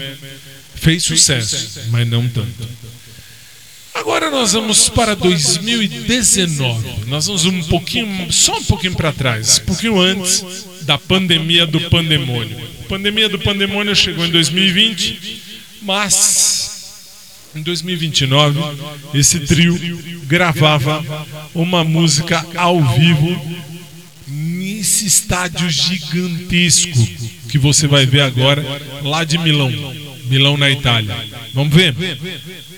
fez 0.74 1.04
sucesso, 1.04 1.80
mas 1.90 2.08
não 2.08 2.26
tanto. 2.28 2.68
Agora 4.28 4.42
nós 4.42 4.52
vamos 4.52 4.90
para 4.90 5.16
2019. 5.16 7.06
Nós 7.06 7.26
vamos 7.28 7.46
um 7.46 7.62
pouquinho, 7.62 8.30
só 8.30 8.58
um 8.58 8.64
pouquinho 8.64 8.94
para 8.94 9.10
trás, 9.10 9.58
um 9.58 9.64
pouquinho 9.64 9.98
antes 9.98 10.44
da 10.82 10.98
pandemia 10.98 11.66
do 11.66 11.80
pandemônio. 11.88 12.58
A 12.84 12.88
pandemia 12.88 13.26
do 13.30 13.38
pandemônio 13.38 13.96
chegou 13.96 14.26
em 14.26 14.30
2020, 14.30 15.40
mas 15.80 17.48
em 17.56 17.62
2029 17.62 18.60
esse 19.14 19.40
trio 19.40 19.74
gravava 20.26 21.02
uma 21.54 21.82
música 21.82 22.44
ao 22.54 22.84
vivo 22.98 23.64
nesse 24.26 25.06
estádio 25.06 25.70
gigantesco 25.70 27.08
que 27.48 27.56
você 27.56 27.86
vai 27.86 28.04
ver 28.04 28.20
agora 28.20 28.62
lá 29.02 29.24
de 29.24 29.38
Milão. 29.38 30.07
Milão 30.28 30.56
na 30.56 30.70
Itália. 30.70 31.16
Vamos 31.52 31.74
ver? 31.74 31.94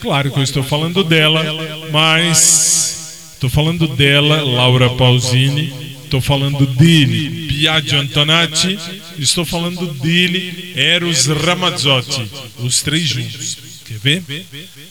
Claro 0.01 0.31
que 0.31 0.39
eu 0.39 0.43
estou 0.43 0.63
falando 0.63 1.05
dela, 1.05 1.45
mas 1.91 3.33
estou 3.35 3.51
falando 3.51 3.87
dela, 3.89 4.43
Laura 4.43 4.91
Pausini, 4.91 5.73
estou 6.05 6.21
falando 6.21 6.67
dele, 6.67 7.49
Biagio 7.49 8.01
Antonati, 8.01 8.79
estou 9.19 9.45
falando 9.45 9.87
dele, 9.95 10.73
Eros 10.77 11.27
Ramazzotti, 11.27 12.31
os 12.59 12.83
três 12.83 13.09
juntos. 13.09 13.59
Quer 13.87 13.99
ver? 13.99 14.47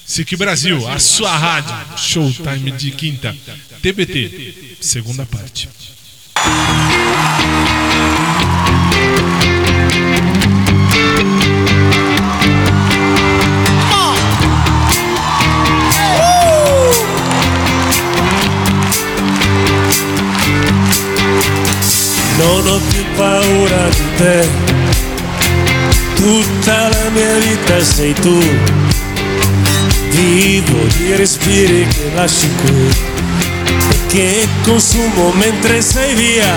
SIC 0.05 0.35
Brasil, 0.35 0.87
a 0.87 0.99
sua 0.99 1.35
rádio, 1.37 1.97
Showtime 1.97 2.71
de 2.71 2.91
quinta, 2.91 3.35
TBT, 3.81 4.77
segunda 4.81 5.25
parte. 5.25 5.69
Te, 24.19 24.47
tutta 26.15 26.89
la 26.89 27.09
mia 27.13 27.37
vita 27.37 27.81
sei 27.81 28.13
tu. 28.13 28.37
Vivo 30.09 30.83
di 30.97 31.15
respiri 31.15 31.87
che 31.87 32.11
lasci 32.13 32.49
qui 32.61 32.89
che 34.07 34.45
consumo 34.63 35.31
mentre 35.35 35.81
sei 35.81 36.13
via. 36.15 36.53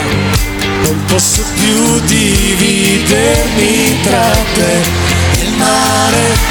Non 0.83 1.05
posso 1.07 1.45
più 1.55 2.01
dividermi 2.01 4.01
tra 4.03 4.31
te 4.55 4.81
e 5.39 5.45
il 5.45 5.53
mare. 5.57 6.51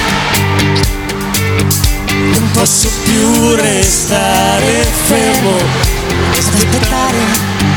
Non 2.40 2.52
posso 2.54 2.90
più 3.04 3.56
restare 3.56 4.86
fermo, 5.08 5.58
aspettare. 6.38 7.71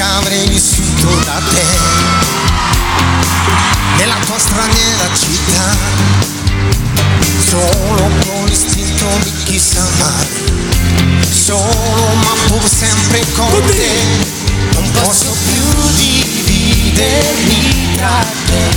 Che 0.00 0.06
avrei 0.06 0.48
vissuto 0.48 1.14
da 1.26 1.42
te 1.52 1.66
nella 3.98 4.16
tua 4.24 4.38
straniera 4.38 5.14
città, 5.14 5.76
solo 7.46 8.08
con 8.24 8.46
l'istinto 8.46 9.04
di 9.24 9.32
chi 9.44 9.58
sa 9.58 9.80
amare, 9.80 10.26
solo 11.30 12.14
ma 12.14 12.32
pur 12.46 12.66
sempre 12.66 13.22
con 13.34 13.62
te, 13.66 13.90
non 14.72 14.90
posso 15.02 15.36
più 15.44 15.64
dividermi 15.96 17.96
tra 17.96 18.24
te 18.46 18.70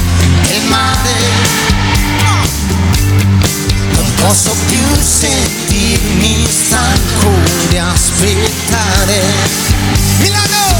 e 0.51 0.57
il 0.57 0.67
mare, 0.67 1.15
non 3.93 4.13
posso 4.15 4.53
più 4.67 4.83
sentirmi 4.99 6.45
stanco 6.49 7.29
di 7.69 7.77
aspettare. 7.77 9.21
Milano! 10.19 10.72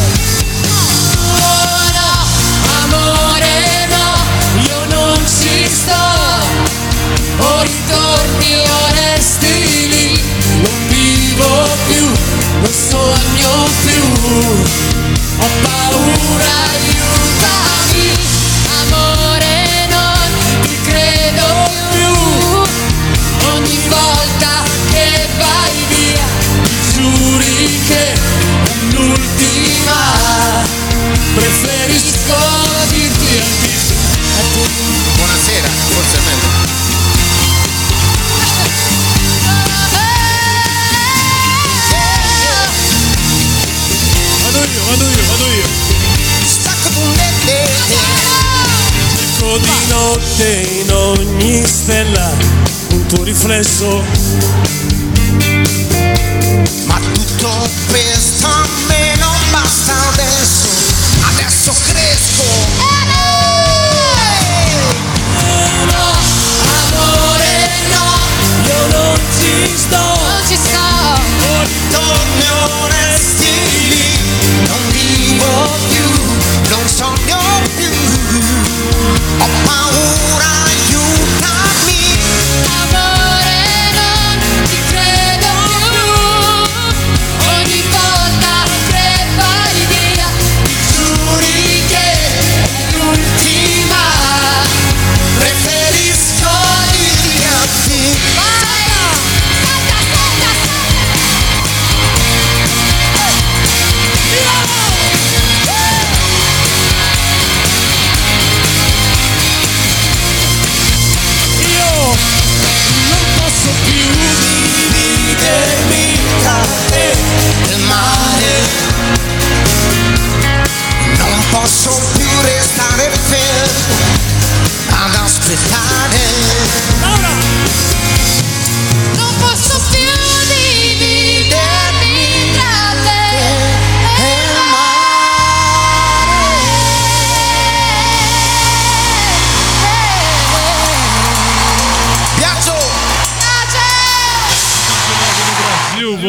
Sogno 12.93 13.53
più. 13.81 14.03
Ho 15.39 15.47
paura, 15.63 16.53
aiutami 16.73 17.82
notte 50.33 50.67
in 50.81 50.91
ogni 50.91 51.63
stella 51.63 52.31
un 52.91 53.05
tuo 53.05 53.23
riflesso. 53.23 54.03
Ma 56.85 56.99
tutto 57.13 57.69
questo 57.87 58.47
a 58.47 58.67
me 58.87 59.15
non 59.17 59.35
basta 59.51 59.93
adesso, 60.11 60.72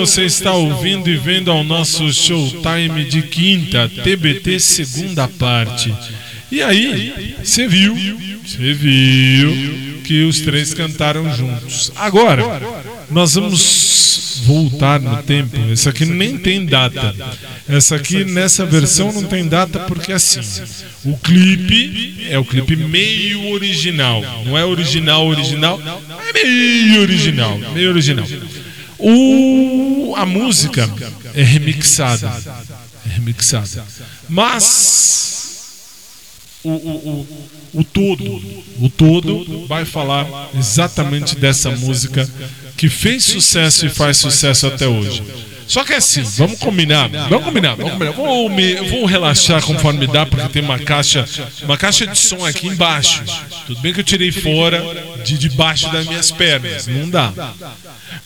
você 0.04 0.26
está 0.26 0.52
ouvindo 0.52 1.08
e 1.08 1.16
vendo 1.16 1.50
ao 1.50 1.64
nosso 1.64 2.12
Showtime 2.12 3.04
de 3.06 3.22
quinta, 3.22 3.88
TBT 3.88 4.60
segunda 4.60 5.26
parte. 5.26 5.94
E 6.54 6.62
aí, 6.62 7.34
você 7.42 7.66
viu, 7.66 7.96
você 8.46 8.72
viu 8.72 10.00
que 10.04 10.22
os 10.22 10.40
três 10.40 10.72
cantaram 10.72 11.36
juntos. 11.36 11.90
Agora, 11.96 12.44
nós 13.10 13.34
vamos 13.34 14.40
voltar 14.44 15.00
no 15.00 15.20
tempo. 15.24 15.56
Essa 15.72 15.90
aqui 15.90 16.04
nem 16.04 16.38
tem 16.38 16.64
data. 16.64 17.12
Essa 17.68 17.96
aqui 17.96 18.24
nessa 18.24 18.64
versão 18.64 19.12
não 19.12 19.24
tem 19.24 19.48
data 19.48 19.80
porque 19.80 20.12
assim, 20.12 20.38
o 21.04 21.16
clipe 21.16 22.24
é 22.30 22.38
o 22.38 22.44
clipe 22.44 22.76
meio 22.76 23.48
original. 23.48 24.22
Não 24.46 24.56
é 24.56 24.64
original 24.64 25.26
original, 25.26 25.82
é 25.82 26.32
meio 26.32 27.00
original, 27.00 27.58
meio 27.74 27.90
original. 27.90 28.26
O, 28.96 30.14
a 30.16 30.24
música 30.24 30.88
é 31.34 31.42
remixada. 31.42 32.30
É 33.04 33.14
remixada. 33.16 33.84
Mas 34.28 35.43
o, 36.64 36.70
o, 36.70 37.26
o, 37.74 37.80
o 37.80 37.84
todo, 37.84 38.24
o 38.80 38.88
todo 38.88 39.66
vai 39.66 39.84
falar 39.84 40.50
exatamente 40.58 41.36
dessa 41.36 41.70
música 41.70 42.28
que 42.76 42.88
fez 42.88 43.24
sucesso 43.24 43.86
e 43.86 43.90
faz 43.90 44.16
sucesso 44.16 44.66
até 44.66 44.88
hoje. 44.88 45.22
Só 45.66 45.82
que 45.82 45.92
é 45.92 45.96
assim, 45.96 46.22
vamos 46.22 46.58
combinar, 46.58 47.08
vamos 47.08 47.44
combinar, 47.44 47.74
vamos 47.74 47.92
combinar. 47.92 48.12
Vou, 48.12 48.48
me, 48.50 48.74
vou 48.90 49.06
relaxar 49.06 49.62
conforme 49.62 50.06
dá, 50.06 50.26
porque 50.26 50.48
tem 50.48 50.62
uma 50.62 50.78
caixa, 50.78 51.24
uma 51.62 51.76
caixa 51.76 52.06
de 52.06 52.18
som 52.18 52.44
aqui 52.44 52.66
embaixo. 52.66 53.22
Tudo 53.66 53.80
bem 53.80 53.92
que 53.92 54.00
eu 54.00 54.04
tirei 54.04 54.30
fora 54.30 54.84
de 55.24 55.38
debaixo 55.38 55.90
das 55.90 56.06
minhas 56.06 56.30
pernas, 56.30 56.86
não 56.86 57.08
dá. 57.08 57.32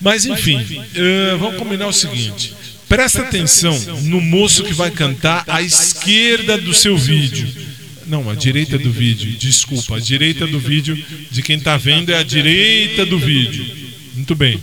Mas 0.00 0.26
enfim, 0.26 0.58
uh, 0.58 1.38
vamos 1.38 1.56
combinar 1.56 1.86
o 1.86 1.92
seguinte. 1.92 2.54
Presta 2.88 3.20
atenção 3.20 3.78
no 4.02 4.20
moço 4.20 4.64
que 4.64 4.72
vai 4.72 4.90
cantar 4.90 5.44
à 5.46 5.62
esquerda 5.62 6.56
do 6.56 6.72
seu 6.74 6.96
vídeo. 6.96 7.67
Não, 8.08 8.28
a 8.30 8.34
direita 8.34 8.78
do 8.78 8.90
vídeo, 8.90 9.36
desculpa, 9.38 9.96
a 9.96 10.00
direita 10.00 10.46
do 10.46 10.58
vídeo 10.58 10.96
de 11.30 11.42
quem 11.42 11.58
está 11.58 11.76
vendo 11.76 12.10
é 12.10 12.16
a 12.16 12.22
direita 12.22 13.04
do 13.04 13.18
vídeo. 13.18 13.66
Muito 14.14 14.34
bem. 14.34 14.58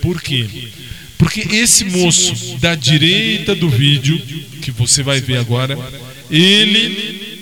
Por 0.00 0.22
quê? 0.22 0.46
Porque 1.18 1.40
esse 1.40 1.84
moço 1.84 2.56
da 2.58 2.74
direita 2.74 3.54
do 3.54 3.68
vídeo, 3.68 4.18
que 4.62 4.70
você 4.70 5.02
vai 5.02 5.20
ver 5.20 5.36
agora, 5.36 5.78
ele 6.30 7.36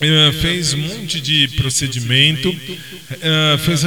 uh, 0.00 0.32
fez 0.40 0.72
um 0.74 0.78
monte 0.78 1.20
de 1.20 1.48
procedimento, 1.56 2.48
uh, 2.50 3.58
fez 3.64 3.82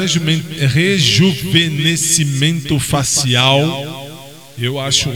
rejuvenescimento 0.74 2.78
facial. 2.80 4.10
Eu 4.58 4.80
acho 4.80 5.14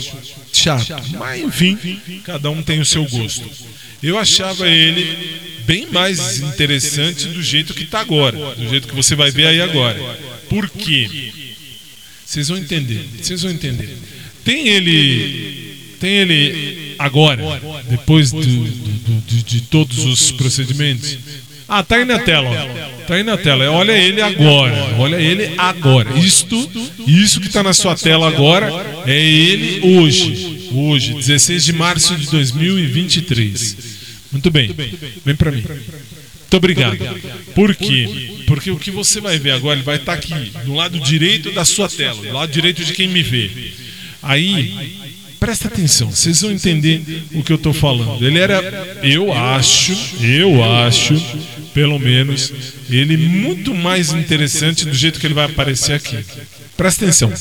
chato, 0.54 0.94
mas 1.18 1.42
enfim, 1.42 2.00
cada 2.24 2.50
um 2.50 2.64
tem 2.64 2.80
o 2.80 2.86
seu 2.86 3.04
gosto. 3.06 3.44
Eu 4.04 4.18
achava 4.18 4.68
ele 4.68 5.40
bem 5.66 5.88
mais 5.90 6.40
interessante 6.40 7.28
do 7.30 7.42
jeito 7.42 7.74
que 7.74 7.84
está 7.84 8.02
agora, 8.02 8.38
do 8.56 8.70
jeito 8.70 8.88
que 8.88 8.94
você 8.94 9.16
vai 9.16 9.32
ver 9.32 9.48
aí 9.48 9.62
agora. 9.62 9.98
Por 10.50 10.70
quê? 10.70 11.32
Vocês 12.26 12.50
vão 12.50 12.58
entender, 12.58 13.06
vocês 13.22 13.42
vão 13.42 13.52
entender. 13.52 13.98
Tem 14.44 14.68
ele, 14.68 15.96
tem 16.02 16.18
ele 16.18 16.96
agora, 17.00 17.42
depois 17.90 18.32
do, 18.32 18.42
do, 18.42 19.22
do, 19.22 19.44
de 19.44 19.62
todos 19.62 20.00
os 20.00 20.32
procedimentos. 20.32 21.18
Ah, 21.68 21.82
tá 21.82 21.96
aí 21.96 22.06
na 22.06 22.20
tela. 22.20 22.50
Ó. 22.50 23.06
Tá 23.08 23.16
aí 23.16 23.24
na 23.24 23.38
tela. 23.38 23.70
Olha 23.72 23.94
ele 23.94 24.22
agora. 24.22 24.96
Olha 24.98 25.16
ele 25.16 25.54
agora. 25.58 26.18
Isto, 26.20 26.70
isso 27.08 27.40
que 27.40 27.48
está 27.48 27.64
na 27.64 27.74
sua 27.74 27.96
tela 27.96 28.28
agora 28.28 28.70
é 29.08 29.18
ele 29.18 29.96
hoje. 29.98 30.70
Hoje, 30.74 31.14
16 31.14 31.64
de 31.66 31.74
março 31.74 32.16
de 32.16 32.30
2023. 32.30 33.93
Muito 34.34 34.52
bem. 34.52 34.76
Vem 35.24 35.36
para 35.36 35.52
mim. 35.52 35.64
Muito 35.64 36.58
obrigado. 36.58 36.98
Por 37.56 37.76
quê? 37.76 38.32
Porque 38.46 38.72
o 38.72 38.78
que 38.78 38.92
você 38.92 39.22
vai 39.22 39.40
ver 39.40 39.52
agora, 39.52 39.76
ele 39.76 39.86
vai 39.86 39.96
estar 39.96 40.18
tá 40.18 40.18
aqui, 40.18 40.52
do 40.66 40.74
lado 40.74 41.00
direito 41.00 41.52
da 41.52 41.64
sua 41.64 41.88
tela, 41.88 42.22
do 42.22 42.34
lado 42.34 42.52
direito 42.52 42.84
de 42.84 42.94
quem 42.94 43.08
me 43.08 43.24
vê. 43.24 43.50
Aí, 44.22 45.00
presta 45.40 45.68
atenção, 45.68 46.12
vocês 46.12 46.42
vão 46.42 46.52
entender 46.52 47.02
o 47.34 47.44
que 47.44 47.52
eu 47.52 47.58
estou 47.58 47.74
falando. 47.74 48.26
Ele 48.26 48.40
era, 48.40 49.00
eu 49.04 49.32
acho, 49.34 49.94
eu 50.22 50.64
acho, 50.64 51.16
pelo 51.74 52.00
menos, 52.00 52.54
ele 52.90 53.18
muito 53.18 53.74
mais 53.74 54.12
interessante 54.12 54.86
do 54.86 54.94
jeito 54.94 55.20
que 55.20 55.28
ele 55.28 55.34
vai 55.34 55.46
aparecer 55.46 55.94
aqui. 55.94 56.18
Presta 56.76 57.06
atenção. 57.06 57.32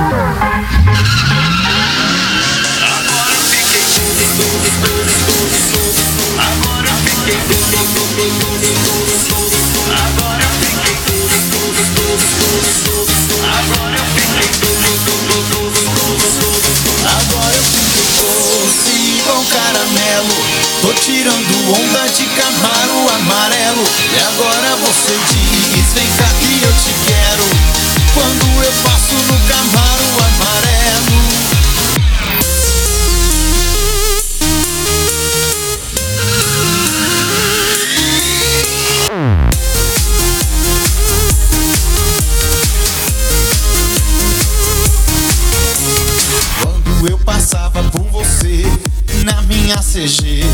caramelo 0.00 1.39
Tô 20.80 20.94
tirando 20.94 21.74
onda 21.74 22.08
de 22.08 22.24
camaro 22.24 23.08
amarelo. 23.16 23.84
E 24.12 24.18
agora 24.28 24.76
você 24.76 25.18
diz, 25.30 25.92
vem 25.92 26.06
cá 26.16 26.28
que 26.40 26.62
eu 26.64 26.72
te 26.72 26.94
quero. 27.06 27.44
Quando 28.14 28.64
eu 28.64 28.72
passo 28.82 29.14
no 29.14 29.38
camaro 29.46 30.04
amarelo 30.24 31.29
minha 49.50 49.78
CG, 49.78 50.44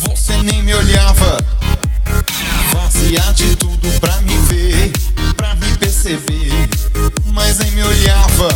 você 0.00 0.42
nem 0.42 0.62
me 0.62 0.74
olhava. 0.74 1.44
Fazia 2.72 3.20
de 3.34 3.54
tudo 3.56 4.00
pra 4.00 4.16
me 4.22 4.36
ver, 4.48 4.90
pra 5.36 5.54
me 5.56 5.76
perceber, 5.76 6.50
mas 7.26 7.58
nem 7.58 7.70
me 7.72 7.82
olhava. 7.82 8.48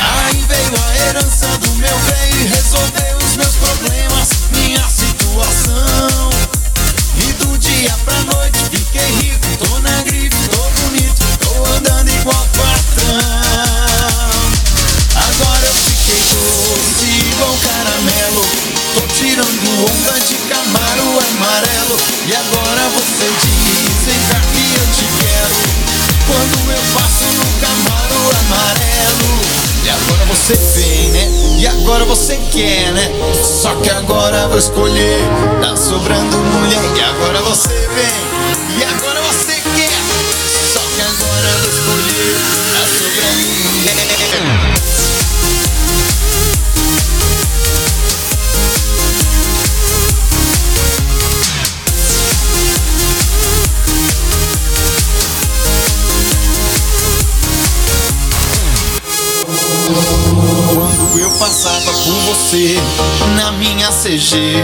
Aí 0.00 0.44
veio 0.48 0.72
a 0.82 0.96
herança 0.96 1.46
do 1.58 1.70
meu 1.74 1.98
bem 1.98 2.40
e 2.40 2.46
resolveu 2.46 3.05
agora 31.86 32.04
você 32.04 32.36
quer, 32.50 32.92
né? 32.92 33.12
Só 33.32 33.72
que 33.76 33.88
agora 33.90 34.48
vou 34.48 34.58
escolher 34.58 35.20
Tá 35.62 35.76
sobrando 35.76 36.36
mulher 36.36 36.82
E 36.96 37.00
agora 37.00 37.40
você 37.42 37.68
vem 37.68 38.35
você 62.26 62.74
na 63.36 63.52
minha 63.52 63.88
CG, 63.92 64.56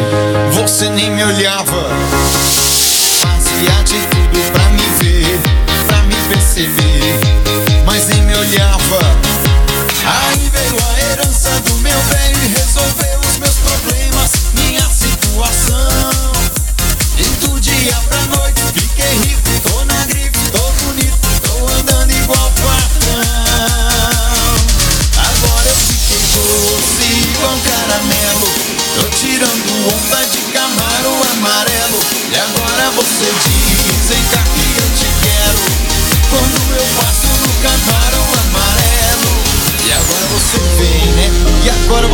você 0.53 0.89
nem 0.89 1.13
me 1.13 1.23
olhava. 1.23 1.89
Fazia 3.21 3.71
de 3.85 4.05
tudo 4.09 4.51
pra 4.51 4.65
me 4.71 4.83
ver, 4.99 5.41
pra 5.87 6.03
me 6.03 6.17
perceber, 6.29 7.21
mas 7.87 8.09
nem 8.09 8.23
me 8.23 8.35
olhava. 8.35 8.99
Aí 10.05 10.51
veio 10.53 10.77
a 10.77 11.01
herança 11.01 11.51
do 11.61 11.77
meu 11.77 12.03
bem 12.03 12.42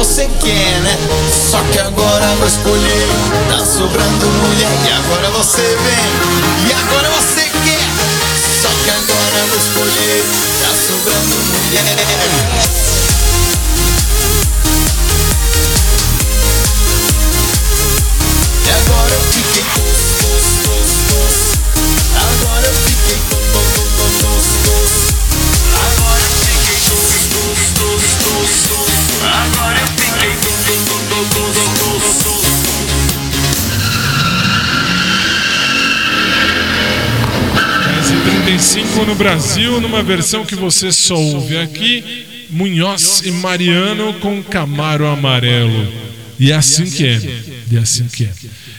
você 0.08 0.26
quer, 0.40 0.80
né? 0.80 0.98
Só 1.50 1.58
que 1.70 1.78
agora 1.78 2.26
vou 2.36 2.48
escolher 2.48 3.08
Tá 3.50 3.58
sobrando 3.58 4.26
mulher 4.26 4.68
E 4.86 4.90
agora 4.90 5.30
você 5.32 5.60
vem. 5.60 6.66
E 6.66 6.72
agora 6.72 7.10
você 7.10 7.42
quer. 7.42 7.88
Só 8.62 8.68
que 8.68 8.90
agora 8.90 9.46
vou 9.48 9.58
escolher 9.58 10.24
Tá 10.62 10.70
sobrando 10.86 11.28
mulher. 11.28 11.96
E 18.64 18.70
agora 18.70 19.14
eu 19.14 19.20
fiquei 19.30 19.97
95 38.58 39.04
no 39.04 39.14
Brasil, 39.14 39.80
numa 39.80 40.02
versão 40.02 40.44
que 40.44 40.56
você 40.56 40.90
só 40.90 41.14
ouve 41.14 41.56
aqui, 41.56 42.26
Munhoz 42.50 43.22
e 43.24 43.30
Mariano 43.30 44.14
com 44.14 44.42
Camaro 44.42 45.06
Amarelo. 45.06 45.86
E 46.40 46.50
é 46.50 46.56
assim 46.56 46.90
que 46.90 47.06
é. 47.06 47.20
E 47.70 47.76
é 47.76 47.78
assim 47.78 48.08
que 48.08 48.24
é. 48.24 48.30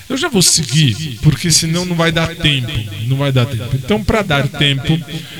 Eu 0.09 0.17
já 0.17 0.27
vou 0.27 0.41
seguir, 0.41 1.17
porque 1.21 1.49
senão 1.49 1.85
não 1.85 1.95
vai 1.95 2.11
dar 2.11 2.27
tempo. 2.35 2.69
Não 3.07 3.15
vai 3.15 3.31
dar 3.31 3.45
tempo. 3.45 3.69
Então, 3.73 4.03
para 4.03 4.21
dar 4.21 4.49
tempo, 4.49 4.99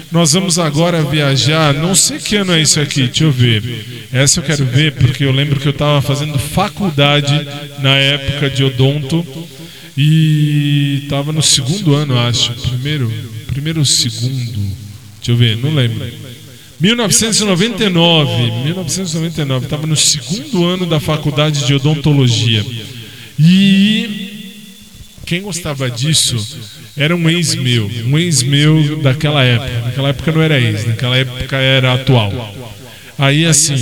nós 0.10 0.32
vamos 0.32 0.57
agora 0.57 1.03
viajar. 1.03 1.74
Não 1.74 1.94
sei 1.94 2.18
que 2.18 2.38
ano 2.38 2.53
é 2.53 2.61
isso 2.61 2.80
aqui, 2.80 3.07
deixa 3.07 3.26
eu 3.26 3.32
ver. 3.34 4.07
Essa 4.14 4.40
eu 4.40 4.44
quero 4.44 4.66
ver, 4.66 4.94
porque 4.94 5.26
eu 5.26 5.34
lembro 5.34 5.60
que 5.60 5.68
eu 5.68 5.72
estava 5.72 6.02
fazendo 6.02 6.40
faculdade 6.40 7.45
na 7.80 7.95
época 7.98 8.49
de 8.49 8.64
Odonto. 8.64 9.26
E 9.98 11.02
estava 11.03 11.34
no 11.34 11.44
segundo 11.44 11.94
ano, 11.94 12.18
acho. 12.18 12.53
Primeiro, 12.53 13.11
primeiro 13.50 13.80
ou 13.80 13.86
segundo. 13.86 14.78
Deixa 15.18 15.32
eu 15.32 15.36
ver, 15.36 15.58
não 15.58 15.74
lembro. 15.74 16.06
1999, 16.80 18.52
1999, 18.64 19.66
estava 19.66 19.86
no 19.86 19.96
segundo 19.96 20.66
ano 20.66 20.86
da 20.86 21.00
faculdade 21.00 21.66
de 21.66 21.74
odontologia. 21.74 22.66
E 23.38 24.30
quem 25.26 25.42
gostava 25.42 25.90
disso 25.92 26.38
era 26.96 27.16
um 27.16 27.30
ex 27.30 27.54
meu, 27.56 27.90
um 28.08 28.18
ex 28.18 28.42
meu 28.44 29.02
daquela 29.02 29.44
época. 29.44 29.82
Naquela 29.86 30.10
época 30.10 30.32
não 30.32 30.42
era 30.42 30.60
ex, 30.60 30.86
naquela 30.86 31.18
época 31.18 31.58
era 31.58 31.94
atual. 31.94 32.56
Aí 33.18 33.46
assim, 33.46 33.76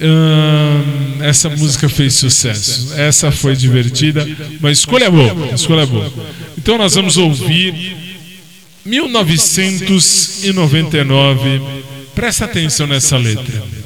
hum, 0.00 1.22
essa 1.22 1.48
música 1.48 1.88
fez 1.88 2.14
sucesso, 2.14 2.92
essa 2.96 3.30
foi 3.30 3.54
divertida, 3.54 4.28
mas 4.60 4.78
escolha 4.78 5.08
boa, 5.08 5.54
escolha 5.54 5.86
boa. 5.86 6.12
Então 6.58 6.76
nós 6.76 6.94
vamos 6.94 7.16
ouvir 7.16 7.96
1999. 8.84 11.62
Presta 12.14 12.44
atenção 12.44 12.86
nessa 12.86 13.16
letra. 13.16 13.79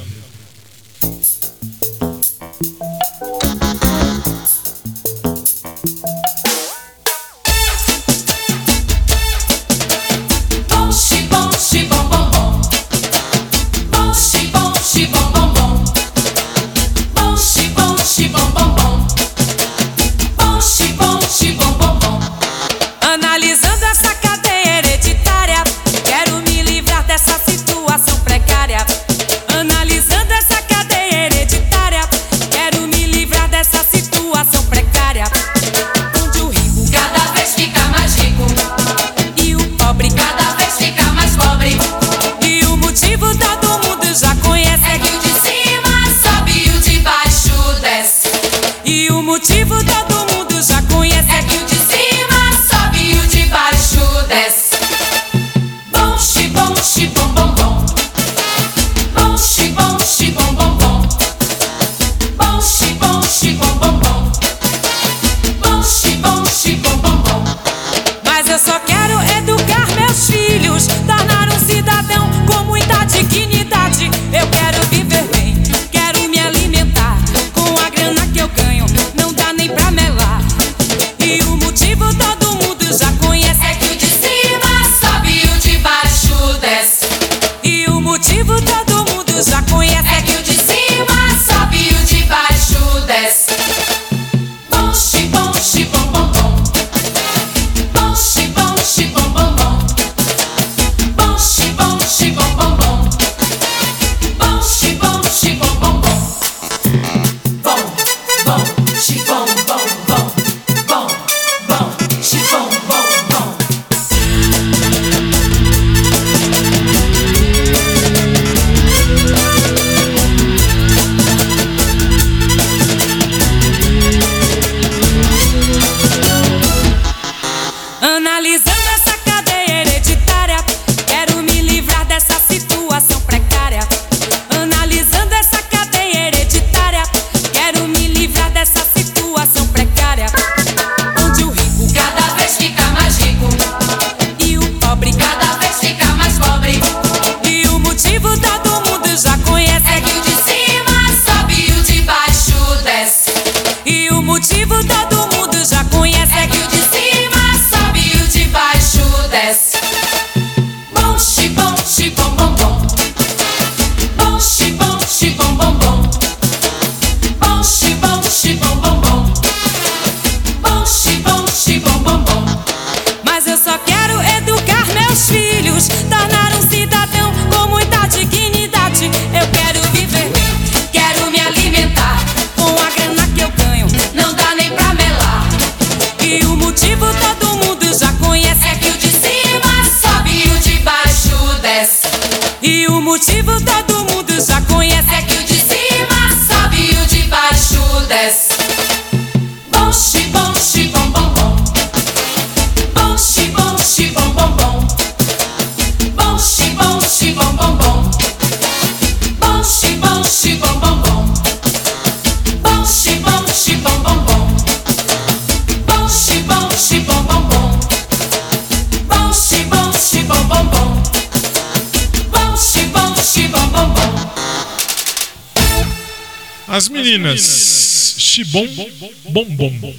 Chibom, 228.55 229.45
Bom 229.55 229.69
Bom. 229.69 229.95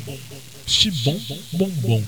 Chibom, 0.67 1.21
Bom 1.53 1.69
Bom. 1.83 2.03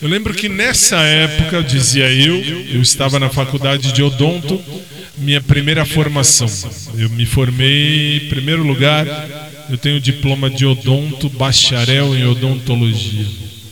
Eu 0.00 0.08
lembro 0.08 0.32
que 0.32 0.48
nessa 0.48 0.96
época, 0.98 1.62
dizia 1.62 2.10
eu, 2.12 2.36
eu 2.74 2.80
estava 2.80 3.18
na 3.18 3.28
faculdade 3.28 3.92
de 3.92 4.02
odonto, 4.02 4.62
minha 5.16 5.40
primeira 5.40 5.84
formação. 5.84 6.48
Eu 6.96 7.10
me 7.10 7.26
formei, 7.26 8.18
em 8.18 8.28
primeiro 8.28 8.62
lugar, 8.62 9.06
eu 9.68 9.76
tenho 9.76 10.00
diploma 10.00 10.48
de 10.48 10.64
odonto, 10.64 11.28
bacharel 11.28 12.14
em 12.14 12.24
odontologia. 12.24 13.26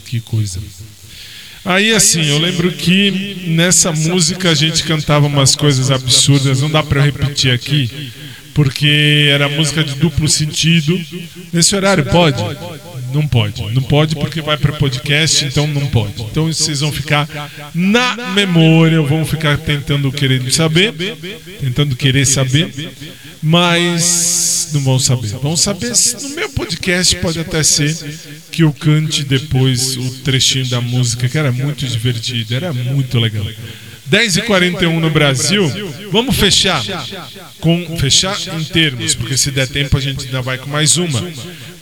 Que 0.07 0.21
coisa. 0.21 0.61
Aí 1.65 1.93
assim, 1.93 2.25
eu 2.29 2.39
lembro 2.39 2.71
que 2.73 3.43
nessa 3.47 3.93
música 3.93 4.51
a 4.51 4.55
gente 4.55 4.85
cantava 4.85 5.27
umas 5.27 5.57
coisas 5.57 5.91
absurdas, 5.91 6.61
não 6.61 6.71
dá 6.71 6.83
para 6.83 7.03
repetir 7.03 7.53
aqui, 7.53 7.91
porque 8.57 9.29
era 9.31 9.51
música 9.51 9.85
de 9.85 9.95
duplo 9.97 10.27
sentido. 10.27 10.99
Nesse 11.53 11.77
horário 11.77 12.07
pode? 12.07 12.43
Não 13.13 13.29
pode. 13.29 13.63
Não 13.75 13.83
pode 13.83 14.17
porque 14.17 14.41
vai 14.41 14.57
para 14.57 14.73
podcast, 14.73 15.45
então 15.45 15.67
não 15.67 15.87
pode. 15.89 16.23
Então 16.23 16.47
vocês 16.47 16.81
vão 16.81 16.91
ficar 16.91 17.29
na 17.75 18.33
memória, 18.33 19.03
vão 19.03 19.27
ficar 19.27 19.59
tentando 19.59 20.11
querer 20.11 20.51
saber, 20.51 20.95
tentando 21.61 21.95
querer 21.95 22.25
saber, 22.25 22.73
mas 23.43 24.71
não 24.73 24.81
vão 24.81 24.99
saber. 24.99 25.29
Vão 25.43 25.55
saber 25.55 25.93
no 26.23 26.31
meu 26.31 26.49
podcast 26.49 27.15
pode 27.17 27.39
até 27.39 27.63
ser 27.63 27.95
que 28.51 28.63
eu 28.63 28.73
cante 28.73 29.23
depois 29.23 29.99
o 29.99 30.11
trechinho 30.25 30.67
da 30.69 30.81
música 30.81 31.29
que 31.29 31.37
era 31.37 31.53
muito 31.53 31.87
divertido, 31.87 32.55
era 32.55 32.73
muito 32.73 33.19
legal. 33.19 33.45
10h41 34.11 34.99
no 34.99 35.11
Brasil. 35.11 35.71
Vamos 36.11 36.37
fechar 36.37 36.83
com 37.61 37.97
fechar 37.99 38.39
em 38.59 38.65
termos, 38.65 39.15
porque 39.15 39.37
se 39.37 39.51
der 39.51 39.69
tempo 39.69 39.95
a 39.97 40.01
gente 40.01 40.25
ainda 40.27 40.43
vai 40.43 40.59
com 40.59 40.69
mais 40.71 40.97
uma. 40.97 41.23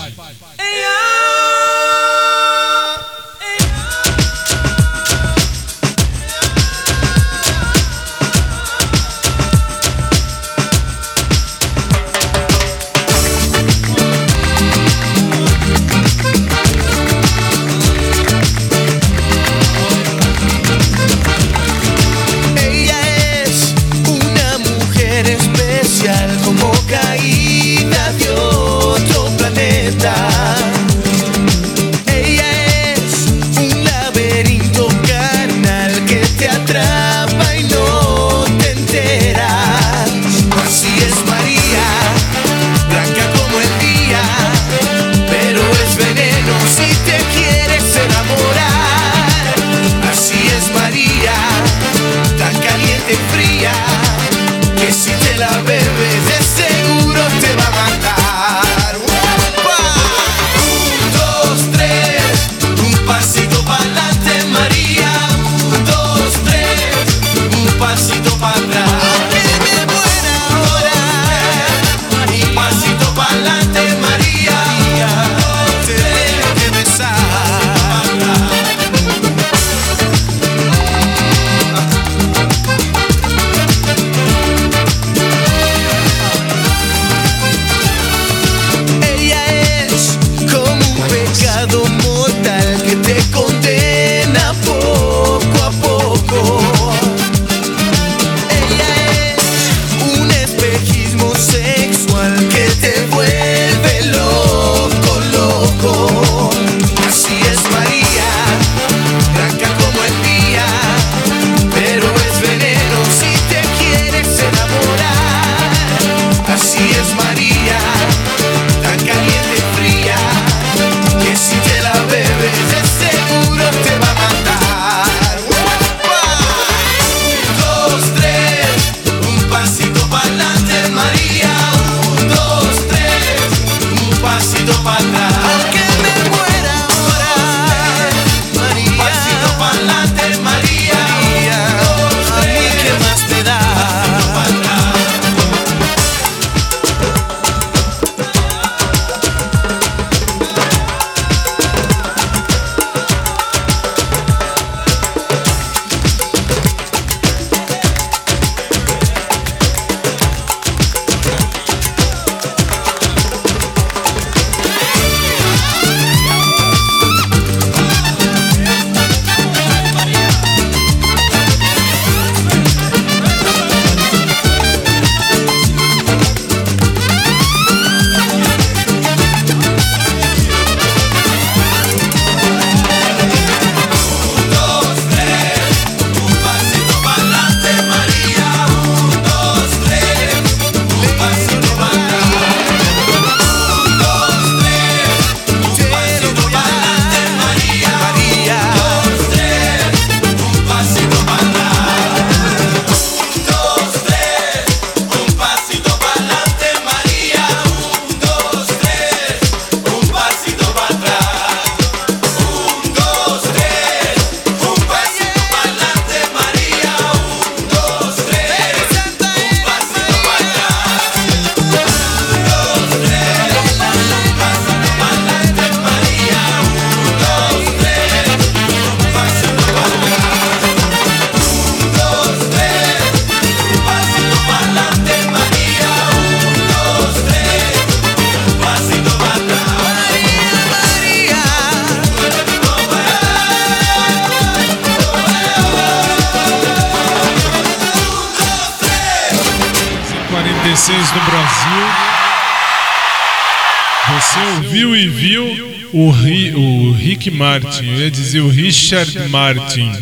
O, 255.94 256.10
Ri, 256.10 256.52
o 256.54 256.90
Rick 256.92 257.30
Martin, 257.30 257.86
eu 257.86 258.00
ia 258.00 258.10
dizer 258.10 258.40
o 258.40 258.48
Richard 258.48 259.16
Martin. 259.28 259.92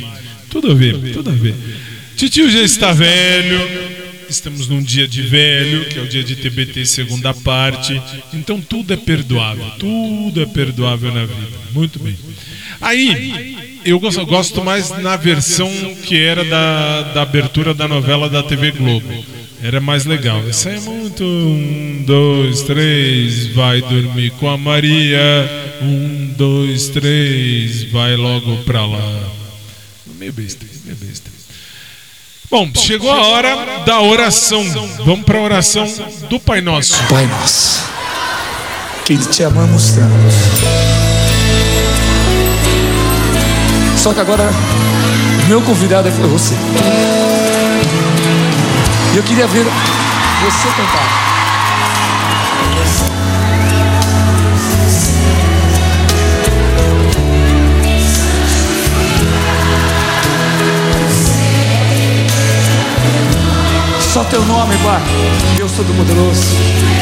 Tudo 0.48 0.70
a 0.70 0.74
ver, 0.74 1.12
tudo 1.12 1.28
a 1.28 1.34
ver. 1.34 1.54
Titio 2.16 2.50
já 2.50 2.62
está 2.62 2.92
velho, 2.92 3.60
estamos 4.26 4.68
num 4.68 4.82
dia 4.82 5.06
de 5.06 5.20
velho, 5.20 5.84
que 5.84 5.98
é 5.98 6.02
o 6.02 6.08
dia 6.08 6.24
de 6.24 6.34
TBT 6.34 6.86
segunda 6.86 7.34
parte. 7.34 8.00
Então 8.32 8.58
tudo 8.58 8.94
é 8.94 8.96
perdoável, 8.96 9.66
tudo 9.78 10.40
é 10.40 10.46
perdoável 10.46 11.12
na 11.12 11.26
vida. 11.26 11.58
Muito 11.72 11.98
bem. 11.98 12.16
Aí, 12.80 13.56
eu 13.84 14.00
gosto, 14.00 14.24
gosto 14.24 14.64
mais 14.64 14.88
na 15.02 15.16
versão 15.16 15.70
que 16.06 16.16
era 16.16 16.42
da, 16.42 17.02
da 17.14 17.22
abertura 17.22 17.74
da 17.74 17.86
novela 17.86 18.30
da 18.30 18.42
TV 18.42 18.70
Globo. 18.70 19.41
Era 19.62 19.80
mais 19.80 20.04
legal. 20.04 20.42
Isso 20.48 20.68
é 20.68 20.80
muito. 20.80 21.22
Um, 21.22 22.02
dois, 22.04 22.62
três, 22.62 23.46
vai 23.54 23.80
dormir 23.80 24.30
com 24.32 24.50
a 24.50 24.58
Maria. 24.58 25.20
Um, 25.80 26.34
dois, 26.36 26.88
três, 26.88 27.84
vai 27.92 28.16
logo 28.16 28.56
pra 28.64 28.84
lá. 28.84 29.20
Meio 30.18 30.32
besta, 30.32 30.66
meio 30.84 30.96
besta. 30.96 31.30
Bom, 32.50 32.68
chegou 32.74 33.10
a 33.10 33.28
hora 33.28 33.84
da 33.86 34.00
oração. 34.02 34.62
Vamos 35.06 35.24
para 35.24 35.38
a 35.38 35.42
oração 35.42 35.86
do 36.28 36.40
Pai 36.40 36.60
Nosso. 36.60 36.94
Pai 37.08 37.26
Nosso, 37.26 37.82
que 39.06 39.16
te 39.16 39.44
amamos 39.44 39.92
tanto. 39.92 40.12
Só 43.96 44.12
que 44.12 44.20
agora, 44.20 44.50
meu 45.48 45.62
convidado 45.62 46.08
é 46.08 46.10
você. 46.10 46.54
E 49.12 49.16
eu 49.18 49.22
queria 49.24 49.46
ver 49.46 49.64
você 49.64 50.68
cantar. 50.68 51.22
Só 64.00 64.24
teu 64.24 64.42
nome, 64.46 64.74
Pai, 64.78 65.02
Deus 65.56 65.72
Todo-Poderoso. 65.72 67.01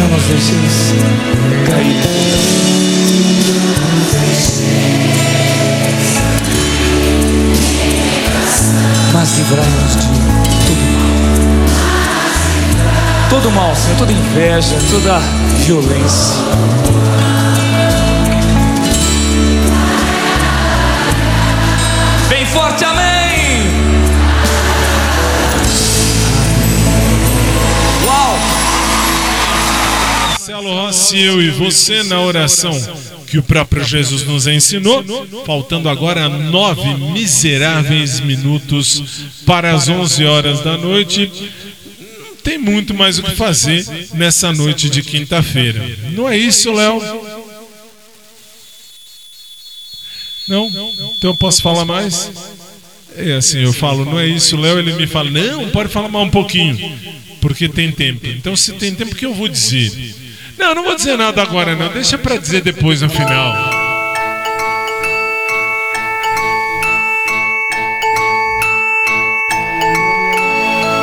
Não 0.00 0.08
nos 0.08 0.24
deixes 0.24 0.94
cair. 1.66 1.96
Mas 9.12 9.36
livrai-nos 9.38 9.96
de 9.96 10.06
todo 10.66 10.80
mal. 10.90 11.18
Todo 13.30 13.50
mal, 13.50 13.74
Senhor, 13.74 13.98
toda 13.98 14.12
inveja, 14.12 14.76
toda 14.90 15.18
violência. 15.64 17.17
Rossi, 31.08 31.20
eu 31.20 31.40
e 31.40 31.50
você 31.50 32.02
na 32.02 32.20
oração 32.20 32.72
que 33.26 33.38
o 33.38 33.42
próprio 33.42 33.82
Jesus 33.84 34.24
nos 34.24 34.46
ensinou, 34.46 35.02
faltando 35.46 35.88
agora 35.88 36.28
nove 36.28 36.94
miseráveis 37.12 38.20
minutos 38.20 39.02
para 39.46 39.74
as 39.74 39.88
11 39.88 40.24
horas 40.24 40.60
da 40.60 40.76
noite. 40.76 41.30
Não 42.20 42.36
tem 42.36 42.58
muito 42.58 42.92
mais 42.92 43.18
o 43.18 43.22
que 43.22 43.34
fazer 43.34 43.86
nessa 44.14 44.52
noite 44.52 44.90
de 44.90 45.02
quinta-feira. 45.02 45.82
Não 46.12 46.28
é 46.28 46.36
isso, 46.36 46.72
Léo? 46.72 47.00
Não? 50.46 50.68
Então 51.16 51.30
eu 51.30 51.36
posso 51.36 51.62
falar 51.62 51.86
mais? 51.86 52.30
É 53.16 53.32
assim, 53.32 53.60
eu 53.60 53.72
falo, 53.72 54.04
não 54.04 54.20
é 54.20 54.26
isso, 54.26 54.56
Léo, 54.56 54.78
ele 54.78 54.92
me 54.92 55.06
fala, 55.06 55.30
não, 55.30 55.70
pode 55.70 55.88
falar 55.88 56.08
mais 56.08 56.26
um 56.26 56.30
pouquinho, 56.30 56.78
porque 57.40 57.68
tem 57.68 57.90
tempo. 57.90 58.26
Então, 58.26 58.54
se 58.54 58.74
tem 58.74 58.94
tempo, 58.94 59.12
o 59.12 59.16
que 59.16 59.26
eu 59.26 59.34
vou 59.34 59.48
dizer? 59.48 60.27
Não, 60.58 60.74
não 60.74 60.82
vou 60.82 60.96
dizer 60.96 61.16
nada 61.16 61.40
agora, 61.40 61.76
não, 61.76 61.88
deixa 61.88 62.18
pra 62.18 62.36
dizer 62.36 62.60
depois 62.62 63.00
no 63.00 63.08
final. 63.08 63.54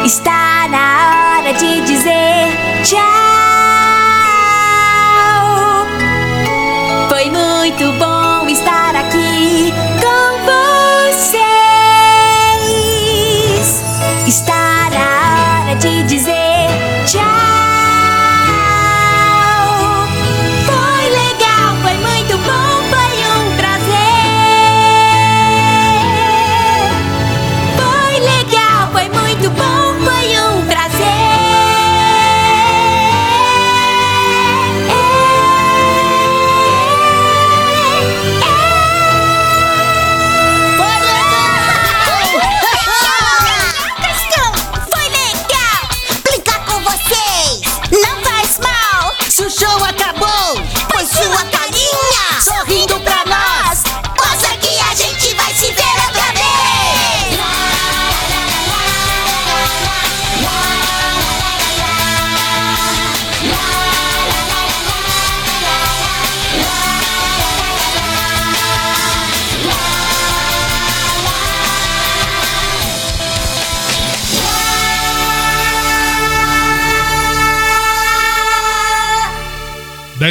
Está 0.06 0.68
na 0.70 1.40
hora 1.40 1.54
de 1.54 1.82
dizer 1.82 2.50
tchau. 2.84 3.35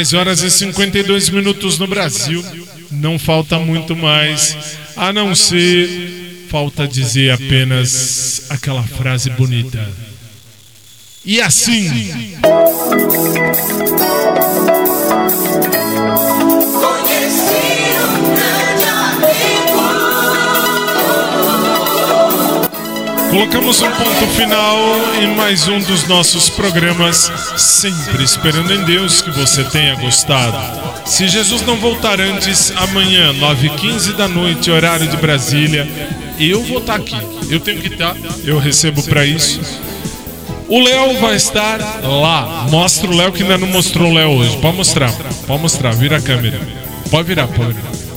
10 0.05 0.13
horas 0.13 0.43
e 0.43 0.51
52 0.51 1.29
minutos 1.31 1.79
no 1.79 1.87
Brasil. 1.87 2.45
Não 2.91 3.17
falta 3.17 3.57
muito 3.57 3.95
mais, 3.95 4.55
a 4.95 5.11
não 5.11 5.33
ser 5.33 6.45
falta 6.47 6.87
dizer 6.87 7.31
apenas 7.31 8.45
aquela 8.49 8.83
frase 8.83 9.31
bonita. 9.31 9.89
E 11.25 11.41
assim. 11.41 11.89
Colocamos 23.35 23.81
um 23.81 23.91
ponto 23.91 24.27
final 24.27 24.77
em 25.21 25.35
mais 25.35 25.67
um 25.67 25.77
dos 25.81 26.07
nossos 26.07 26.49
programas, 26.49 27.29
sempre 27.57 28.23
esperando 28.23 28.73
em 28.73 28.85
Deus 28.85 29.21
que 29.21 29.29
você 29.29 29.61
tenha 29.65 29.93
gostado. 29.95 30.57
Se 31.05 31.27
Jesus 31.27 31.61
não 31.63 31.75
voltar 31.75 32.21
antes, 32.21 32.71
amanhã, 32.77 33.33
9h15 33.33 34.13
da 34.15 34.29
noite, 34.29 34.71
horário 34.71 35.05
de 35.09 35.17
Brasília, 35.17 35.85
eu 36.39 36.63
vou 36.63 36.77
estar 36.77 36.95
aqui. 36.95 37.17
Eu 37.49 37.59
tenho 37.59 37.81
que 37.81 37.89
estar, 37.89 38.15
eu 38.45 38.57
recebo 38.57 39.03
para 39.03 39.25
isso. 39.25 39.59
O 40.69 40.81
Léo 40.81 41.19
vai 41.19 41.35
estar 41.35 41.77
lá. 42.03 42.67
Mostra 42.71 43.11
o 43.11 43.13
Léo 43.13 43.33
que 43.33 43.43
ainda 43.43 43.57
não 43.57 43.67
mostrou 43.67 44.11
o 44.11 44.13
Léo 44.13 44.29
hoje. 44.29 44.55
Pode 44.61 44.77
mostrar, 44.77 45.11
pode 45.45 45.61
mostrar, 45.61 45.91
vira 45.91 46.19
a 46.19 46.21
câmera. 46.21 46.57
Pode 47.11 47.27
virar, 47.27 47.49
pode 47.49 47.73
virar. 47.73 48.14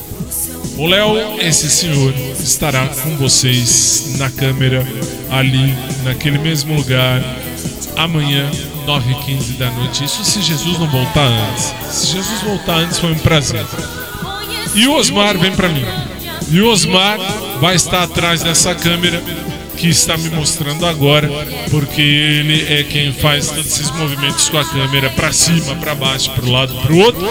O 0.79 0.87
Léo, 0.87 1.41
esse 1.41 1.69
senhor, 1.69 2.15
estará 2.39 2.87
com 2.87 3.17
vocês 3.17 4.15
na 4.17 4.31
câmera, 4.31 4.87
ali, 5.29 5.75
naquele 6.05 6.39
mesmo 6.39 6.77
lugar, 6.77 7.21
amanhã, 7.97 8.49
9h15 8.87 9.59
da 9.59 9.71
noite. 9.73 10.05
Isso 10.05 10.25
se 10.25 10.41
Jesus 10.41 10.79
não 10.79 10.89
voltar 10.89 11.27
antes. 11.27 11.75
Se 11.91 12.07
Jesus 12.07 12.43
voltar 12.43 12.77
antes, 12.77 12.97
foi 12.97 13.11
um 13.11 13.19
prazer. 13.19 13.67
E 14.73 14.87
o 14.87 14.95
Osmar 14.95 15.37
vem 15.37 15.51
pra 15.51 15.69
mim. 15.69 15.85
E 16.49 16.61
o 16.61 16.71
Osmar 16.71 17.19
vai 17.61 17.75
estar 17.75 18.05
atrás 18.05 18.45
dessa 18.45 18.73
câmera 18.73 19.21
que 19.79 19.89
está 19.89 20.17
me 20.17 20.29
mostrando 20.31 20.85
agora, 20.85 21.31
porque 21.71 22.03
ele 22.03 22.67
é 22.69 22.83
quem 22.83 23.13
faz 23.13 23.49
todos 23.49 23.67
esses 23.67 23.91
movimentos 23.93 24.49
com 24.49 24.59
a 24.59 24.65
câmera 24.65 25.09
para 25.11 25.33
cima, 25.33 25.77
para 25.77 25.95
baixo, 25.95 26.31
para 26.33 26.45
o 26.45 26.51
lado, 26.51 26.75
para 26.75 26.93
o 26.93 26.99
outro, 26.99 27.27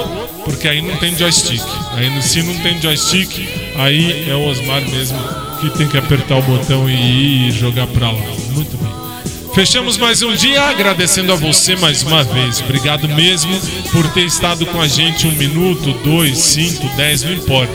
porque 0.45 0.67
aí 0.67 0.81
não 0.81 0.95
tem 0.97 1.15
joystick. 1.15 1.63
Aí 1.93 2.21
se 2.21 2.41
não 2.41 2.57
tem 2.59 2.81
joystick, 2.81 3.29
aí 3.75 4.29
é 4.29 4.35
o 4.35 4.47
Osmar 4.47 4.81
mesmo 4.89 5.19
que 5.59 5.69
tem 5.71 5.87
que 5.87 5.97
apertar 5.97 6.37
o 6.37 6.41
botão 6.41 6.89
e 6.89 7.51
jogar 7.51 7.87
para 7.87 8.11
lá. 8.11 8.21
Muito 8.51 8.77
bem. 8.77 8.97
Fechamos 9.53 9.97
mais 9.97 10.21
um 10.21 10.35
dia 10.35 10.61
agradecendo 10.61 11.33
a 11.33 11.35
você 11.35 11.75
mais 11.75 12.03
uma 12.03 12.23
vez. 12.23 12.61
Obrigado 12.61 13.09
mesmo 13.09 13.59
por 13.91 14.07
ter 14.11 14.25
estado 14.25 14.65
com 14.67 14.79
a 14.79 14.87
gente 14.87 15.25
um 15.25 15.31
minuto, 15.31 15.93
dois, 16.03 16.37
cinco, 16.37 16.87
dez, 16.95 17.23
não 17.23 17.33
importa. 17.33 17.73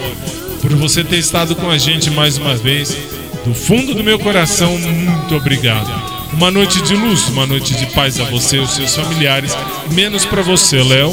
Por 0.61 0.75
você 0.77 1.03
ter 1.03 1.19
estado 1.19 1.57
com 1.57 1.69
a 1.69 1.77
gente 1.77 2.09
mais 2.11 2.39
uma 2.39 2.55
vez. 2.55 2.97
Do 3.45 3.55
fundo 3.55 3.95
do 3.95 4.05
meu 4.05 4.19
coração, 4.19 4.79
muito 4.79 5.35
obrigado. 5.35 5.91
Uma 6.33 6.51
noite 6.51 6.81
de 6.83 6.95
luz, 6.95 7.29
uma 7.29 7.47
noite 7.47 7.75
de 7.75 7.87
paz 7.87 8.19
a 8.21 8.25
você 8.25 8.57
e 8.57 8.61
os 8.61 8.71
seus 8.71 8.95
familiares. 8.95 9.53
Menos 9.93 10.25
para 10.25 10.43
você, 10.43 10.83
Léo. 10.83 11.13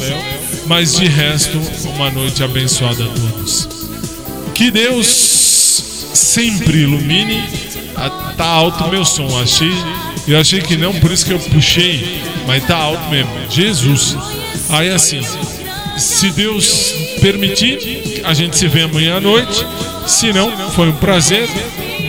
Mas 0.66 0.96
de 0.96 1.08
resto, 1.08 1.60
uma 1.96 2.12
noite 2.12 2.44
abençoada 2.44 3.04
a 3.04 3.08
todos. 3.08 3.68
Que 4.54 4.70
Deus 4.70 5.08
sempre 6.14 6.84
ilumine. 6.84 7.44
Ah, 7.96 8.30
Tá 8.40 8.46
alto 8.46 8.88
meu 8.88 9.04
som, 9.04 9.28
achei. 9.42 9.74
Eu 10.26 10.40
achei 10.40 10.62
que 10.62 10.78
não, 10.78 10.94
por 10.94 11.12
isso 11.12 11.26
que 11.26 11.34
eu 11.34 11.40
puxei, 11.40 12.22
mas 12.48 12.66
tá 12.66 12.78
alto 12.78 13.10
mesmo. 13.10 13.30
Jesus. 13.50 14.16
Aí 14.70 14.88
assim, 14.88 15.20
se 15.98 16.30
Deus 16.32 16.94
permitir, 17.20 18.22
a 18.24 18.34
gente 18.34 18.56
se 18.58 18.66
vê 18.70 18.84
amanhã 18.84 19.18
à 19.18 19.20
noite. 19.20 19.66
Se 20.08 20.32
não, 20.32 20.72
foi 20.72 20.88
um 20.88 20.96
prazer. 20.96 21.50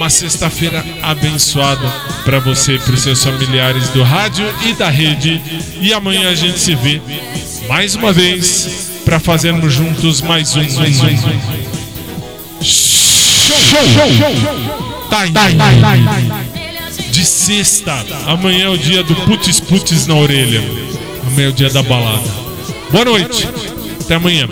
Uma 0.01 0.09
sexta-feira 0.09 0.83
abençoada 1.03 1.87
para 2.25 2.39
você 2.39 2.77
e 2.77 2.79
para 2.79 2.95
os 2.95 3.03
seus 3.03 3.23
familiares 3.23 3.91
do 3.91 4.03
rádio 4.03 4.47
e 4.67 4.73
da 4.73 4.89
rede. 4.89 5.43
E 5.79 5.93
amanhã 5.93 6.31
a 6.31 6.35
gente 6.35 6.59
se 6.59 6.75
vê 6.75 7.03
mais 7.69 7.97
uma 7.97 8.11
vez 8.11 9.03
para 9.05 9.21
fazermos 9.21 9.75
juntos 9.75 10.23
mais 10.23 10.57
um. 10.57 10.61
Mais 10.61 11.01
um. 11.03 11.07
Time. 15.11 15.61
De 17.11 17.23
sexta. 17.27 18.03
Amanhã 18.27 18.65
é 18.65 18.71
o 18.71 18.79
dia 18.79 19.03
do 19.03 19.15
putz 19.15 19.61
putz 19.61 20.07
na 20.07 20.15
orelha. 20.15 20.63
Amanhã 21.27 21.49
é 21.49 21.51
o 21.51 21.53
dia 21.53 21.69
da 21.69 21.83
balada. 21.83 22.27
Boa 22.91 23.05
noite. 23.05 23.47
Até 24.01 24.15
amanhã. 24.15 24.49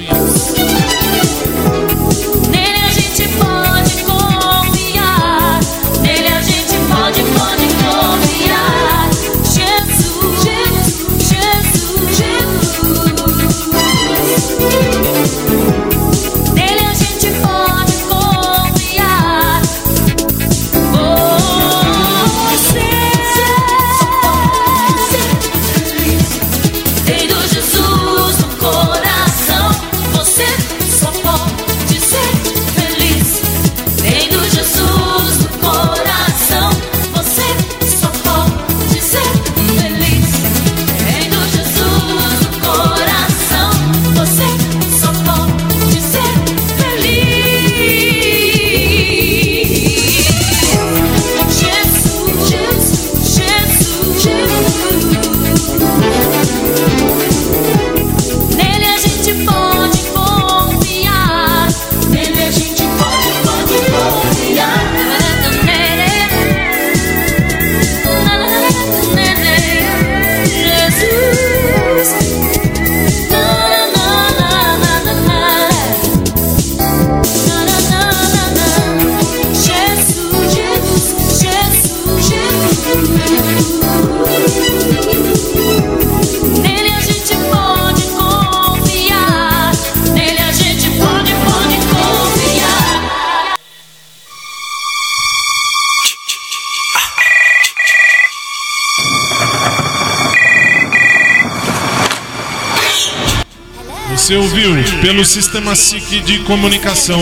Pelo 105.01 105.25
Sistema 105.25 105.75
SIC 105.75 106.21
de 106.23 106.39
comunicação. 106.41 107.21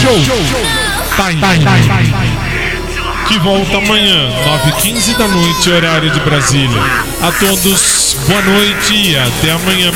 Show! 0.00 0.14
Time. 1.16 1.40
Que 3.28 3.38
volta 3.38 3.78
amanhã, 3.78 4.30
9h15 4.66 5.16
da 5.16 5.28
noite, 5.28 5.70
horário 5.70 6.10
de 6.10 6.20
Brasília. 6.20 6.82
A 7.20 7.32
todos, 7.32 8.16
boa 8.26 8.42
noite 8.42 8.94
e 8.94 9.16
até 9.16 9.52
amanhã. 9.52 9.92